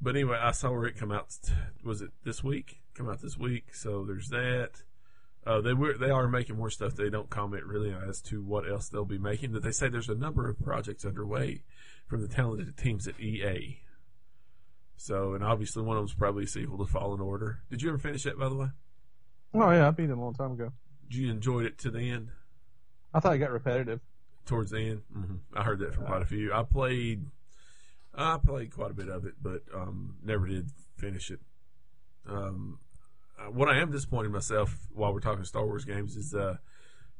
But 0.00 0.16
anyway, 0.16 0.38
I 0.40 0.50
saw 0.50 0.70
where 0.70 0.86
it 0.86 0.96
come 0.96 1.12
out. 1.12 1.32
Was 1.84 2.02
it 2.02 2.10
this 2.24 2.42
week? 2.42 2.80
Come 2.94 3.08
out 3.08 3.20
this 3.20 3.38
week. 3.38 3.74
So 3.74 4.04
there's 4.04 4.28
that. 4.28 4.82
Uh, 5.44 5.60
they 5.60 5.74
were 5.74 5.94
they 5.98 6.10
are 6.10 6.28
making 6.28 6.56
more 6.56 6.70
stuff. 6.70 6.94
They 6.94 7.10
don't 7.10 7.28
comment 7.30 7.64
really 7.64 7.92
as 7.92 8.20
to 8.22 8.42
what 8.42 8.68
else 8.70 8.88
they'll 8.88 9.04
be 9.04 9.18
making. 9.18 9.52
But 9.52 9.62
they 9.62 9.72
say 9.72 9.88
there's 9.88 10.08
a 10.08 10.14
number 10.14 10.48
of 10.48 10.62
projects 10.62 11.04
underway 11.04 11.62
from 12.06 12.20
the 12.22 12.28
talented 12.28 12.76
teams 12.76 13.08
at 13.08 13.18
EA. 13.18 13.80
So 14.96 15.34
and 15.34 15.42
obviously 15.42 15.82
one 15.82 15.96
of 15.96 16.02
them's 16.02 16.14
probably 16.14 16.44
a 16.44 16.46
sequel 16.46 16.78
to 16.78 16.86
Fallen 16.90 17.20
Order. 17.20 17.58
Did 17.70 17.82
you 17.82 17.88
ever 17.88 17.98
finish 17.98 18.22
that 18.22 18.38
by 18.38 18.48
the 18.48 18.54
way? 18.54 18.68
Oh 19.54 19.70
yeah, 19.70 19.88
I 19.88 19.90
beat 19.90 20.10
it 20.10 20.16
a 20.16 20.20
long 20.20 20.34
time 20.34 20.52
ago. 20.52 20.72
Did 21.10 21.16
you 21.18 21.30
enjoy 21.30 21.64
it 21.64 21.76
to 21.78 21.90
the 21.90 22.08
end? 22.08 22.28
I 23.12 23.20
thought 23.20 23.34
it 23.34 23.38
got 23.38 23.50
repetitive. 23.50 24.00
towards 24.46 24.70
the 24.70 24.78
end. 24.78 25.02
hmm 25.12 25.34
I 25.54 25.62
heard 25.64 25.80
that 25.80 25.94
from 25.94 26.06
quite 26.06 26.22
a 26.22 26.26
few. 26.26 26.52
I 26.52 26.62
played, 26.62 27.26
I 28.14 28.38
played 28.38 28.72
quite 28.72 28.92
a 28.92 28.94
bit 28.94 29.08
of 29.08 29.26
it, 29.26 29.34
but 29.42 29.62
um, 29.74 30.16
never 30.22 30.46
did 30.46 30.70
finish 30.96 31.30
it. 31.30 31.40
Um, 32.28 32.78
uh, 32.78 32.91
what 33.50 33.68
I 33.68 33.78
am 33.80 33.90
disappointed 33.90 34.26
in 34.26 34.32
myself 34.32 34.76
while 34.92 35.12
we're 35.12 35.20
talking 35.20 35.44
Star 35.44 35.64
Wars 35.64 35.84
games 35.84 36.16
is 36.16 36.34
uh, 36.34 36.56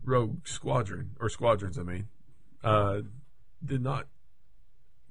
Rogue 0.04 0.46
Squadron 0.46 1.10
or 1.20 1.28
Squadrons. 1.28 1.78
I 1.78 1.82
mean, 1.82 2.08
uh, 2.62 3.00
did 3.64 3.82
not 3.82 4.06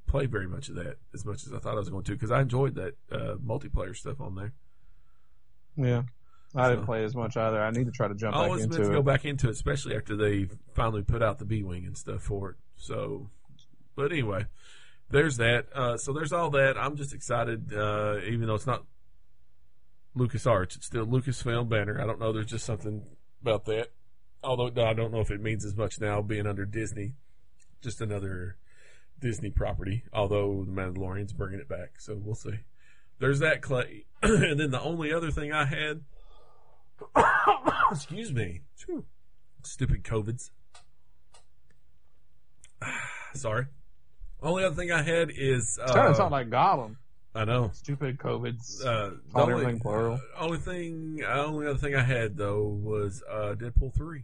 play 0.08 0.26
very 0.26 0.48
much 0.48 0.70
of 0.70 0.76
that 0.76 0.98
as 1.14 1.26
much 1.26 1.46
as 1.46 1.54
I 1.54 1.60
thought 1.60 1.74
I 1.76 1.80
was 1.80 1.90
going 1.90 2.04
to 2.04 2.12
because 2.12 2.32
I 2.32 2.42
enjoyed 2.42 2.76
that 2.76 2.96
uh, 3.12 3.36
multiplayer 3.36 3.96
stuff 3.96 4.20
on 4.20 4.36
there. 4.36 4.54
Yeah. 5.78 6.04
I 6.54 6.70
didn't 6.70 6.86
play 6.86 7.06
as 7.06 7.16
much 7.16 7.38
either. 7.38 7.62
I 7.62 7.72
need 7.72 7.86
to 7.86 7.92
try 7.92 8.10
to 8.10 8.14
jump 8.14 8.36
I 8.36 8.40
back 8.40 8.46
always 8.48 8.62
meant 8.62 8.74
into 8.74 8.84
to 8.84 8.92
it. 8.92 8.96
go 8.96 9.02
back 9.02 9.24
into 9.24 9.48
it, 9.48 9.52
especially 9.52 9.96
after 9.96 10.18
they 10.18 10.48
finally 10.74 11.02
put 11.02 11.24
out 11.24 11.40
the 11.40 11.46
B 11.46 11.64
wing 11.64 11.86
and 11.86 11.98
stuff 11.98 12.24
for 12.24 12.50
it. 12.50 12.56
So, 12.76 13.30
but 13.96 14.12
anyway, 14.12 14.48
there's 15.10 15.38
that. 15.38 15.68
Uh, 15.74 15.96
so 15.96 16.12
there's 16.12 16.34
all 16.34 16.50
that. 16.50 16.78
I'm 16.78 16.98
just 16.98 17.14
excited, 17.14 17.74
uh, 17.74 18.18
even 18.26 18.48
though 18.48 18.56
it's 18.56 18.68
not 18.68 18.84
Lucas 20.16 20.46
Arts, 20.46 20.76
it's 20.76 20.86
still 20.86 21.06
Lucasfilm 21.06 21.70
banner. 21.70 22.02
I 22.02 22.06
don't 22.06 22.20
know. 22.20 22.34
There's 22.34 22.46
just 22.48 22.66
something 22.66 23.04
about 23.42 23.66
that. 23.66 23.92
Although 24.44 24.72
I 24.84 24.94
don't 24.94 25.12
know 25.12 25.22
if 25.22 25.32
it 25.32 25.42
means 25.42 25.64
as 25.64 25.76
much 25.76 26.00
now 26.00 26.22
being 26.22 26.48
under 26.48 26.66
Disney, 26.66 27.14
just 27.82 28.02
another 28.02 28.58
Disney 29.20 29.52
property. 29.52 30.04
Although 30.12 30.66
the 30.66 30.72
Mandalorian's 30.72 31.34
bringing 31.34 31.60
it 31.60 31.70
back, 31.70 32.00
so 32.00 32.20
we'll 32.20 32.36
see. 32.36 32.60
There's 33.20 33.40
that 33.40 33.62
Clay, 33.62 34.06
and 34.24 34.60
then 34.60 34.72
the 34.72 34.82
only 34.82 35.14
other 35.14 35.32
thing 35.32 35.54
I 35.54 35.66
had 35.66 36.02
Excuse 37.92 38.34
me. 38.34 38.62
Phew. 38.76 39.06
Stupid 39.64 40.04
COVIDs. 40.04 40.50
Sorry. 43.34 43.68
Only 44.42 44.64
other 44.64 44.76
thing 44.76 44.92
I 44.92 45.04
had 45.04 45.30
is. 45.36 45.80
Uh, 45.82 45.94
kind 45.94 46.08
of 46.08 46.16
sound 46.16 46.32
like 46.32 46.50
Gollum. 46.50 46.96
I 47.34 47.46
know. 47.46 47.72
Stupid 47.74 48.18
COVIDs. 48.18 48.86
Uh, 48.86 49.12
only, 49.34 49.54
everything 49.54 49.80
plural. 49.80 50.16
uh, 50.16 50.44
only 50.44 50.58
thing, 50.58 51.22
uh, 51.26 51.46
only 51.46 51.68
other 51.68 51.78
thing 51.78 51.96
I 51.96 52.04
had 52.04 52.36
though 52.36 52.64
was 52.64 53.24
uh, 53.30 53.56
Deadpool 53.58 53.96
three, 53.96 54.24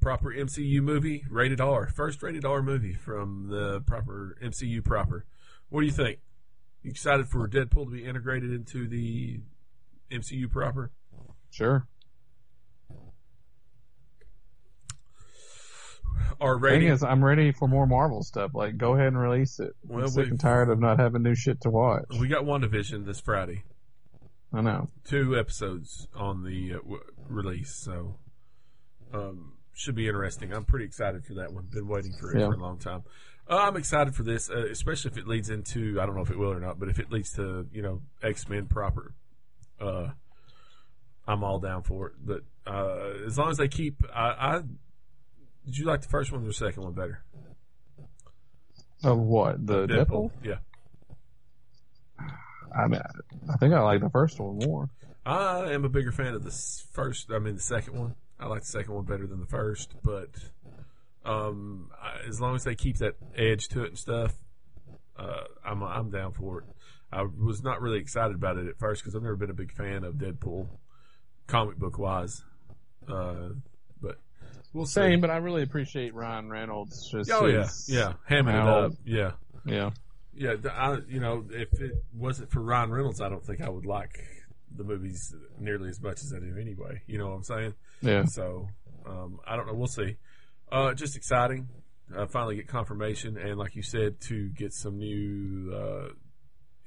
proper 0.00 0.32
MCU 0.32 0.80
movie, 0.80 1.24
rated 1.28 1.60
R, 1.60 1.88
first 1.88 2.22
rated 2.22 2.44
R 2.44 2.62
movie 2.62 2.94
from 2.94 3.48
the 3.48 3.80
proper 3.80 4.36
MCU 4.42 4.84
proper. 4.84 5.24
What 5.70 5.80
do 5.80 5.86
you 5.86 5.92
think? 5.92 6.20
You 6.82 6.90
excited 6.90 7.26
for 7.28 7.48
Deadpool 7.48 7.86
to 7.86 7.90
be 7.90 8.04
integrated 8.04 8.52
into 8.52 8.86
the 8.86 9.40
MCU 10.10 10.50
proper? 10.50 10.90
sure. 11.50 11.86
R 16.40 16.58
Thing 16.60 16.82
is, 16.88 17.02
I'm 17.02 17.24
ready 17.24 17.52
for 17.52 17.68
more 17.68 17.86
Marvel 17.86 18.22
stuff. 18.22 18.52
Like, 18.54 18.76
go 18.76 18.94
ahead 18.94 19.08
and 19.08 19.18
release 19.18 19.58
it. 19.60 19.74
Well, 19.86 20.04
I'm 20.04 20.08
sick 20.10 20.24
we- 20.24 20.30
and 20.30 20.40
tired 20.40 20.70
of 20.70 20.78
not 20.80 20.98
having 20.98 21.22
new 21.22 21.34
shit 21.34 21.60
to 21.62 21.70
watch. 21.70 22.04
We 22.18 22.28
got 22.28 22.44
WandaVision 22.44 23.04
this 23.06 23.20
Friday. 23.20 23.64
I 24.52 24.60
know. 24.60 24.88
Two 25.04 25.36
episodes 25.38 26.06
on 26.14 26.44
the 26.44 26.74
uh, 26.74 26.78
w- 26.78 27.02
release, 27.28 27.74
so 27.74 28.16
um, 29.12 29.54
should 29.72 29.94
be 29.96 30.06
interesting. 30.06 30.52
I'm 30.52 30.64
pretty 30.64 30.84
excited 30.84 31.24
for 31.24 31.34
that 31.34 31.52
one. 31.52 31.66
Been 31.72 31.88
waiting 31.88 32.12
for 32.20 32.34
it 32.34 32.40
Yeah. 32.40 32.46
for 32.48 32.54
a 32.54 32.58
long 32.58 32.78
time. 32.78 33.02
Uh, 33.50 33.56
I'm 33.58 33.76
excited 33.76 34.14
for 34.14 34.22
this, 34.22 34.48
uh, 34.48 34.64
especially 34.70 35.10
if 35.10 35.18
it 35.18 35.26
leads 35.26 35.50
into 35.50 36.00
I 36.00 36.06
don't 36.06 36.14
know 36.14 36.22
if 36.22 36.30
it 36.30 36.38
will 36.38 36.52
or 36.52 36.60
not, 36.60 36.78
but 36.78 36.88
if 36.88 36.98
it 36.98 37.10
leads 37.10 37.32
to 37.32 37.66
you 37.72 37.82
know 37.82 38.00
X 38.22 38.48
Men 38.48 38.66
proper, 38.66 39.12
uh, 39.80 40.10
I'm 41.26 41.42
all 41.44 41.58
down 41.58 41.82
for 41.82 42.08
it. 42.08 42.14
But 42.24 42.42
uh, 42.66 43.24
as 43.26 43.36
long 43.36 43.50
as 43.50 43.56
they 43.58 43.68
keep, 43.68 44.02
I, 44.14 44.28
I 44.56 44.62
did 45.64 45.78
you 45.78 45.86
like 45.86 46.02
the 46.02 46.08
first 46.08 46.32
one 46.32 46.42
or 46.42 46.46
the 46.46 46.52
second 46.52 46.82
one 46.82 46.92
better? 46.92 47.22
Of 49.02 49.18
what? 49.18 49.66
The 49.66 49.86
Deadpool? 49.86 50.30
yeah. 50.42 50.58
I 52.76 52.88
mean, 52.88 53.00
I 53.52 53.56
think 53.56 53.74
I 53.74 53.80
like 53.80 54.00
the 54.00 54.10
first 54.10 54.40
one 54.40 54.58
more. 54.58 54.90
I 55.24 55.72
am 55.72 55.84
a 55.84 55.88
bigger 55.88 56.12
fan 56.12 56.34
of 56.34 56.42
the 56.42 56.50
first. 56.92 57.30
I 57.30 57.38
mean, 57.38 57.54
the 57.54 57.62
second 57.62 57.98
one. 57.98 58.14
I 58.38 58.46
like 58.46 58.62
the 58.62 58.66
second 58.66 58.94
one 58.94 59.04
better 59.04 59.26
than 59.26 59.40
the 59.40 59.46
first, 59.46 59.94
but 60.02 60.30
um, 61.24 61.90
I, 62.02 62.28
as 62.28 62.40
long 62.40 62.56
as 62.56 62.64
they 62.64 62.74
keep 62.74 62.98
that 62.98 63.14
edge 63.36 63.68
to 63.68 63.84
it 63.84 63.90
and 63.90 63.98
stuff, 63.98 64.34
uh, 65.16 65.44
I'm 65.64 65.82
I'm 65.82 66.10
down 66.10 66.32
for 66.32 66.60
it. 66.60 66.64
I 67.12 67.22
was 67.22 67.62
not 67.62 67.80
really 67.80 67.98
excited 67.98 68.34
about 68.34 68.58
it 68.58 68.66
at 68.66 68.78
first 68.78 69.02
because 69.02 69.14
I've 69.14 69.22
never 69.22 69.36
been 69.36 69.50
a 69.50 69.54
big 69.54 69.72
fan 69.72 70.02
of 70.02 70.14
Deadpool, 70.14 70.66
comic 71.46 71.78
book 71.78 71.98
wise. 71.98 72.42
Uh, 73.08 73.50
but 74.00 74.18
we'll. 74.74 74.86
Same, 74.86 75.20
but 75.20 75.30
I 75.30 75.36
really 75.36 75.62
appreciate 75.62 76.14
Ryan 76.14 76.50
Reynolds. 76.50 77.08
Just 77.10 77.30
Oh 77.30 77.46
yeah, 77.46 77.68
yeah, 77.86 78.14
hamming 78.28 78.54
it 78.54 78.68
up. 78.68 78.92
Yeah, 79.04 79.32
yeah. 79.64 79.90
yeah. 80.34 80.54
I, 80.70 80.98
you 81.08 81.20
know, 81.20 81.44
if 81.50 81.80
it 81.80 81.92
wasn't 82.14 82.50
for 82.50 82.60
Ryan 82.60 82.90
Reynolds, 82.90 83.20
I 83.20 83.28
don't 83.28 83.44
think 83.44 83.62
I 83.62 83.70
would 83.70 83.86
like 83.86 84.20
the 84.76 84.84
movies 84.84 85.34
nearly 85.58 85.88
as 85.88 86.00
much 86.00 86.22
as 86.22 86.32
I 86.34 86.40
do 86.40 86.56
anyway. 86.60 87.00
You 87.06 87.18
know 87.18 87.28
what 87.28 87.36
I'm 87.36 87.44
saying? 87.44 87.74
Yeah. 88.02 88.24
So 88.24 88.68
um, 89.06 89.38
I 89.46 89.56
don't 89.56 89.66
know. 89.66 89.74
We'll 89.74 89.86
see. 89.86 90.16
Uh, 90.70 90.94
just 90.94 91.16
exciting. 91.16 91.68
Uh, 92.14 92.26
finally 92.26 92.56
get 92.56 92.68
confirmation, 92.68 93.38
and 93.38 93.58
like 93.58 93.76
you 93.76 93.82
said, 93.82 94.20
to 94.20 94.48
get 94.50 94.74
some 94.74 94.98
new 94.98 95.72
uh, 95.74 96.08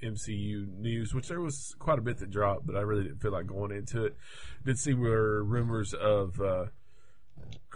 MCU 0.03 0.67
news, 0.77 1.13
which 1.13 1.27
there 1.27 1.41
was 1.41 1.75
quite 1.79 1.97
a 1.97 2.01
bit 2.01 2.19
that 2.19 2.29
dropped, 2.29 2.67
but 2.67 2.75
I 2.75 2.81
really 2.81 3.03
didn't 3.03 3.21
feel 3.21 3.31
like 3.31 3.47
going 3.47 3.71
into 3.71 4.05
it. 4.05 4.15
Did 4.63 4.77
see 4.77 4.93
were 4.93 5.43
rumors 5.43 5.93
of 5.93 6.39
uh, 6.39 6.65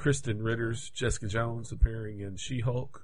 Krysten 0.02 0.38
Ritter's 0.42 0.90
Jessica 0.90 1.28
Jones 1.28 1.72
appearing 1.72 2.22
in 2.22 2.36
She 2.38 2.60
Hulk. 2.62 3.04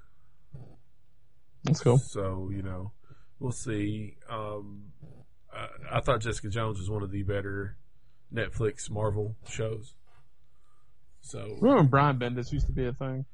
That's 1.64 1.80
cool. 1.80 1.98
So 1.98 2.50
you 2.52 2.62
know, 2.62 2.92
we'll 3.38 3.52
see. 3.52 4.16
Um, 4.28 4.86
I, 5.52 5.68
I 5.92 6.00
thought 6.00 6.20
Jessica 6.20 6.48
Jones 6.48 6.78
was 6.78 6.90
one 6.90 7.02
of 7.02 7.10
the 7.10 7.22
better 7.22 7.76
Netflix 8.34 8.90
Marvel 8.90 9.36
shows. 9.48 9.94
So 11.20 11.56
Remember 11.60 11.84
Brian 11.84 12.18
Bendis 12.18 12.52
used 12.52 12.66
to 12.66 12.72
be 12.72 12.86
a 12.86 12.92
thing? 12.92 13.24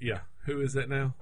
yeah, 0.00 0.20
who 0.46 0.60
is 0.60 0.72
that 0.74 0.88
now? 0.88 1.14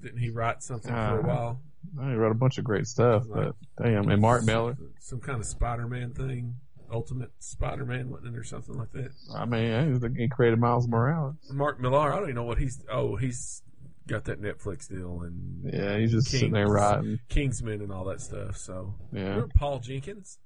Didn't 0.00 0.18
he 0.18 0.30
write 0.30 0.62
something 0.62 0.90
for 0.90 1.18
a 1.18 1.20
Uh, 1.20 1.26
while? 1.26 1.60
He 2.08 2.14
wrote 2.14 2.32
a 2.32 2.34
bunch 2.38 2.58
of 2.58 2.64
great 2.64 2.86
stuff, 2.86 3.24
but 3.32 3.54
damn, 3.80 4.08
and 4.08 4.20
Mark 4.20 4.44
Millar. 4.44 4.76
Some 4.98 5.20
kind 5.20 5.38
of 5.38 5.46
Spider-Man 5.46 6.14
thing, 6.14 6.56
Ultimate 6.94 7.32
Spider-Man, 7.40 8.08
wasn't 8.10 8.34
it, 8.34 8.38
or 8.38 8.44
something 8.44 8.76
like 8.76 8.92
that? 8.92 9.10
I 9.34 9.44
mean, 9.44 10.14
he 10.16 10.28
created 10.28 10.58
Miles 10.58 10.88
Morales. 10.88 11.34
Mark 11.50 11.80
Millar, 11.80 12.12
I 12.12 12.14
don't 12.16 12.24
even 12.24 12.36
know 12.36 12.44
what 12.44 12.58
he's. 12.58 12.82
Oh, 12.90 13.16
he's 13.16 13.62
got 14.06 14.24
that 14.24 14.40
Netflix 14.40 14.88
deal 14.88 15.22
and 15.22 15.72
Yeah, 15.72 15.96
he's 15.98 16.12
just 16.12 16.28
sitting 16.28 16.52
there 16.52 16.66
Kings. 16.66 16.74
writing. 16.74 17.18
Kingsman 17.28 17.80
and 17.82 17.90
all 17.90 18.04
that 18.04 18.20
stuff. 18.20 18.56
So 18.56 18.94
Yeah, 19.12 19.22
remember 19.22 19.48
Paul 19.56 19.78
Jenkins? 19.80 20.38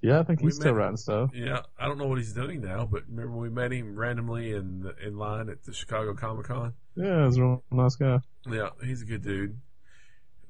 yeah, 0.00 0.18
I 0.20 0.22
think 0.24 0.40
We 0.40 0.46
he's 0.46 0.56
still 0.56 0.72
met- 0.72 0.78
writing 0.80 0.96
stuff. 0.96 1.30
Yeah, 1.34 1.60
I 1.78 1.86
don't 1.86 1.98
know 1.98 2.06
what 2.06 2.16
he's 2.18 2.32
doing 2.32 2.60
now, 2.62 2.86
but 2.90 3.02
remember 3.08 3.36
we 3.36 3.50
met 3.50 3.72
him 3.72 3.94
randomly 3.96 4.52
in 4.52 4.90
in 5.04 5.16
line 5.18 5.48
at 5.50 5.62
the 5.64 5.72
Chicago 5.74 6.14
Comic 6.14 6.46
Con. 6.46 6.72
Yeah, 6.96 7.26
he's 7.26 7.36
a 7.36 7.42
real 7.42 7.64
nice 7.70 7.96
guy. 7.96 8.20
Yeah, 8.50 8.70
he's 8.82 9.02
a 9.02 9.04
good 9.06 9.22
dude. 9.22 9.58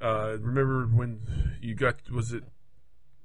Uh, 0.01 0.37
remember 0.41 0.87
when 0.87 1.21
you 1.61 1.75
got 1.75 2.09
was 2.11 2.33
it 2.33 2.45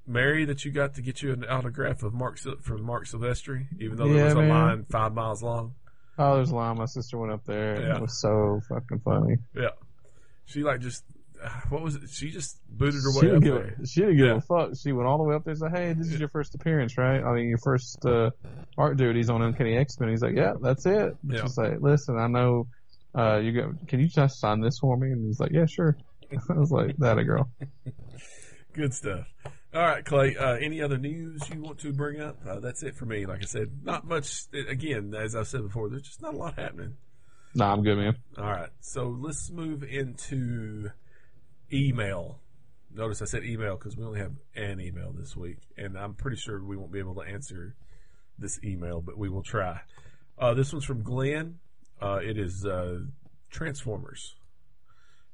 Mary 0.08 0.44
that 0.46 0.64
you 0.64 0.70
got 0.72 0.94
to 0.94 1.02
get 1.02 1.22
you 1.22 1.32
an 1.32 1.44
autograph 1.44 2.02
of 2.02 2.14
Mark 2.14 2.38
from 2.38 2.82
Marc 2.82 3.04
Silvestri, 3.06 3.66
even 3.80 3.96
though 3.96 4.08
there 4.08 4.16
Yeah, 4.16 4.24
was 4.24 4.32
a 4.34 4.36
man. 4.38 4.48
line 4.48 4.86
five 4.90 5.12
miles 5.14 5.42
long. 5.42 5.74
Oh, 6.18 6.36
there's 6.36 6.50
a 6.50 6.56
line. 6.56 6.76
My 6.78 6.86
sister 6.86 7.18
went 7.18 7.32
up 7.32 7.44
there. 7.44 7.74
And 7.74 7.84
Yeah. 7.84 7.96
It 7.96 8.00
was 8.02 8.20
so 8.20 8.60
fucking 8.68 9.00
funny. 9.04 9.36
Yeah, 9.54 9.68
she 10.46 10.62
like 10.64 10.80
just 10.80 11.04
uh, 11.40 11.48
what 11.68 11.82
was 11.82 11.94
it? 11.94 12.02
She 12.10 12.30
just 12.30 12.58
booted 12.68 13.00
her 13.04 13.12
way 13.20 13.36
up 13.36 13.42
give 13.42 13.54
there. 13.54 13.76
she 13.86 14.00
didn't 14.00 14.16
give 14.16 14.26
Yeah. 14.26 14.36
a 14.36 14.40
fuck. 14.40 14.70
She 14.76 14.90
went 14.90 15.06
all 15.06 15.18
the 15.18 15.22
way 15.24 15.36
up 15.36 15.44
there 15.44 15.52
and 15.52 15.60
said, 15.60 15.70
"Hey, 15.72 15.92
this 15.92 16.08
is 16.08 16.18
your 16.18 16.28
first 16.30 16.54
appearance, 16.56 16.98
right? 16.98 17.22
I 17.22 17.32
mean, 17.34 17.48
your 17.48 17.58
first 17.58 18.04
uh, 18.04 18.30
art 18.76 18.96
duties 18.96 19.30
on 19.30 19.42
Uncanny 19.42 19.76
X 19.76 20.00
Men." 20.00 20.08
He's 20.08 20.22
like, 20.22 20.34
"Yeah, 20.34 20.54
that's 20.60 20.84
it." 20.86 21.16
Yeah. 21.22 21.42
She's 21.42 21.56
like, 21.56 21.80
"Listen, 21.80 22.18
I 22.18 22.26
know 22.26 22.66
uh, 23.16 23.36
you. 23.36 23.78
Can 23.86 24.00
you 24.00 24.08
just 24.08 24.40
sign 24.40 24.60
this 24.60 24.78
for 24.80 24.96
me?" 24.96 25.12
And 25.12 25.26
he's 25.26 25.38
like, 25.38 25.52
"Yeah, 25.52 25.66
sure." 25.66 25.96
I 26.50 26.54
was 26.54 26.72
like, 26.72 26.96
"That 26.96 27.18
a 27.18 27.24
girl." 27.24 27.48
Good 28.72 28.92
stuff. 28.92 29.26
All 29.74 29.82
right, 29.82 30.02
Clay. 30.04 30.34
Uh, 30.34 30.54
any 30.54 30.80
other 30.80 30.96
news 30.96 31.42
you 31.52 31.60
want 31.60 31.78
to 31.80 31.92
bring 31.92 32.20
up? 32.20 32.38
Uh, 32.46 32.58
that's 32.58 32.82
it 32.82 32.96
for 32.96 33.04
me. 33.04 33.26
Like 33.26 33.42
I 33.42 33.46
said, 33.46 33.84
not 33.84 34.06
much. 34.06 34.44
Again, 34.52 35.14
as 35.14 35.36
I've 35.36 35.48
said 35.48 35.62
before, 35.62 35.90
there's 35.90 36.02
just 36.02 36.22
not 36.22 36.34
a 36.34 36.36
lot 36.38 36.58
happening. 36.58 36.96
Nah, 37.54 37.72
I'm 37.72 37.82
good, 37.82 37.98
man. 37.98 38.16
All 38.38 38.44
right, 38.44 38.70
so 38.80 39.08
let's 39.08 39.50
move 39.50 39.82
into 39.82 40.90
email. 41.72 42.40
Notice 42.94 43.20
I 43.20 43.26
said 43.26 43.44
email 43.44 43.76
because 43.76 43.96
we 43.96 44.04
only 44.04 44.20
have 44.20 44.32
an 44.56 44.80
email 44.80 45.12
this 45.12 45.36
week, 45.36 45.58
and 45.76 45.98
I'm 45.98 46.14
pretty 46.14 46.38
sure 46.38 46.62
we 46.64 46.76
won't 46.76 46.92
be 46.92 46.98
able 46.98 47.16
to 47.16 47.22
answer 47.22 47.76
this 48.38 48.58
email, 48.64 49.02
but 49.02 49.18
we 49.18 49.28
will 49.28 49.42
try. 49.42 49.80
Uh, 50.38 50.54
this 50.54 50.72
one's 50.72 50.84
from 50.84 51.02
Glenn. 51.02 51.58
Uh, 52.00 52.20
it 52.22 52.38
is 52.38 52.64
uh, 52.64 53.00
Transformers. 53.50 54.36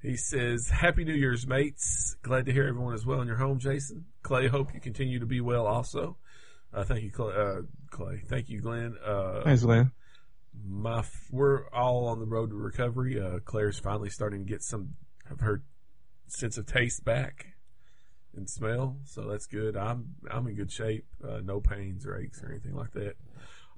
He 0.05 0.17
says, 0.19 0.69
"Happy 0.69 1.03
New 1.05 1.15
Year's, 1.15 1.47
mates! 1.47 2.17
Glad 2.23 2.45
to 2.47 2.53
hear 2.53 2.69
everyone 2.69 2.95
is 2.95 3.07
well 3.07 3.23
in 3.23 3.27
your 3.27 3.39
home, 3.39 3.59
Jason. 3.59 4.05
Clay, 4.23 4.49
hope 4.49 4.75
you 4.75 4.81
continue 4.81 5.19
to 5.19 5.27
be 5.27 5.41
well. 5.41 5.67
Also, 5.67 6.19
uh, 6.75 6.85
thank 6.85 7.03
you, 7.05 7.11
Clay. 7.11 7.35
Uh, 7.35 7.63
Clay. 7.91 8.21
Thank 8.29 8.51
you, 8.51 8.61
Glenn. 8.61 8.97
Uh, 9.03 9.43
Thanks, 9.45 9.63
Glenn. 9.63 9.93
my 10.69 10.99
f- 10.99 11.29
we're 11.31 11.69
all 11.71 12.07
on 12.09 12.21
the 12.21 12.27
road 12.27 12.51
to 12.51 12.55
recovery. 12.57 13.19
Uh, 13.19 13.39
Claire's 13.45 13.79
finally 13.79 14.11
starting 14.11 14.45
to 14.45 14.53
get 14.53 14.63
some 14.63 14.95
of 15.31 15.41
her 15.41 15.63
sense 16.27 16.59
of 16.59 16.67
taste 16.67 17.03
back 17.05 17.47
and 18.37 18.49
smell, 18.51 18.99
so 19.05 19.23
that's 19.23 19.47
good. 19.47 19.75
I'm 19.75 20.17
I'm 20.31 20.47
in 20.49 20.55
good 20.55 20.71
shape. 20.71 21.07
Uh, 21.27 21.41
no 21.43 21.61
pains 21.61 22.05
or 22.05 22.17
aches 22.19 22.43
or 22.43 22.51
anything 22.51 22.75
like 22.75 22.93
that. 22.93 23.15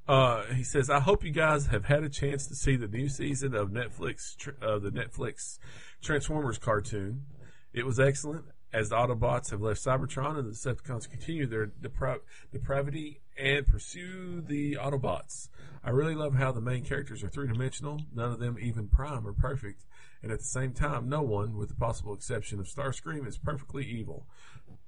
Uh, 0.09 0.45
he 0.55 0.63
says, 0.63 0.89
"I 0.89 1.01
hope 1.01 1.25
you 1.25 1.33
guys 1.33 1.67
have 1.67 1.87
had 1.87 2.05
a 2.05 2.09
chance 2.09 2.47
to 2.47 2.55
see 2.55 2.77
the 2.77 2.87
new 2.87 3.09
season 3.09 3.55
of 3.55 3.71
Netflix, 3.71 4.37
uh, 4.63 4.79
the 4.79 4.91
Netflix 4.91 5.59
Transformers 6.03 6.59
cartoon. 6.59 7.27
It 7.73 7.85
was 7.85 7.99
excellent." 7.99 8.45
As 8.73 8.91
the 8.91 8.97
Autobots 8.97 9.51
have 9.53 9.63
left 9.63 9.83
Cybertron 9.83 10.39
and 10.39 10.47
the 10.47 10.53
Decepticons 10.53 11.09
continue 11.09 11.47
their 11.47 11.69
depra- 11.69 12.19
depravity 12.53 13.23
and 13.39 13.67
pursue 13.67 14.43
the 14.43 14.75
Autobots. 14.75 15.49
I 15.83 15.91
really 15.91 16.15
love 16.15 16.35
how 16.35 16.53
the 16.53 16.61
main 16.61 16.85
characters 16.85 17.23
are 17.25 17.29
three 17.29 17.47
dimensional. 17.47 18.03
None 18.13 18.33
of 18.33 18.39
them, 18.39 18.59
even 18.61 18.89
Prime, 18.89 19.27
are 19.27 19.33
perfect. 19.33 19.87
And 20.23 20.31
at 20.31 20.41
the 20.41 20.45
same 20.45 20.73
time, 20.73 21.09
no 21.09 21.23
one, 21.23 21.57
with 21.57 21.71
the 21.71 21.75
possible 21.77 22.13
exception 22.13 22.59
of 22.59 22.67
Starscream, 22.67 23.27
is 23.27 23.39
perfectly 23.39 23.85
evil. 23.87 24.27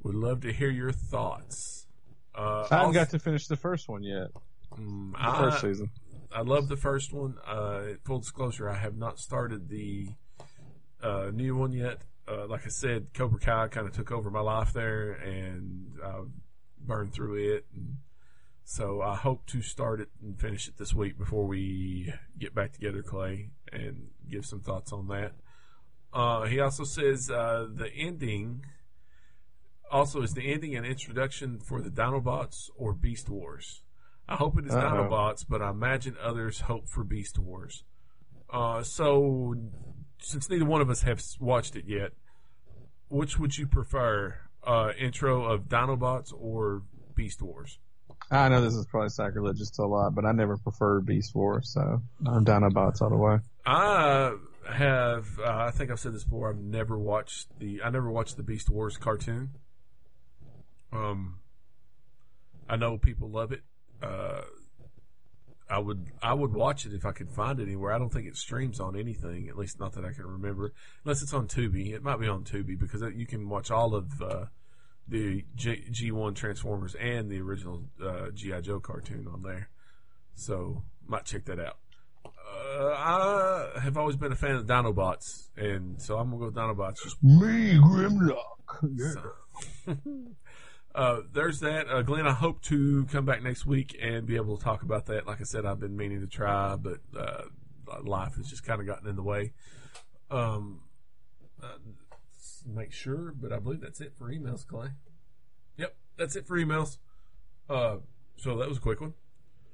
Would 0.02 0.16
love 0.16 0.40
to 0.40 0.52
hear 0.52 0.70
your 0.70 0.92
thoughts. 0.92 1.86
Uh, 2.34 2.40
I 2.40 2.62
haven't 2.62 2.78
also- 2.78 2.92
got 2.92 3.10
to 3.10 3.18
finish 3.18 3.46
the 3.46 3.56
first 3.56 3.88
one 3.88 4.02
yet. 4.02 4.28
Mm, 4.76 5.12
The 5.12 5.38
first 5.38 5.64
I, 5.64 5.68
season. 5.68 5.90
I 6.32 6.42
love 6.42 6.68
the 6.68 6.76
first 6.76 7.12
one. 7.12 7.36
Uh, 7.46 7.94
full 8.04 8.18
disclosure, 8.18 8.68
I 8.68 8.76
have 8.76 8.96
not 8.96 9.18
started 9.18 9.68
the 9.68 10.08
uh, 11.02 11.30
new 11.32 11.56
one 11.56 11.72
yet. 11.72 12.02
Uh, 12.26 12.46
like 12.46 12.66
I 12.66 12.68
said, 12.68 13.14
Cobra 13.14 13.38
Kai 13.38 13.68
kind 13.68 13.86
of 13.86 13.94
took 13.94 14.12
over 14.12 14.30
my 14.30 14.40
life 14.40 14.72
there, 14.72 15.12
and 15.12 15.92
I 16.04 16.20
burned 16.78 17.14
through 17.14 17.54
it. 17.54 17.64
And 17.74 17.96
so 18.64 19.00
I 19.00 19.16
hope 19.16 19.46
to 19.46 19.62
start 19.62 20.00
it 20.00 20.08
and 20.20 20.38
finish 20.38 20.68
it 20.68 20.76
this 20.76 20.92
week 20.92 21.16
before 21.16 21.46
we 21.46 22.12
get 22.38 22.54
back 22.54 22.72
together, 22.72 23.02
Clay, 23.02 23.50
and 23.72 24.08
give 24.30 24.44
some 24.44 24.60
thoughts 24.60 24.92
on 24.92 25.08
that. 25.08 25.32
Uh, 26.12 26.44
he 26.44 26.60
also 26.60 26.84
says 26.84 27.30
uh, 27.30 27.66
the 27.72 27.90
ending 27.94 28.64
also 29.90 30.20
is 30.20 30.32
the 30.32 30.52
ending 30.52 30.76
and 30.76 30.84
introduction 30.84 31.58
for 31.58 31.80
the 31.80 31.90
Dinobots 31.90 32.68
or 32.76 32.92
Beast 32.92 33.28
Wars. 33.28 33.82
I 34.28 34.36
hope 34.36 34.58
it 34.58 34.66
is 34.66 34.74
Uh-oh. 34.74 34.80
Dinobots, 34.82 35.44
but 35.48 35.62
I 35.62 35.70
imagine 35.70 36.16
others 36.22 36.60
hope 36.60 36.88
for 36.88 37.02
Beast 37.02 37.38
Wars. 37.38 37.84
Uh, 38.50 38.82
so, 38.82 39.54
since 40.20 40.50
neither 40.50 40.64
one 40.64 40.80
of 40.80 40.90
us 40.90 41.02
have 41.02 41.22
watched 41.40 41.76
it 41.76 41.84
yet, 41.86 42.12
which 43.08 43.38
would 43.38 43.56
you 43.56 43.66
prefer? 43.66 44.36
Uh, 44.66 44.92
intro 44.98 45.44
of 45.44 45.68
Dinobots 45.68 46.32
or 46.36 46.82
Beast 47.14 47.40
Wars? 47.40 47.78
I 48.30 48.48
know 48.48 48.60
this 48.60 48.74
is 48.74 48.84
probably 48.86 49.08
sacrilegious 49.08 49.70
to 49.70 49.82
a 49.82 49.84
lot, 49.84 50.14
but 50.14 50.26
I 50.26 50.32
never 50.32 50.58
preferred 50.58 51.06
Beast 51.06 51.34
Wars, 51.34 51.70
so 51.72 52.02
I'm 52.26 52.44
Dinobots 52.44 53.00
all 53.00 53.08
the 53.08 53.16
way. 53.16 53.38
I 53.64 54.34
have. 54.70 55.26
Uh, 55.38 55.64
I 55.66 55.70
think 55.70 55.90
I've 55.90 56.00
said 56.00 56.12
this 56.12 56.24
before. 56.24 56.50
I've 56.50 56.58
never 56.58 56.98
watched 56.98 57.58
the. 57.58 57.82
I 57.82 57.88
never 57.90 58.10
watched 58.10 58.36
the 58.36 58.42
Beast 58.42 58.68
Wars 58.68 58.98
cartoon. 58.98 59.50
Um, 60.92 61.38
I 62.68 62.76
know 62.76 62.98
people 62.98 63.30
love 63.30 63.52
it. 63.52 63.62
Uh, 64.02 64.42
I 65.70 65.78
would. 65.78 66.06
I 66.22 66.32
would 66.32 66.52
watch 66.54 66.86
it 66.86 66.94
if 66.94 67.04
I 67.04 67.12
could 67.12 67.30
find 67.30 67.60
it 67.60 67.64
anywhere. 67.64 67.92
I 67.92 67.98
don't 67.98 68.10
think 68.12 68.26
it 68.26 68.36
streams 68.36 68.80
on 68.80 68.96
anything. 68.98 69.48
At 69.48 69.58
least 69.58 69.78
not 69.78 69.92
that 69.94 70.04
I 70.04 70.12
can 70.12 70.26
remember. 70.26 70.72
Unless 71.04 71.22
it's 71.22 71.34
on 71.34 71.46
Tubi. 71.46 71.92
It 71.92 72.02
might 72.02 72.18
be 72.20 72.26
on 72.28 72.44
Tubi 72.44 72.78
because 72.78 73.02
you 73.14 73.26
can 73.26 73.48
watch 73.48 73.70
all 73.70 73.94
of 73.94 74.10
uh, 74.22 74.44
the 75.06 75.44
G- 75.54 75.84
G1 75.90 76.34
Transformers 76.36 76.94
and 76.94 77.30
the 77.30 77.40
original 77.40 77.82
uh, 78.02 78.30
GI 78.32 78.62
Joe 78.62 78.80
cartoon 78.80 79.26
on 79.30 79.42
there. 79.42 79.68
So 80.34 80.84
might 81.06 81.24
check 81.26 81.44
that 81.46 81.60
out. 81.60 81.76
Uh, 82.24 82.94
I 83.76 83.80
have 83.82 83.96
always 83.98 84.16
been 84.16 84.32
a 84.32 84.36
fan 84.36 84.54
of 84.54 84.64
Dinobots, 84.66 85.48
and 85.56 86.00
so 86.00 86.16
I'm 86.16 86.30
gonna 86.30 86.38
go 86.38 86.46
with 86.46 86.54
Dinobots. 86.54 87.02
Just 87.02 87.22
Me, 87.22 87.74
Grimlock. 87.74 89.12
so. 89.12 89.94
uh, 90.98 91.20
there's 91.32 91.60
that. 91.60 91.88
Uh, 91.88 92.02
Glenn, 92.02 92.26
I 92.26 92.32
hope 92.32 92.60
to 92.64 93.04
come 93.06 93.24
back 93.24 93.42
next 93.42 93.64
week 93.66 93.96
and 94.02 94.26
be 94.26 94.36
able 94.36 94.56
to 94.58 94.64
talk 94.64 94.82
about 94.82 95.06
that. 95.06 95.26
Like 95.26 95.40
I 95.40 95.44
said, 95.44 95.64
I've 95.64 95.78
been 95.80 95.96
meaning 95.96 96.20
to 96.20 96.26
try, 96.26 96.76
but 96.76 96.98
uh, 97.18 97.42
life 98.02 98.34
has 98.36 98.48
just 98.48 98.64
kind 98.64 98.80
of 98.80 98.86
gotten 98.86 99.08
in 99.08 99.16
the 99.16 99.22
way. 99.22 99.52
Um, 100.30 100.80
uh, 101.62 101.68
make 102.66 102.92
sure, 102.92 103.32
but 103.40 103.52
I 103.52 103.58
believe 103.58 103.80
that's 103.80 104.00
it 104.00 104.12
for 104.18 104.30
emails, 104.32 104.66
Clay. 104.66 104.88
Yep, 105.76 105.94
that's 106.16 106.36
it 106.36 106.46
for 106.46 106.58
emails. 106.58 106.98
Uh, 107.70 107.98
so 108.36 108.56
that 108.58 108.68
was 108.68 108.78
a 108.78 108.80
quick 108.80 109.00
one. 109.00 109.14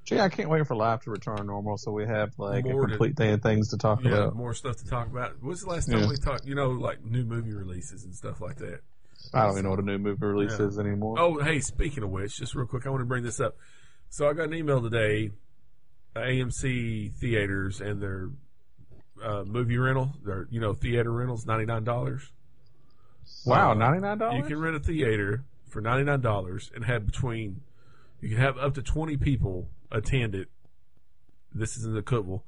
Gee, 0.05 0.19
I 0.19 0.29
can't 0.29 0.49
wait 0.49 0.67
for 0.67 0.75
life 0.75 1.01
to 1.01 1.09
return 1.11 1.47
normal 1.47 1.77
so 1.77 1.91
we 1.91 2.05
have 2.05 2.37
like 2.37 2.65
More 2.65 2.83
a 2.83 2.87
to- 2.87 2.89
complete 2.91 3.15
day 3.15 3.31
of 3.31 3.41
things 3.41 3.69
to 3.69 3.77
talk 3.77 4.03
Yeah, 4.03 4.11
about. 4.11 4.35
more 4.35 4.53
stuff 4.53 4.77
to 4.77 4.85
talk 4.87 5.07
about. 5.07 5.41
When's 5.41 5.61
the 5.63 5.69
last 5.71 5.89
time 5.91 6.01
Yeah. 6.03 6.09
we 6.09 6.17
talked? 6.17 6.45
You 6.45 6.53
know, 6.53 6.69
like 6.69 7.03
new 7.03 7.23
movie 7.25 7.53
releases 7.53 8.03
and 8.05 8.13
stuff 8.13 8.39
like 8.39 8.57
that. 8.57 8.81
I 9.33 9.43
don't 9.43 9.51
even 9.53 9.63
know 9.63 9.69
what 9.71 9.79
a 9.79 9.83
new 9.83 9.97
movie 9.97 10.25
release 10.25 10.57
Yeah. 10.59 10.67
is 10.67 10.79
anymore. 10.79 11.17
Oh, 11.19 11.39
hey, 11.41 11.59
speaking 11.59 12.03
of 12.03 12.09
which, 12.09 12.37
just 12.37 12.55
real 12.55 12.65
quick, 12.67 12.85
I 12.85 12.89
want 12.89 13.01
to 13.01 13.05
bring 13.05 13.23
this 13.23 13.39
up. 13.39 13.57
So 14.09 14.29
I 14.29 14.33
got 14.33 14.43
an 14.45 14.53
email 14.53 14.81
today, 14.81 15.31
uh, 16.15 16.19
AMC 16.19 17.13
theaters 17.19 17.81
and 17.81 18.01
their 18.01 18.29
uh, 19.23 19.43
movie 19.45 19.77
rental, 19.77 20.13
their 20.23 20.47
you 20.51 20.59
know 20.59 20.73
theater 20.73 21.11
rentals, 21.11 21.45
ninety 21.45 21.65
nine 21.65 21.83
dollars. 21.83 22.31
wow, 23.45 23.73
ninety 23.73 23.99
nine 24.01 24.17
dollars. 24.17 24.37
You 24.37 24.43
can 24.43 24.59
rent 24.59 24.75
a 24.75 24.79
theater 24.79 25.43
for 25.69 25.81
ninety 25.81 26.03
nine 26.03 26.21
dollars 26.21 26.71
and 26.75 26.85
have 26.85 27.05
between 27.05 27.61
you 28.21 28.29
can 28.29 28.37
have 28.37 28.57
up 28.57 28.73
to 28.75 28.81
twenty 28.81 29.17
people 29.17 29.69
attend 29.91 30.35
it. 30.35 30.49
This 31.53 31.77
is 31.77 31.85
in 31.85 31.93
the 31.93 32.01
Cookeville, 32.01 32.41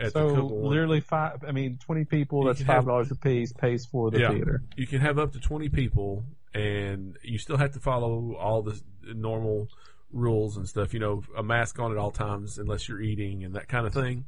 at 0.00 0.12
so 0.12 0.34
the 0.34 0.44
one. 0.44 0.64
literally 0.70 1.00
five. 1.00 1.44
I 1.46 1.52
mean, 1.52 1.78
twenty 1.84 2.04
people. 2.04 2.42
You 2.42 2.48
That's 2.48 2.62
five 2.62 2.86
dollars 2.86 3.10
a 3.10 3.16
piece. 3.16 3.52
Pays 3.52 3.86
for 3.86 4.10
the 4.10 4.20
Yeah. 4.20 4.32
theater. 4.32 4.62
you 4.76 4.86
can 4.86 5.00
have 5.00 5.18
up 5.18 5.32
to 5.32 5.40
20 5.40 5.68
people 5.68 6.24
and 6.54 7.16
you 7.22 7.38
still 7.38 7.56
have 7.56 7.72
to 7.74 7.80
follow 7.80 8.34
all 8.34 8.62
the 8.62 8.80
normal 9.14 9.68
rules 10.12 10.56
and 10.56 10.68
stuff 10.68 10.92
you 10.92 10.98
know 10.98 11.22
a 11.36 11.42
mask 11.44 11.78
on 11.78 11.92
at 11.92 11.96
all 11.98 12.10
times 12.10 12.58
unless 12.58 12.88
you're 12.88 13.00
eating 13.00 13.44
and 13.44 13.54
that 13.54 13.68
kind 13.68 13.86
of 13.86 13.94
thing 13.94 14.24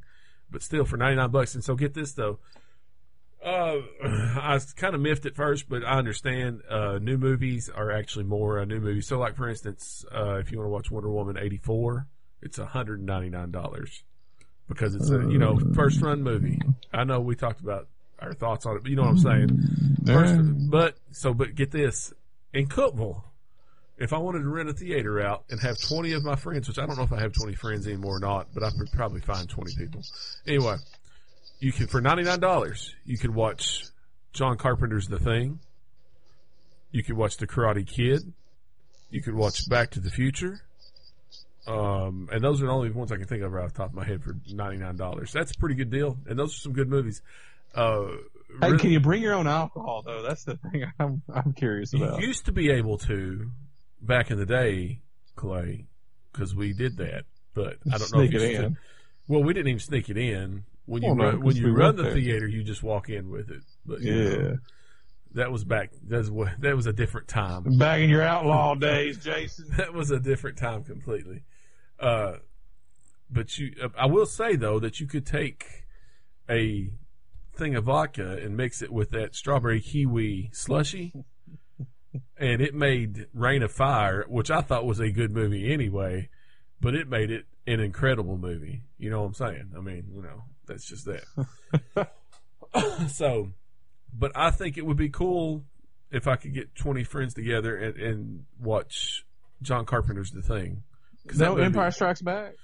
but 0.49 0.61
still 0.63 0.85
for 0.85 0.95
99 0.95 1.29
bucks 1.31 1.53
and 1.55 1.63
so 1.65 1.75
get 1.75 1.93
this 1.93 2.13
though 2.13 2.39
uh, 3.43 3.79
I 4.39 4.53
was 4.53 4.71
kind 4.71 4.95
of 4.95 5.01
miffed 5.01 5.25
at 5.25 5.35
first, 5.35 5.67
but 5.67 5.83
I 5.83 5.97
understand. 5.97 6.61
Uh, 6.69 6.97
new 6.99 7.17
movies 7.17 7.69
are 7.69 7.91
actually 7.91 8.23
more 8.23 8.57
uh, 8.59 8.63
new 8.63 8.79
movies. 8.79 9.05
So, 9.07 9.19
like 9.19 9.35
for 9.35 9.49
instance, 9.49 10.05
uh, 10.15 10.35
if 10.35 10.49
you 10.49 10.59
want 10.59 10.67
to 10.67 10.71
watch 10.71 10.89
Wonder 10.91 11.09
Woman 11.11 11.37
eighty 11.37 11.57
four, 11.57 12.07
it's 12.41 12.57
hundred 12.57 12.99
and 12.99 13.05
ninety 13.05 13.29
nine 13.29 13.51
dollars 13.51 14.03
because 14.73 14.95
it's 14.95 15.09
a 15.09 15.19
you 15.19 15.37
know 15.37 15.55
mm. 15.55 15.75
first 15.75 16.01
run 16.01 16.21
movie. 16.21 16.59
I 16.91 17.03
know 17.03 17.21
we 17.21 17.35
talked 17.35 17.61
about 17.61 17.87
our 18.19 18.33
thoughts 18.33 18.65
on 18.65 18.75
it, 18.77 18.83
but 18.83 18.89
you 18.89 18.95
know 18.95 19.03
what 19.03 19.11
I'm 19.11 19.17
saying. 19.17 19.59
First, 20.05 20.69
but 20.69 20.97
so 21.11 21.33
but 21.33 21.55
get 21.55 21.71
this 21.71 22.13
in 22.53 22.67
Cookeville. 22.67 23.23
If 23.97 24.11
I 24.11 24.17
wanted 24.17 24.39
to 24.39 24.49
rent 24.49 24.69
a 24.69 24.73
theater 24.73 25.21
out 25.21 25.43
and 25.49 25.59
have 25.61 25.77
20 25.79 26.13
of 26.13 26.23
my 26.23 26.35
friends, 26.35 26.67
which 26.67 26.79
I 26.79 26.85
don't 26.85 26.97
know 26.97 27.03
if 27.03 27.13
I 27.13 27.21
have 27.21 27.31
20 27.31 27.53
friends 27.53 27.87
anymore 27.87 28.17
or 28.17 28.19
not, 28.19 28.47
but 28.53 28.63
I 28.63 28.71
could 28.71 28.91
probably 28.91 29.21
find 29.21 29.47
20 29.47 29.75
people. 29.75 30.01
Anyway, 30.47 30.77
you 31.59 31.71
can 31.71 31.87
for 31.87 32.01
$99, 32.01 32.89
you 33.05 33.17
could 33.17 33.33
watch 33.33 33.85
John 34.33 34.57
Carpenter's 34.57 35.07
The 35.07 35.19
Thing. 35.19 35.59
You 36.91 37.03
could 37.03 37.15
watch 37.15 37.37
The 37.37 37.47
Karate 37.47 37.87
Kid. 37.87 38.33
You 39.11 39.21
could 39.21 39.35
watch 39.35 39.69
Back 39.69 39.91
to 39.91 39.99
the 39.99 40.09
Future. 40.09 40.61
Um, 41.65 42.27
and 42.31 42.43
those 42.43 42.61
are 42.61 42.65
the 42.65 42.71
only 42.71 42.89
ones 42.91 43.11
I 43.11 43.15
can 43.17 43.25
think 43.25 43.41
of 43.43 43.51
right 43.53 43.63
off 43.65 43.73
the 43.73 43.77
top 43.79 43.89
of 43.89 43.95
my 43.95 44.03
head 44.05 44.21
for 44.23 44.33
$99. 44.33 45.31
That's 45.31 45.51
a 45.51 45.57
pretty 45.57 45.75
good 45.75 45.89
deal. 45.89 46.17
And 46.27 46.37
those 46.37 46.55
are 46.55 46.59
some 46.59 46.73
good 46.73 46.89
movies. 46.89 47.21
Uh, 47.73 48.07
Hey, 48.61 48.67
really- 48.67 48.77
can 48.77 48.91
you 48.91 48.99
bring 48.99 49.23
your 49.23 49.33
own 49.33 49.47
alcohol 49.47 50.03
though? 50.05 50.21
That's 50.21 50.43
the 50.43 50.57
thing 50.57 50.85
I'm 50.99 51.23
I'm 51.33 51.53
curious 51.53 51.91
you 51.91 52.03
about. 52.03 52.21
used 52.21 52.45
to 52.45 52.51
be 52.51 52.69
able 52.69 52.99
to 52.99 53.49
back 53.99 54.29
in 54.29 54.37
the 54.37 54.45
day, 54.45 54.99
Clay, 55.35 55.87
because 56.31 56.53
we 56.53 56.71
did 56.73 56.97
that. 56.97 57.23
But 57.55 57.77
I 57.91 57.97
don't 57.97 58.13
know 58.13 58.21
if 58.21 58.31
you 58.31 58.39
it 58.39 58.53
still- 58.53 58.65
in. 58.65 58.77
Well, 59.27 59.41
we 59.43 59.53
didn't 59.53 59.69
even 59.69 59.79
sneak 59.79 60.07
it 60.09 60.17
in. 60.17 60.65
When 60.85 61.01
you 61.01 61.07
Well, 61.07 61.15
no, 61.15 61.23
run, 61.39 61.55
you 61.55 61.63
we 61.65 61.71
run 61.71 61.95
the 61.95 62.03
there. 62.03 62.13
theater, 62.13 62.45
you 62.47 62.61
just 62.63 62.83
walk 62.83 63.09
in 63.09 63.29
with 63.31 63.49
it. 63.49 63.63
But 63.87 64.01
you 64.01 64.13
Yeah. 64.13 64.37
know, 64.37 64.57
that 65.35 65.51
was 65.51 65.63
back. 65.63 65.89
That's 66.07 66.29
what 66.29 66.49
that 66.59 66.75
was 66.75 66.85
a 66.85 66.93
different 66.93 67.27
time. 67.29 67.63
Back 67.79 68.01
in 68.01 68.09
your 68.11 68.21
outlaw 68.21 68.75
days, 68.75 69.17
Jason. 69.17 69.65
that 69.77 69.93
was 69.95 70.11
a 70.11 70.19
different 70.19 70.57
time 70.59 70.83
completely. 70.83 71.41
Uh, 72.03 72.37
but 73.29 73.57
you, 73.57 73.73
I 73.97 74.05
will 74.07 74.25
say 74.25 74.57
though 74.57 74.77
that 74.79 74.99
you 74.99 75.07
could 75.07 75.25
take 75.25 75.65
a 76.49 76.89
thing 77.55 77.75
of 77.75 77.85
vodka 77.85 78.37
and 78.43 78.57
mix 78.57 78.81
it 78.81 78.91
with 78.91 79.11
that 79.11 79.35
strawberry 79.35 79.79
kiwi 79.79 80.49
slushy, 80.51 81.13
and 82.37 82.61
it 82.61 82.75
made 82.75 83.27
Reign 83.33 83.63
of 83.63 83.71
Fire, 83.71 84.25
which 84.27 84.51
I 84.51 84.61
thought 84.61 84.85
was 84.85 84.99
a 84.99 85.11
good 85.11 85.31
movie 85.31 85.71
anyway, 85.71 86.29
but 86.81 86.93
it 86.93 87.07
made 87.07 87.31
it 87.31 87.45
an 87.65 87.79
incredible 87.79 88.37
movie. 88.37 88.81
You 88.97 89.09
know 89.09 89.21
what 89.21 89.27
I'm 89.27 89.33
saying? 89.35 89.71
I 89.77 89.79
mean, 89.79 90.07
you 90.13 90.21
know, 90.21 90.43
that's 90.67 90.85
just 90.85 91.05
that. 91.05 92.09
so, 93.09 93.51
but 94.13 94.33
I 94.35 94.51
think 94.51 94.77
it 94.77 94.85
would 94.85 94.97
be 94.97 95.09
cool 95.09 95.63
if 96.11 96.27
I 96.27 96.35
could 96.35 96.53
get 96.53 96.75
20 96.75 97.05
friends 97.05 97.33
together 97.33 97.77
and, 97.77 97.97
and 97.97 98.45
watch 98.59 99.25
John 99.61 99.85
Carpenter's 99.85 100.31
The 100.31 100.41
Thing. 100.41 100.83
'Cause 101.27 101.37
that 101.37 101.45
No 101.45 101.51
movie- 101.55 101.65
Empire 101.65 101.91
Strikes 101.91 102.21
Back. 102.21 102.55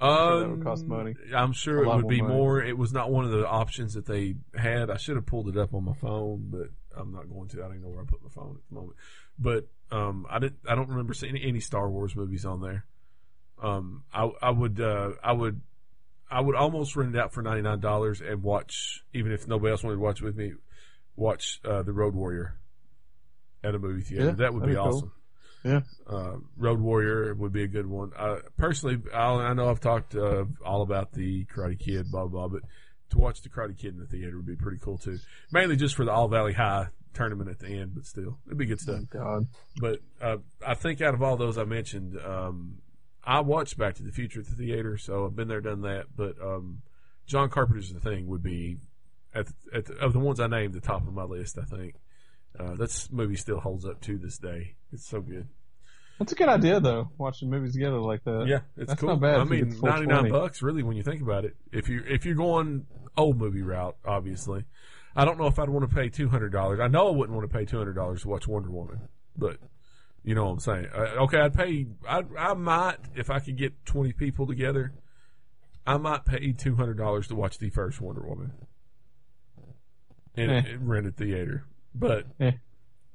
um, 0.00 0.40
that 0.40 0.48
would 0.50 0.62
cost 0.64 0.86
money. 0.86 1.14
I'm 1.34 1.52
sure 1.52 1.82
it 1.82 1.86
would 1.86 2.08
be 2.08 2.20
more 2.20 2.28
money. 2.28 2.38
more. 2.40 2.62
It 2.62 2.76
was 2.78 2.92
not 2.92 3.10
one 3.10 3.24
of 3.24 3.30
the 3.30 3.46
options 3.48 3.94
that 3.94 4.06
they 4.06 4.36
had. 4.54 4.90
I 4.90 4.96
should 4.96 5.16
have 5.16 5.26
pulled 5.26 5.48
it 5.48 5.56
up 5.56 5.74
on 5.74 5.84
my 5.84 5.94
phone, 5.94 6.48
but 6.50 6.68
I'm 6.96 7.12
not 7.12 7.28
going 7.28 7.48
to. 7.48 7.58
I 7.58 7.66
don't 7.66 7.76
even 7.76 7.82
know 7.82 7.88
where 7.90 8.02
I 8.02 8.06
put 8.06 8.22
my 8.22 8.30
phone 8.30 8.56
at 8.56 8.68
the 8.68 8.74
moment. 8.74 8.96
But 9.38 9.68
um, 9.90 10.26
I 10.30 10.38
didn't. 10.38 10.58
I 10.68 10.74
don't 10.74 10.88
remember 10.88 11.12
seeing 11.14 11.36
any 11.36 11.60
Star 11.60 11.88
Wars 11.90 12.16
movies 12.16 12.44
on 12.46 12.60
there. 12.60 12.84
Um, 13.62 14.04
I 14.12 14.30
I 14.42 14.50
would 14.50 14.80
uh, 14.80 15.12
I 15.22 15.32
would 15.32 15.60
I 16.30 16.40
would 16.40 16.56
almost 16.56 16.96
rent 16.96 17.14
it 17.14 17.18
out 17.18 17.32
for 17.32 17.42
ninety 17.42 17.62
nine 17.62 17.80
dollars 17.80 18.20
and 18.20 18.42
watch 18.42 19.02
even 19.14 19.32
if 19.32 19.46
nobody 19.46 19.70
else 19.72 19.82
wanted 19.82 19.96
to 19.96 20.00
watch 20.02 20.20
with 20.22 20.36
me. 20.36 20.52
Watch 21.16 21.60
uh, 21.64 21.82
the 21.82 21.92
Road 21.92 22.14
Warrior 22.14 22.58
at 23.64 23.74
a 23.74 23.78
movie 23.78 24.02
theater. 24.02 24.26
Yeah, 24.26 24.30
that 24.32 24.52
would 24.52 24.62
that'd 24.62 24.74
be 24.74 24.78
awesome. 24.78 25.00
cool. 25.00 25.12
Yeah. 25.66 25.80
Uh, 26.06 26.36
Road 26.56 26.80
Warrior 26.80 27.34
would 27.34 27.52
be 27.52 27.64
a 27.64 27.68
good 27.68 27.86
one. 27.86 28.12
Uh, 28.16 28.36
personally, 28.56 28.98
I, 29.12 29.24
I 29.24 29.52
know 29.54 29.68
I've 29.68 29.80
talked 29.80 30.14
uh, 30.14 30.44
all 30.64 30.82
about 30.82 31.12
the 31.12 31.44
Karate 31.46 31.78
Kid, 31.78 32.10
blah 32.10 32.26
blah, 32.26 32.46
blah, 32.46 32.60
but 32.60 32.68
to 33.10 33.18
watch 33.18 33.42
the 33.42 33.48
Karate 33.48 33.76
Kid 33.76 33.94
in 33.94 33.98
the 34.00 34.06
theater 34.06 34.36
would 34.36 34.46
be 34.46 34.56
pretty 34.56 34.78
cool 34.78 34.98
too. 34.98 35.18
Mainly 35.52 35.76
just 35.76 35.96
for 35.96 36.04
the 36.04 36.12
All 36.12 36.28
Valley 36.28 36.52
High 36.52 36.88
tournament 37.14 37.50
at 37.50 37.58
the 37.58 37.68
end, 37.68 37.94
but 37.94 38.04
still, 38.04 38.38
it'd 38.46 38.58
be 38.58 38.66
good 38.66 38.80
stuff. 38.80 39.00
God. 39.10 39.46
But 39.80 40.00
uh, 40.20 40.36
I 40.64 40.74
think 40.74 41.00
out 41.00 41.14
of 41.14 41.22
all 41.22 41.36
those 41.36 41.58
I 41.58 41.64
mentioned, 41.64 42.18
um, 42.24 42.78
I 43.24 43.40
watched 43.40 43.76
Back 43.76 43.94
to 43.96 44.02
the 44.04 44.12
Future 44.12 44.40
at 44.40 44.46
the 44.46 44.54
theater, 44.54 44.96
so 44.98 45.26
I've 45.26 45.34
been 45.34 45.48
there, 45.48 45.60
done 45.60 45.82
that. 45.82 46.04
But 46.14 46.36
um, 46.40 46.82
John 47.26 47.48
Carpenter's 47.48 47.92
The 47.92 48.00
Thing 48.00 48.28
would 48.28 48.42
be 48.42 48.76
at, 49.34 49.48
at 49.74 49.86
the, 49.86 49.94
of 49.94 50.12
the 50.12 50.20
ones 50.20 50.38
I 50.38 50.46
named 50.46 50.74
the 50.74 50.80
top 50.80 51.06
of 51.06 51.12
my 51.12 51.24
list. 51.24 51.58
I 51.58 51.64
think 51.64 51.96
uh, 52.58 52.74
that 52.74 53.08
movie 53.10 53.36
still 53.36 53.60
holds 53.60 53.84
up 53.84 54.00
to 54.02 54.18
this 54.18 54.38
day. 54.38 54.76
It's 54.92 55.06
so 55.06 55.20
good. 55.20 55.48
That's 56.18 56.32
a 56.32 56.34
good 56.34 56.48
idea 56.48 56.80
though. 56.80 57.10
Watching 57.18 57.50
movies 57.50 57.72
together 57.74 57.98
like 58.00 58.24
that. 58.24 58.46
Yeah, 58.46 58.60
it's 58.76 58.88
That's 58.88 59.00
cool. 59.00 59.10
not 59.10 59.20
bad 59.20 59.40
I 59.40 59.44
mean, 59.44 59.64
get 59.64 59.70
the 59.70 59.76
full 59.76 59.88
ninety 59.90 60.06
nine 60.06 60.30
bucks 60.30 60.62
really 60.62 60.82
when 60.82 60.96
you 60.96 61.02
think 61.02 61.20
about 61.20 61.44
it. 61.44 61.56
If 61.72 61.88
you 61.88 62.02
if 62.06 62.24
you're 62.24 62.34
going 62.36 62.86
old 63.18 63.36
movie 63.38 63.62
route, 63.62 63.96
obviously, 64.04 64.64
I 65.14 65.24
don't 65.26 65.38
know 65.38 65.46
if 65.46 65.58
I'd 65.58 65.68
want 65.68 65.88
to 65.88 65.94
pay 65.94 66.08
two 66.08 66.28
hundred 66.28 66.52
dollars. 66.52 66.80
I 66.80 66.88
know 66.88 67.08
I 67.08 67.10
wouldn't 67.10 67.36
want 67.36 67.50
to 67.50 67.54
pay 67.54 67.66
two 67.66 67.76
hundred 67.76 67.94
dollars 67.94 68.22
to 68.22 68.28
watch 68.28 68.46
Wonder 68.48 68.70
Woman, 68.70 69.00
but 69.36 69.58
you 70.24 70.34
know 70.34 70.46
what 70.46 70.52
I'm 70.52 70.60
saying. 70.60 70.86
Uh, 70.94 71.22
okay, 71.24 71.38
I'd 71.40 71.54
pay. 71.54 71.86
I 72.08 72.22
I 72.38 72.54
might 72.54 72.96
if 73.14 73.28
I 73.28 73.38
could 73.40 73.58
get 73.58 73.84
twenty 73.84 74.12
people 74.12 74.46
together. 74.46 74.94
I 75.86 75.98
might 75.98 76.24
pay 76.24 76.52
two 76.52 76.76
hundred 76.76 76.96
dollars 76.96 77.28
to 77.28 77.34
watch 77.34 77.58
the 77.58 77.68
first 77.70 78.00
Wonder 78.00 78.22
Woman 78.26 78.52
in 80.34 80.50
Eh. 80.50 80.62
a 80.74 80.78
rented 80.78 81.16
theater, 81.16 81.64
but 81.94 82.26
Eh. 82.40 82.52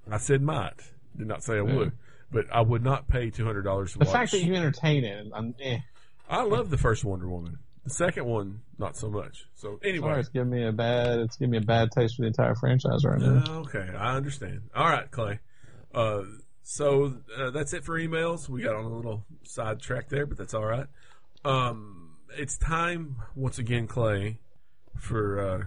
I 0.10 0.18
said 0.20 0.42
might. 0.42 0.80
Did 1.18 1.28
not 1.28 1.44
say 1.44 1.54
I 1.56 1.58
Yeah. 1.58 1.76
would, 1.76 1.92
but 2.32 2.46
I 2.52 2.62
would 2.62 2.84
not 2.84 3.08
pay 3.08 3.30
two 3.30 3.46
hundred 3.46 3.64
dollars 3.64 3.94
to 3.94 4.00
The 4.00 4.06
watch. 4.06 4.14
fact 4.14 4.32
that 4.32 4.40
you 4.44 4.54
entertain 4.56 5.04
it, 5.04 5.28
I'm, 5.34 5.54
eh. 5.62 5.80
I 6.30 6.44
love 6.44 6.70
the 6.70 6.78
first 6.78 7.04
Wonder 7.04 7.28
Woman. 7.30 7.58
The 7.84 7.90
second 7.90 8.26
one, 8.26 8.62
not 8.78 8.96
so 8.96 9.10
much. 9.10 9.46
So 9.56 9.80
Sorry, 9.82 9.92
anyway, 9.94 10.20
it's 10.20 10.30
giving 10.30 10.52
me 10.52 10.64
a 10.66 10.72
bad. 10.72 11.20
It's 11.20 11.36
giving 11.36 11.52
me 11.52 11.58
a 11.58 11.62
bad 11.62 11.92
taste 11.92 12.16
for 12.16 12.22
the 12.22 12.28
entire 12.28 12.54
franchise 12.56 13.04
right 13.04 13.20
now. 13.20 13.44
Uh, 13.48 13.60
okay, 13.62 13.90
I 13.98 14.16
understand. 14.16 14.62
All 14.76 14.88
right, 14.88 15.10
Clay. 15.10 15.40
Uh, 15.94 16.22
so 16.64 17.16
uh, 17.38 17.50
that's 17.50 17.74
it 17.74 17.84
for 17.84 18.00
emails. 18.00 18.48
We 18.48 18.62
got 18.62 18.76
on 18.76 18.86
a 18.86 18.96
little 18.96 19.26
sidetrack 19.44 20.10
there, 20.10 20.26
but 20.28 20.38
that's 20.38 20.54
all 20.54 20.64
right. 20.66 20.86
Um, 21.44 22.18
it's 22.38 22.56
time 22.58 23.16
once 23.36 23.58
again, 23.58 23.88
Clay, 23.88 24.38
for 24.96 25.40
uh, 25.42 25.64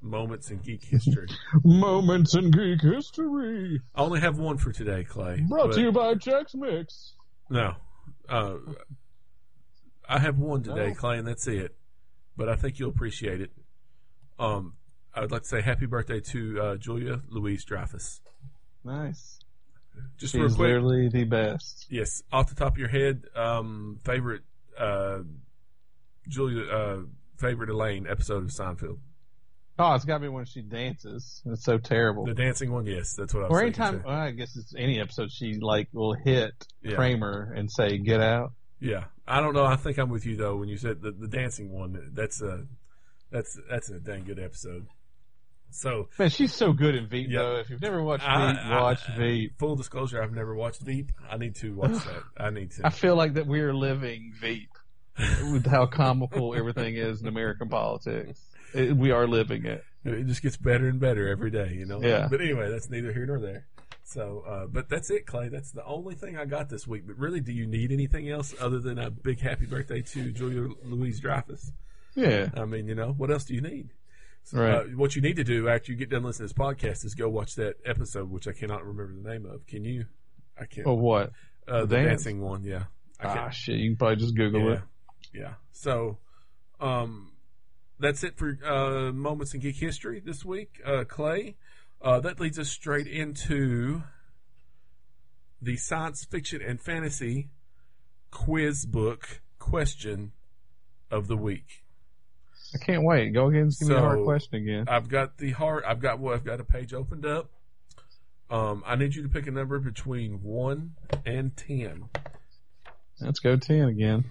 moments 0.00 0.50
in 0.50 0.58
geek 0.58 0.84
history. 0.84 1.26
Moments 1.64 2.34
in 2.34 2.50
geek 2.50 2.80
history. 2.82 3.80
I 3.94 4.00
only 4.02 4.20
have 4.20 4.38
one 4.38 4.56
for 4.58 4.72
today, 4.72 5.04
Clay. 5.04 5.44
Brought 5.48 5.68
but- 5.68 5.74
to 5.76 5.80
you 5.80 5.92
by 5.92 6.14
Chex 6.14 6.54
Mix. 6.54 7.14
No. 7.50 7.74
Uh, 8.28 8.56
I 10.08 10.18
have 10.18 10.38
one 10.38 10.62
today, 10.62 10.88
No. 10.88 10.94
Clay, 10.94 11.18
and 11.18 11.26
that's 11.26 11.46
it. 11.46 11.74
But 12.36 12.48
I 12.48 12.56
think 12.56 12.78
you'll 12.78 12.90
appreciate 12.90 13.40
it. 13.40 13.50
Um, 14.38 14.74
I 15.14 15.20
would 15.22 15.32
like 15.32 15.42
to 15.42 15.48
say 15.48 15.60
happy 15.60 15.86
birthday 15.86 16.20
to 16.20 16.60
uh, 16.62 16.76
Julia 16.76 17.20
Louise 17.28 17.64
Dreyfus. 17.64 18.20
Nice. 18.84 19.40
Just 20.16 20.34
real 20.34 20.46
She's 20.46 20.54
quick, 20.56 20.68
literally 20.68 21.08
the 21.08 21.24
best. 21.24 21.86
yes, 21.90 22.22
off 22.32 22.48
the 22.48 22.54
top 22.54 22.74
of 22.74 22.78
your 22.78 22.88
head, 22.88 23.24
um, 23.34 23.98
favorite 24.04 24.42
uh, 24.78 25.18
Julia, 26.28 26.62
uh, 26.72 26.98
favorite 27.36 27.68
Elaine 27.70 28.06
episode 28.08 28.44
of 28.44 28.50
Seinfeld, 28.50 28.98
Oh, 29.78 29.94
it's 29.94 30.04
got 30.04 30.14
to 30.14 30.20
be 30.20 30.28
when 30.28 30.44
she 30.44 30.60
dances. 30.62 31.40
It's 31.46 31.62
so 31.64 31.78
terrible. 31.78 32.24
the 32.26 32.34
dancing 32.34 32.72
one. 32.72 32.86
Yes, 32.86 33.14
that's 33.16 33.32
what 33.32 33.44
I 33.44 33.48
was 33.48 33.58
saying. 33.58 33.60
or 33.60 33.66
anytime, 33.66 34.02
well, 34.04 34.14
I 34.16 34.30
guess 34.32 34.56
it's 34.56 34.74
any 34.76 35.00
episode 35.00 35.30
she 35.30 35.54
like 35.60 35.88
will 35.92 36.14
hit 36.14 36.52
Yeah. 36.82 36.96
Kramer 36.96 37.52
and 37.56 37.70
say, 37.70 37.98
"Get 37.98 38.20
out." 38.20 38.52
Yeah, 38.80 39.04
I 39.26 39.40
don't 39.40 39.54
know. 39.54 39.64
I 39.64 39.76
think 39.76 39.98
I'm 39.98 40.08
with 40.10 40.26
you 40.26 40.36
though 40.36 40.56
when 40.56 40.68
you 40.68 40.76
said 40.78 41.00
the, 41.02 41.12
the 41.12 41.28
dancing 41.28 41.70
one. 41.70 42.10
That's 42.14 42.42
a 42.42 42.66
that's 43.30 43.58
that's 43.70 43.90
a 43.90 44.00
dang 44.00 44.24
good 44.24 44.38
episode. 44.40 44.86
So 45.70 46.08
Man, 46.18 46.30
she's 46.30 46.54
so 46.54 46.72
good 46.72 46.94
in 46.94 47.06
Veep 47.08 47.28
Yeah. 47.30 47.42
though. 47.42 47.56
If 47.58 47.70
you've 47.70 47.82
never 47.82 48.02
watched 48.02 48.24
I- 48.26 48.52
Veep, 48.52 48.60
I- 48.64 48.80
watch 48.80 49.00
Veep. 49.16 49.58
full 49.58 49.76
disclosure, 49.76 50.22
I've 50.22 50.32
never 50.32 50.54
watched 50.54 50.80
Veep. 50.80 51.12
I 51.30 51.36
need 51.36 51.56
to 51.56 51.74
watch 51.74 51.92
that. 52.04 52.22
I 52.36 52.50
need 52.50 52.70
to. 52.72 52.86
I 52.86 52.90
feel 52.90 53.16
like 53.16 53.34
that 53.34 53.46
we 53.46 53.60
are 53.60 53.74
living 53.74 54.32
Veep 54.40 54.70
with 55.52 55.66
how 55.66 55.86
comical 55.86 56.54
everything 56.54 56.94
is 56.96 57.20
in 57.20 57.28
American 57.28 57.68
politics. 57.68 58.40
It, 58.74 58.96
we 58.96 59.10
are 59.10 59.26
living 59.26 59.64
it. 59.64 59.84
It 60.04 60.26
just 60.26 60.42
gets 60.42 60.56
better 60.56 60.88
and 60.88 61.00
better 61.00 61.28
every 61.28 61.50
day, 61.50 61.74
you 61.74 61.84
know. 61.86 62.00
Yeah. 62.00 62.28
But 62.30 62.40
anyway, 62.40 62.70
that's 62.70 62.88
neither 62.88 63.12
here 63.12 63.26
nor 63.26 63.38
there. 63.40 63.66
So, 64.04 64.42
uh, 64.48 64.66
but 64.66 64.88
that's 64.88 65.10
it, 65.10 65.26
Clay. 65.26 65.48
That's 65.48 65.70
the 65.72 65.84
only 65.84 66.14
thing 66.14 66.38
I 66.38 66.46
got 66.46 66.70
this 66.70 66.86
week. 66.86 67.06
But 67.06 67.18
really, 67.18 67.40
do 67.40 67.52
you 67.52 67.66
need 67.66 67.92
anything 67.92 68.28
else 68.30 68.54
other 68.58 68.78
than 68.78 68.98
a 68.98 69.10
big 69.10 69.40
happy 69.40 69.66
birthday 69.66 70.00
to 70.00 70.30
Julia 70.32 70.68
Louise 70.84 71.20
Dreyfus? 71.20 71.72
Yeah. 72.14 72.48
I 72.56 72.64
mean, 72.64 72.88
you 72.88 72.94
know, 72.94 73.12
what 73.16 73.30
else 73.30 73.44
do 73.44 73.54
you 73.54 73.60
need? 73.60 73.90
So, 74.44 74.60
Right. 74.60 74.74
uh, 74.76 74.84
what 74.96 75.14
you 75.14 75.20
need 75.20 75.36
to 75.36 75.44
do 75.44 75.68
after 75.68 75.92
you 75.92 75.98
get 75.98 76.08
done 76.08 76.22
listening 76.22 76.48
to 76.48 76.54
this 76.54 76.58
podcast 76.58 77.04
is 77.04 77.14
go 77.14 77.28
watch 77.28 77.54
that 77.56 77.74
episode, 77.84 78.30
which 78.30 78.48
I 78.48 78.52
cannot 78.52 78.84
remember 78.86 79.12
the 79.20 79.28
name 79.28 79.44
of. 79.44 79.66
Can 79.66 79.84
you? 79.84 80.06
I 80.58 80.64
can't. 80.64 80.86
Oh, 80.86 80.94
what? 80.94 81.32
uh, 81.66 81.80
the 81.80 81.86
the 81.86 81.96
dance? 81.96 82.08
dancing 82.24 82.40
one, 82.40 82.64
yeah. 82.64 82.84
I 83.20 83.26
Ah, 83.26 83.50
shit. 83.50 83.76
You 83.76 83.90
can 83.90 83.96
probably 83.98 84.16
just 84.16 84.34
Google 84.34 84.70
yeah. 84.70 84.74
it. 84.76 84.80
Yeah. 85.34 85.54
So, 85.72 86.16
um, 86.80 87.27
that's 87.98 88.22
it 88.24 88.36
for 88.36 88.58
uh, 88.64 89.12
moments 89.12 89.54
in 89.54 89.60
geek 89.60 89.76
history 89.76 90.20
this 90.24 90.44
week, 90.44 90.80
uh, 90.84 91.04
Clay. 91.04 91.56
Uh, 92.00 92.20
that 92.20 92.38
leads 92.38 92.58
us 92.58 92.68
straight 92.68 93.06
into 93.08 94.02
the 95.60 95.76
science 95.76 96.24
fiction 96.24 96.62
and 96.62 96.80
fantasy 96.80 97.48
quiz 98.30 98.84
book 98.86 99.40
question 99.58 100.32
of 101.10 101.26
the 101.26 101.36
week. 101.36 101.82
I 102.74 102.78
can't 102.78 103.02
wait. 103.02 103.30
Go 103.32 103.48
ahead 103.48 103.62
and 103.62 103.72
give 103.78 103.88
me 103.88 103.94
a 103.94 103.98
hard 104.00 104.18
So- 104.18 104.24
question 104.24 104.54
again. 104.62 104.84
I've 104.88 105.08
got 105.08 105.38
the 105.38 105.50
heart. 105.52 105.84
I've 105.86 106.00
got 106.00 106.20
well, 106.20 106.34
I've 106.34 106.44
got 106.44 106.60
a 106.60 106.64
page 106.64 106.92
opened 106.92 107.26
up. 107.26 107.50
Um, 108.50 108.82
I 108.86 108.96
need 108.96 109.14
you 109.14 109.22
to 109.22 109.28
pick 109.28 109.46
a 109.46 109.50
number 109.50 109.78
between 109.78 110.42
one 110.42 110.94
and 111.26 111.54
ten. 111.56 112.08
Let's 113.20 113.40
go 113.40 113.56
10 113.56 113.88
again. 113.88 114.24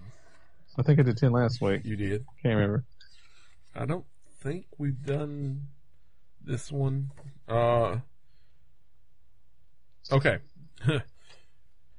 I 0.78 0.82
think 0.82 1.00
I 1.00 1.04
did 1.04 1.18
10 1.18 1.32
last 1.34 1.62
week. 1.62 1.82
You 1.84 1.96
did. 1.98 2.26
Can't 2.42 2.56
remember. 2.56 2.86
I 3.78 3.86
don't 3.86 4.06
think 4.40 4.66
we've 4.80 5.06
done 5.06 5.68
this 6.44 6.72
one. 6.72 7.12
Uh, 7.48 7.98
okay. 10.12 10.40
the 10.86 11.04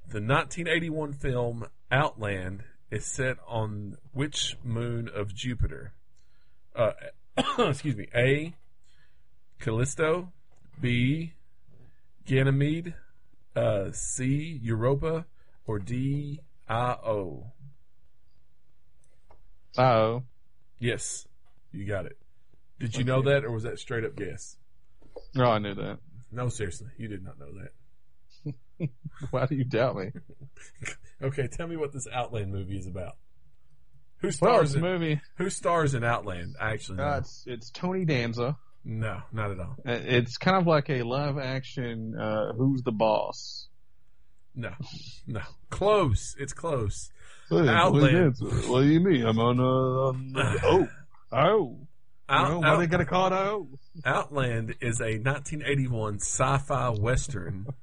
1981 0.09 1.13
film 1.13 1.67
Outland 1.93 2.65
is 2.91 3.07
set 3.07 3.37
on 3.47 3.97
which 4.13 4.57
moon 4.65 5.09
of 5.15 5.33
Jupiter? 5.33 5.93
Uh, 6.75 6.93
excuse 7.59 7.97
me. 7.97 8.09
A. 8.13 8.55
Callisto. 9.61 10.33
B. 10.81 11.35
Ganymede. 12.27 12.95
Uh, 13.55 13.93
C. 13.93 14.59
Europa. 14.63 15.27
Or 15.65 15.79
D. 15.79 16.41
Io. 16.69 17.53
Oh. 19.77 20.23
Yes, 20.81 21.27
you 21.73 21.85
got 21.87 22.07
it. 22.07 22.17
Did 22.81 22.97
you 22.97 23.05
know 23.05 23.23
that, 23.23 23.45
or 23.45 23.51
was 23.51 23.65
that 23.65 23.79
straight 23.79 24.05
up 24.05 24.15
guess? 24.17 24.57
No, 25.35 25.51
I 25.51 25.59
knew 25.59 25.75
that. 25.75 25.99
No, 26.31 26.49
seriously, 26.49 26.89
you 26.97 27.09
did 27.09 27.25
not 27.25 27.39
know 27.39 27.49
that. 27.59 28.89
Why 29.31 29.47
do 29.47 29.55
you 29.57 29.65
doubt 29.65 29.97
me? 29.97 30.11
Okay, 31.21 31.49
tell 31.49 31.67
me 31.67 31.77
what 31.77 31.93
this 31.93 32.07
Outland 32.13 32.53
movie 32.53 32.79
is 32.79 32.87
about. 32.87 33.17
Who 34.19 34.31
stars 34.31 34.75
a 34.75 34.77
in 34.77 34.83
movie. 34.85 35.21
Who 35.39 35.51
stars 35.51 35.95
in 35.95 36.05
Outland? 36.05 36.55
I 36.61 36.71
actually 36.75 36.99
know. 36.99 37.09
Uh, 37.09 37.19
it's, 37.19 37.43
it's 37.45 37.71
Tony 37.71 38.05
Danza. 38.05 38.57
no, 38.85 39.23
not 39.33 39.51
at 39.51 39.59
all. 39.59 39.75
Uh, 39.85 39.99
It's 40.05 40.37
kind 40.37 40.57
of 40.57 40.69
like 40.69 40.89
a 40.91 41.03
live 41.03 41.37
action, 41.37 42.17
uh, 42.17 42.53
Who's 42.53 42.83
the 42.83 42.93
Boss? 42.93 43.67
No, 44.55 44.71
no, 45.27 45.41
close. 45.71 46.37
It's 46.39 46.53
close. 46.53 47.11
Hey, 47.51 47.69
Outland. 47.69 48.37
What 48.69 48.83
do 48.83 48.87
you 48.87 49.01
mean? 49.01 49.27
I'm 49.27 49.41
on, 49.41 49.59
uh, 49.59 49.63
on 49.63 50.35
oh. 50.63 50.89
Oh. 51.33 51.87
Out, 52.29 52.51
No, 52.51 52.59
why 52.61 52.69
Out- 52.69 52.79
they 52.79 52.87
gonna 52.87 53.07
call 53.07 53.27
it 53.29 53.33
oh? 53.33 53.69
Outland 54.05 54.75
is 54.81 55.01
a 55.01 55.19
1981 55.19 56.17
sci-fi 56.17 56.91
western. 56.91 57.67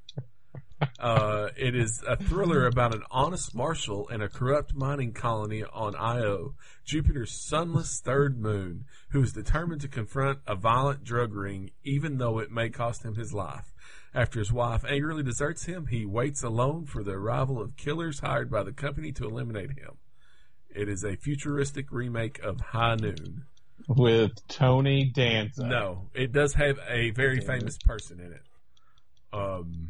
Uh, 1.00 1.48
it 1.56 1.74
is 1.74 2.04
a 2.06 2.18
thriller 2.18 2.68
about 2.68 2.94
an 2.94 3.02
honest 3.10 3.56
marshal 3.56 4.10
and 4.10 4.22
a 4.22 4.28
corrupt 4.28 4.76
mining 4.76 5.14
colony 5.14 5.64
on 5.64 5.96
Io, 5.96 6.54
Jupiter's 6.84 7.32
sunless 7.32 8.02
third 8.04 8.38
moon, 8.38 8.84
who 9.12 9.24
is 9.24 9.32
determined 9.32 9.80
to 9.82 9.88
confront 9.88 10.40
a 10.46 10.54
violent 10.56 11.06
drug 11.06 11.34
ring, 11.34 11.72
even 11.86 12.18
though 12.18 12.40
it 12.40 12.52
may 12.52 12.70
cost 12.70 13.04
him 13.04 13.16
his 13.16 13.34
life. 13.34 13.74
After 14.14 14.38
his 14.40 14.52
wife 14.52 14.84
angrily 14.86 15.24
deserts 15.24 15.64
him, 15.66 15.88
he 15.88 16.06
waits 16.06 16.44
alone 16.44 16.86
for 16.86 17.04
the 17.04 17.12
arrival 17.14 17.62
of 17.62 17.78
killers 17.78 18.20
hired 18.20 18.52
by 18.52 18.64
the 18.64 18.74
company 18.74 19.14
to 19.14 19.26
eliminate 19.26 19.72
him. 19.80 19.94
It 20.76 20.90
is 20.90 21.04
a 21.04 21.16
futuristic 21.16 21.92
remake 21.92 22.40
of 22.44 22.60
High 22.60 22.96
Noon. 22.96 23.46
With 23.88 24.32
Tony 24.48 25.06
Danza. 25.14 25.66
No, 25.68 26.10
it 26.14 26.32
does 26.32 26.54
have 26.56 26.80
a 26.90 27.12
very 27.12 27.40
famous 27.40 27.78
person 27.78 28.20
in 28.20 28.32
it. 28.34 28.42
Um, 29.32 29.90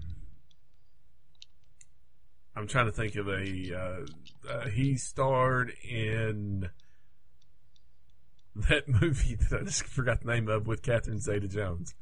I'm 2.55 2.67
trying 2.67 2.85
to 2.87 2.91
think 2.91 3.15
of 3.15 3.27
a. 3.27 3.73
Uh, 3.73 4.51
uh, 4.51 4.67
he 4.69 4.95
starred 4.95 5.71
in 5.89 6.69
that 8.69 8.87
movie 8.87 9.35
that 9.49 9.61
I 9.61 9.63
just 9.63 9.85
forgot 9.85 10.21
the 10.21 10.27
name 10.33 10.47
of 10.49 10.67
with 10.67 10.81
Catherine 10.81 11.19
Zeta-Jones. 11.19 11.93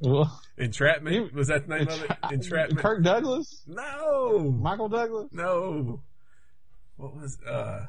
Well, 0.00 0.40
Entrapment 0.58 1.14
He- 1.30 1.36
was 1.36 1.46
that 1.48 1.68
the 1.68 1.76
name 1.78 1.88
of 1.88 2.02
it? 2.02 2.10
Entrapment. 2.32 2.80
Kirk 2.80 3.04
Douglas? 3.04 3.62
No, 3.68 4.50
Michael 4.50 4.88
Douglas? 4.88 5.28
no. 5.32 6.02
What 6.96 7.16
was 7.16 7.38
uh? 7.48 7.86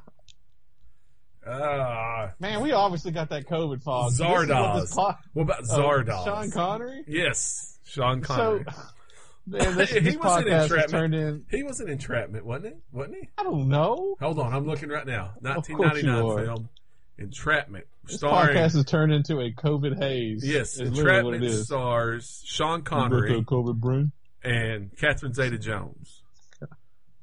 Ah, 1.48 2.32
Man, 2.40 2.62
we 2.62 2.72
obviously 2.72 3.12
got 3.12 3.30
that 3.30 3.48
COVID 3.48 3.82
fog. 3.84 4.12
Zardoz. 4.14 4.94
po- 4.94 5.16
what 5.34 5.44
about 5.44 5.64
uh, 5.64 5.78
Zardoz? 5.78 6.26
Sean 6.26 6.52
Connery? 6.52 7.04
Yes, 7.08 7.80
Sean 7.84 8.22
Connery. 8.22 8.66
So, 8.68 8.74
man, 9.48 9.76
this, 9.76 9.90
He 9.92 10.00
was 10.00 10.06
in 10.08 10.20
podcast 10.20 10.62
Entrapment. 10.64 10.90
turned 10.92 11.16
in. 11.16 11.46
He 11.50 11.64
was 11.64 11.80
an 11.80 11.90
entrapment, 11.90 12.46
wasn't 12.46 12.76
he? 12.76 12.82
Wasn't 12.92 13.16
he? 13.16 13.30
I 13.38 13.44
don't 13.44 13.70
know. 13.70 14.16
Hold 14.20 14.40
on, 14.40 14.54
I'm 14.54 14.66
looking 14.68 14.90
right 14.90 15.06
now. 15.08 15.34
1999 15.42 16.46
film, 16.46 16.70
Entrapment, 17.18 17.86
This 18.06 18.18
starring 18.18 18.56
podcast 18.56 18.74
has 18.76 18.86
turned 18.86 19.12
into 19.12 19.40
a 19.42 19.52
COVID 19.52 19.98
haze. 20.02 20.48
yes, 20.48 20.80
is 20.80 20.92
literally 20.92 21.24
what 21.24 21.34
it 21.34 21.38
Entrapment 21.38 21.66
stars 21.66 22.42
Sean 22.46 22.82
Connery 22.84 23.42
COVID 23.44 23.76
brain. 23.78 24.12
and 24.44 24.96
Catherine 24.98 25.34
Zeta-Jones. 25.34 26.21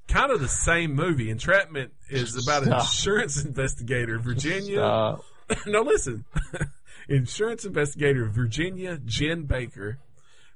Kind 0.08 0.30
of 0.32 0.40
the 0.40 0.48
same 0.48 0.94
movie. 0.94 1.30
Entrapment 1.30 1.92
is 2.08 2.42
about 2.42 2.62
an 2.66 2.72
insurance 2.72 3.44
investigator, 3.44 4.18
Virginia. 4.18 4.76
Stop. 4.78 5.24
no, 5.66 5.82
listen. 5.82 6.24
Insurance 7.08 7.64
investigator 7.64 8.26
Virginia 8.26 8.98
Gin 9.04 9.44
Baker, 9.44 9.98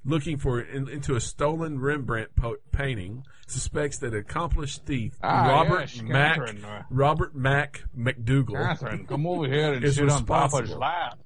looking 0.04 0.36
for 0.38 0.60
in, 0.60 0.88
into 0.88 1.14
a 1.14 1.20
stolen 1.20 1.78
Rembrandt 1.80 2.34
po- 2.36 2.56
painting, 2.72 3.24
suspects 3.46 3.98
that 3.98 4.14
accomplished 4.14 4.84
thief 4.84 5.14
Ah, 5.22 5.46
Robert 5.48 5.80
yes, 5.80 6.02
Mack 6.02 6.36
Catherine, 6.36 6.64
Robert 6.90 7.34
Mack 7.34 7.84
MacDougal. 7.96 8.54
Catherine, 8.54 9.06
come 9.06 9.26
over 9.26 9.46
here 9.46 9.72
and 9.74 9.84
Is 9.84 9.94
sit 9.96 10.08
on 10.10 10.24
Papa's 10.26 10.52
responsible. 10.62 10.80
lap. 10.80 11.18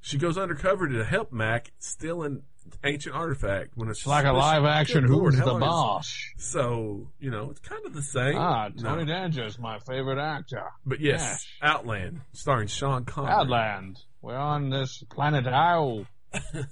She 0.00 0.18
goes 0.18 0.38
undercover 0.38 0.88
to 0.88 1.04
help 1.04 1.32
Mack 1.32 1.72
steal 1.78 2.22
an 2.22 2.42
ancient 2.84 3.14
artifact 3.14 3.72
when 3.76 3.88
it's 3.88 4.00
It's 4.00 4.06
like 4.06 4.24
a 4.26 4.32
live 4.32 4.64
action 4.64 5.04
Who's 5.04 5.36
the 5.38 5.44
Boss? 5.44 6.16
So 6.38 7.08
you 7.20 7.30
know 7.30 7.50
it's 7.50 7.60
kind 7.60 7.84
of 7.86 7.92
the 7.94 8.02
same. 8.02 8.36
Ah, 8.36 8.68
No. 8.74 8.82
Tony 8.90 9.04
Danza 9.06 9.44
is 9.44 9.58
my 9.58 9.78
favorite 9.80 10.18
actor. 10.18 10.64
But 10.84 11.00
yes, 11.00 11.20
Yes. 11.20 11.46
Outland, 11.62 12.20
starring 12.32 12.68
Sean 12.68 13.04
Connery. 13.04 13.32
Outland. 13.32 13.98
We're 14.22 14.36
on 14.36 14.70
this 14.70 15.02
planet 15.10 15.46
Owl, 15.46 16.06
that- 16.32 16.66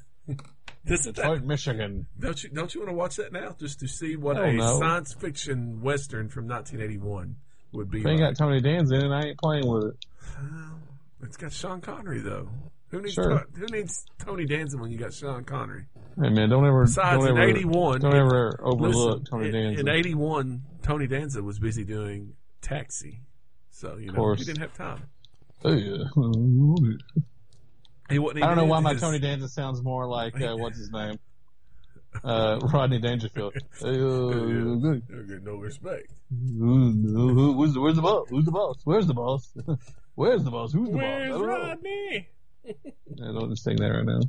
Detroit, 0.86 1.42
Michigan. 1.45 2.07
Don't 2.18 2.42
you 2.42 2.51
don't 2.51 2.74
you 2.74 2.80
want 2.80 2.90
to 2.90 2.95
watch 2.97 3.16
that 3.16 3.32
now 3.32 3.57
just 3.59 3.80
to 3.80 3.88
see 3.88 4.16
what 4.16 4.36
a 4.38 4.53
no. 4.53 4.78
science 4.78 5.14
fiction 5.14 5.80
western 5.80 6.28
from 6.28 6.47
1981 6.47 7.36
would 7.72 7.90
be 7.90 8.01
If 8.01 8.07
ain't 8.07 8.20
like? 8.20 8.36
got 8.36 8.45
Tony 8.45 8.61
Danza 8.61 8.95
in 8.97 9.07
it, 9.07 9.11
I 9.14 9.28
ain't 9.28 9.38
playing 9.38 9.66
with 9.66 9.84
it. 9.95 10.07
Well, 10.40 10.78
it's 11.22 11.36
got 11.38 11.53
Sean 11.53 11.80
Connery 11.80 12.20
though. 12.20 12.49
Who 12.95 13.01
needs 13.03 13.14
Sure. 13.14 13.45
Who 13.57 13.66
needs 13.66 14.07
Tony 14.24 14.47
Danza 14.47 14.78
when 14.78 14.92
you 14.92 14.99
got 14.99 15.12
Sean 15.12 15.42
Connery? 15.42 15.86
Hey 16.16 16.30
man, 16.30 16.49
don't 16.49 16.64
ever, 16.64 16.84
Besides, 16.84 17.24
don't 17.24 17.36
in 17.36 17.42
ever, 17.42 17.51
'81, 17.51 18.01
don't 18.01 18.14
ever 18.14 18.61
overlook 18.62 19.18
listen, 19.20 19.24
Tony 19.24 19.51
Danza. 19.51 19.80
in 19.80 19.88
'81, 19.88 20.62
Tony 20.80 21.09
Danza 21.09 21.42
was 21.42 21.59
busy 21.59 21.82
doing 21.82 22.34
Taxi, 22.62 23.18
so 23.70 23.97
you 23.97 24.12
know 24.12 24.34
he 24.34 24.45
didn't 24.45 24.61
have 24.61 24.74
time. 24.74 25.09
Oh, 25.64 25.72
yeah. 25.72 26.05
I 28.11 28.14
don't 28.14 28.57
know 28.57 28.64
why 28.66 28.78
my 28.78 28.92
his- 28.92 29.01
Tony 29.01 29.18
Danza 29.18 29.49
sounds 29.49 29.82
more 29.82 30.07
like 30.07 30.40
uh, 30.40 30.55
what's 30.57 30.78
his 30.78 30.92
name, 30.92 31.18
uh, 32.22 32.61
Rodney 32.72 33.01
Dangerfield. 33.01 33.55
Uh, 33.82 33.90
good. 33.90 35.03
He'll 35.11 35.22
get 35.24 35.42
no 35.42 35.57
respect. 35.57 36.12
Who's 36.30 37.76
where's 37.76 37.97
the 37.97 38.03
boss? 38.03 38.28
Who's 38.30 38.45
the 38.45 38.53
boss? 38.53 38.76
Where's 38.84 39.09
the 39.09 39.14
boss? 39.14 39.53
Where's 40.14 40.45
the 40.45 40.51
boss? 40.53 40.72
Who's 40.72 40.90
the 40.90 40.97
Where's 40.97 41.32
boss? 41.32 41.42
I 41.42 41.47
don't 41.47 41.82
know. 41.82 42.20
Rodney? 42.64 42.94
I 43.22 43.32
don't 43.32 43.50
just 43.50 43.64
sing 43.64 43.76
that 43.76 43.88
right 43.88 44.04
now. 44.04 44.20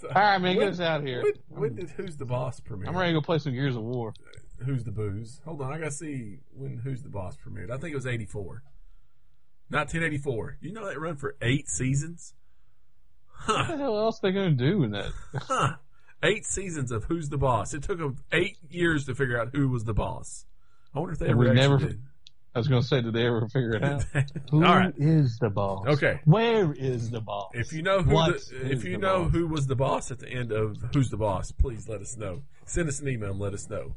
So- 0.00 0.08
All 0.08 0.14
right, 0.14 0.38
man, 0.38 0.56
when- 0.56 0.66
get 0.66 0.74
us 0.74 0.80
out 0.80 1.00
of 1.00 1.06
here. 1.06 1.22
When, 1.48 1.60
when 1.60 1.74
did 1.74 1.90
Who's 1.90 2.16
the 2.16 2.24
Boss 2.26 2.60
premiere? 2.60 2.88
I'm 2.88 2.96
ready 2.96 3.12
to 3.12 3.20
go 3.20 3.24
play 3.24 3.38
some 3.38 3.52
Gears 3.52 3.76
of 3.76 3.82
War. 3.82 4.12
Who's 4.64 4.84
the 4.84 4.90
Booze? 4.92 5.40
Hold 5.44 5.60
on, 5.62 5.72
I 5.72 5.78
gotta 5.78 5.90
see 5.90 6.38
when 6.54 6.78
Who's 6.78 7.02
the 7.02 7.08
Boss 7.10 7.36
premiered. 7.36 7.70
I 7.70 7.76
think 7.78 7.92
it 7.92 7.96
was 7.96 8.06
'84, 8.06 8.62
not 9.70 9.88
1984. 9.92 10.58
You 10.60 10.72
know 10.72 10.86
that 10.86 10.98
run 10.98 11.16
for 11.16 11.36
eight 11.42 11.68
seasons? 11.68 12.34
What 13.44 13.66
Huh? 13.66 13.72
the 13.72 13.76
hell 13.76 13.98
else 13.98 14.18
are 14.22 14.28
they 14.28 14.32
going 14.32 14.56
to 14.56 14.64
do 14.70 14.82
in 14.82 14.92
that? 14.92 15.12
Huh? 15.42 15.74
Eight 16.22 16.46
seasons 16.46 16.90
of 16.90 17.04
Who's 17.04 17.28
the 17.28 17.36
Boss. 17.36 17.74
It 17.74 17.82
took 17.82 17.98
them 17.98 18.16
eight 18.32 18.56
years 18.70 19.04
to 19.04 19.14
figure 19.14 19.38
out 19.38 19.50
who 19.54 19.68
was 19.68 19.84
the 19.84 19.92
boss. 19.92 20.46
I 20.94 20.98
wonder 21.00 21.12
if 21.12 21.18
they 21.18 21.26
And 21.26 21.32
ever 21.38 21.50
we 21.50 21.54
never- 21.54 21.76
did. 21.78 22.00
I 22.56 22.58
was 22.58 22.68
going 22.68 22.80
to 22.80 22.88
say, 22.88 23.02
did 23.02 23.12
they 23.12 23.26
ever 23.26 23.46
figure 23.48 23.76
it 23.76 23.84
out? 23.84 24.02
All 24.52 24.60
right. 24.60 24.94
is 24.96 25.36
the 25.38 25.50
boss? 25.50 25.86
Okay. 25.86 26.20
Where 26.24 26.72
is 26.72 27.10
the 27.10 27.20
boss? 27.20 27.50
If 27.52 27.70
you 27.74 27.82
know 27.82 28.00
who 28.00 28.14
What 28.14 28.40
the, 28.48 28.72
if 28.72 28.82
you 28.82 28.92
the 28.92 28.98
know 28.98 29.24
boss? 29.24 29.32
who 29.32 29.46
was 29.46 29.66
the 29.66 29.76
boss 29.76 30.10
at 30.10 30.20
the 30.20 30.28
end 30.30 30.52
of 30.52 30.78
Who's 30.94 31.10
the 31.10 31.18
Boss, 31.18 31.52
please 31.52 31.86
let 31.86 32.00
us 32.00 32.16
know. 32.16 32.44
Send 32.64 32.88
us 32.88 32.98
an 33.00 33.08
email 33.08 33.32
and 33.32 33.38
let 33.38 33.52
us 33.52 33.68
know. 33.68 33.96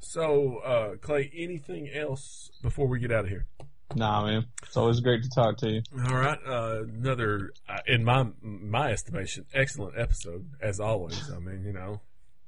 So, 0.00 0.58
uh, 0.58 0.96
Clay, 1.00 1.30
anything 1.34 1.88
else 1.88 2.50
before 2.60 2.86
we 2.88 2.98
get 2.98 3.10
out 3.10 3.24
of 3.24 3.30
here? 3.30 3.46
Nah, 3.94 4.26
man. 4.26 4.44
It's 4.62 4.76
always 4.76 5.00
great 5.00 5.22
to 5.22 5.30
talk 5.30 5.56
to 5.58 5.70
you. 5.70 5.82
All 6.06 6.16
right, 6.16 6.38
uh, 6.46 6.82
another, 6.82 7.52
uh, 7.66 7.78
in 7.86 8.04
my 8.04 8.26
my 8.42 8.90
estimation, 8.92 9.46
excellent 9.54 9.96
episode 9.98 10.50
as 10.60 10.78
always. 10.78 11.30
I 11.34 11.38
mean, 11.38 11.64
you 11.64 11.72
know, 11.72 12.02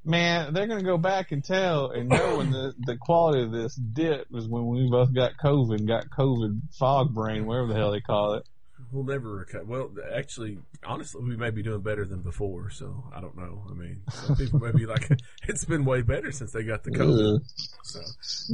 Man, 0.07 0.55
they're 0.55 0.69
going 0.69 0.79
to 0.79 0.85
go 0.85 0.99
back 0.99 1.33
and 1.33 1.43
tell 1.43 1.91
and 1.91 2.09
know 2.09 2.37
when 2.37 2.53
the, 2.53 2.75
the 2.79 2.97
quality 2.97 3.43
of 3.43 3.51
this 3.51 3.75
dip 3.75 4.31
was 4.31 4.47
when 4.47 4.69
we 4.69 4.89
both 4.89 5.13
got 5.13 5.33
COVID, 5.37 5.85
got 5.87 6.09
COVID 6.11 6.61
fog 6.79 7.13
brain, 7.13 7.45
whatever 7.45 7.67
the 7.67 7.75
hell 7.75 7.91
they 7.91 8.01
call 8.01 8.35
it. 8.35 8.47
we'll 8.93 9.03
never 9.03 9.29
recover. 9.29 9.65
Well, 9.65 9.91
actually, 10.15 10.59
honestly, 10.85 11.25
we 11.25 11.37
may 11.37 11.51
be 11.51 11.65
doing 11.65 11.81
better 11.81 12.05
than 12.05 12.21
before. 12.21 12.71
So 12.71 13.03
I 13.13 13.21
don't 13.21 13.37
know. 13.37 13.65
I 13.69 13.75
mean, 13.75 14.03
some 14.11 14.37
people 14.37 14.61
may 14.61 14.71
be 14.71 14.87
like, 14.87 15.11
it's 15.49 15.65
been 15.65 15.85
way 15.85 16.03
better 16.03 16.31
since 16.31 16.53
they 16.53 16.63
got 16.63 16.85
the 16.85 16.93
COVID. 16.93 17.37
Ugh. 17.37 17.43
So, 17.83 18.01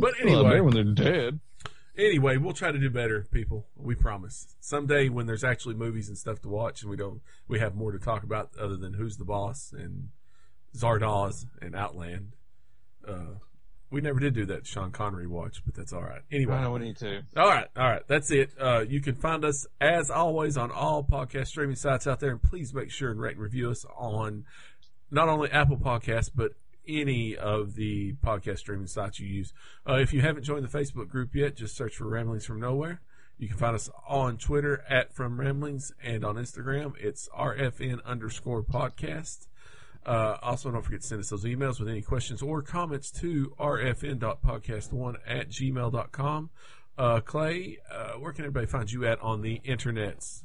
but 0.00 0.14
anyway, 0.22 0.42
better 0.42 0.64
when 0.64 0.74
they're 0.74 0.84
dead. 1.12 1.40
Anyway, 1.98 2.38
we'll 2.38 2.54
try 2.54 2.72
to 2.72 2.78
do 2.78 2.88
better, 2.88 3.26
people. 3.30 3.66
We 3.76 3.94
promise. 3.94 4.46
Someday 4.60 5.10
when 5.10 5.26
there's 5.26 5.44
actually 5.44 5.74
movies 5.74 6.08
and 6.08 6.16
stuff 6.16 6.40
to 6.40 6.48
watch 6.48 6.80
and 6.80 6.90
we 6.90 6.96
don't 6.96 7.20
we 7.46 7.58
have 7.58 7.74
more 7.74 7.92
to 7.92 7.98
talk 7.98 8.22
about 8.22 8.50
other 8.58 8.76
than 8.76 8.94
Who's 8.94 9.18
the 9.18 9.26
Boss 9.26 9.74
and 9.76 10.08
Zardoz 10.76 11.46
and 11.60 11.74
Outland. 11.74 12.32
Uh 13.06 13.34
we 13.90 14.00
never 14.00 14.18
did 14.18 14.32
do 14.34 14.46
that 14.46 14.66
Sean 14.66 14.90
Connery 14.90 15.26
watch, 15.26 15.62
but 15.66 15.74
that's 15.74 15.92
all 15.92 16.02
right. 16.02 16.22
Anyway, 16.32 16.54
I 16.54 16.62
know 16.62 16.72
we 16.72 16.80
need 16.80 16.96
to. 16.96 17.22
all 17.36 17.46
right, 17.46 17.66
all 17.76 17.90
right. 17.90 18.02
That's 18.08 18.30
it. 18.30 18.50
Uh, 18.58 18.80
you 18.88 19.02
can 19.02 19.16
find 19.16 19.44
us 19.44 19.66
as 19.82 20.10
always 20.10 20.56
on 20.56 20.70
all 20.70 21.04
podcast 21.04 21.48
streaming 21.48 21.76
sites 21.76 22.06
out 22.06 22.18
there, 22.18 22.30
and 22.30 22.42
please 22.42 22.72
make 22.72 22.90
sure 22.90 23.10
and 23.10 23.20
rate 23.20 23.34
and 23.34 23.42
review 23.42 23.70
us 23.70 23.84
on 23.94 24.46
not 25.10 25.28
only 25.28 25.50
Apple 25.50 25.76
Podcasts 25.76 26.30
but 26.34 26.52
any 26.88 27.36
of 27.36 27.74
the 27.74 28.14
podcast 28.24 28.58
streaming 28.58 28.86
sites 28.86 29.20
you 29.20 29.28
use. 29.28 29.52
Uh, 29.88 29.96
if 29.96 30.12
you 30.12 30.22
haven't 30.22 30.44
joined 30.44 30.64
the 30.64 30.78
Facebook 30.78 31.08
group 31.08 31.34
yet, 31.34 31.54
just 31.54 31.76
search 31.76 31.94
for 31.94 32.08
Ramblings 32.08 32.46
from 32.46 32.60
Nowhere. 32.60 33.02
You 33.38 33.48
can 33.48 33.58
find 33.58 33.74
us 33.74 33.90
on 34.08 34.38
Twitter 34.38 34.84
at 34.88 35.14
From 35.14 35.38
Ramblings 35.38 35.92
and 36.02 36.24
on 36.24 36.36
Instagram 36.36 36.94
it's 36.98 37.28
RFN 37.36 38.04
underscore 38.04 38.62
podcast. 38.62 39.48
Uh, 40.04 40.36
also, 40.42 40.70
don't 40.70 40.82
forget 40.82 41.00
to 41.00 41.06
send 41.06 41.20
us 41.20 41.30
those 41.30 41.44
emails 41.44 41.78
with 41.78 41.88
any 41.88 42.02
questions 42.02 42.42
or 42.42 42.60
comments 42.62 43.10
to 43.10 43.54
rfn.podcast1 43.58 45.14
at 45.26 45.48
gmail.com. 45.48 46.50
Uh, 46.98 47.20
Clay, 47.20 47.78
uh, 47.90 48.12
where 48.18 48.32
can 48.32 48.44
everybody 48.44 48.66
find 48.66 48.90
you 48.90 49.06
at 49.06 49.20
on 49.20 49.40
the 49.42 49.60
internets? 49.64 50.42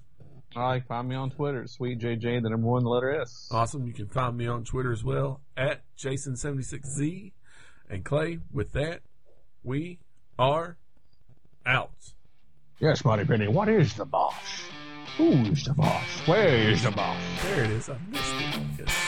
All 0.55 0.63
right, 0.63 0.83
find 0.87 1.09
me 1.09 1.15
on 1.15 1.29
Twitter, 1.31 1.67
Sweet 1.67 1.99
JJ, 1.99 2.41
the 2.41 2.49
number 2.49 2.67
one, 2.67 2.83
the 2.83 2.89
letter 2.89 3.19
S. 3.21 3.49
Awesome. 3.51 3.85
You 3.85 3.93
can 3.93 4.07
find 4.07 4.37
me 4.37 4.47
on 4.47 4.63
Twitter 4.63 4.91
as 4.91 5.03
well 5.03 5.41
at 5.55 5.81
Jason76Z. 5.97 7.31
And 7.89 8.03
Clay, 8.03 8.39
with 8.51 8.71
that, 8.73 9.01
we 9.63 9.99
are 10.39 10.77
out. 11.65 12.13
Yes, 12.79 13.03
Monty 13.03 13.25
Penny, 13.25 13.47
what 13.47 13.69
is 13.69 13.93
the 13.95 14.05
boss? 14.05 14.35
Who's 15.17 15.65
the 15.65 15.73
boss? 15.73 16.27
Where 16.27 16.47
is 16.47 16.83
the 16.83 16.91
boss? 16.91 17.21
There 17.43 17.63
it 17.63 17.71
is. 17.71 17.89
I 17.89 17.97
missed 18.09 18.33
it. 18.39 18.61
Yes. 18.79 19.06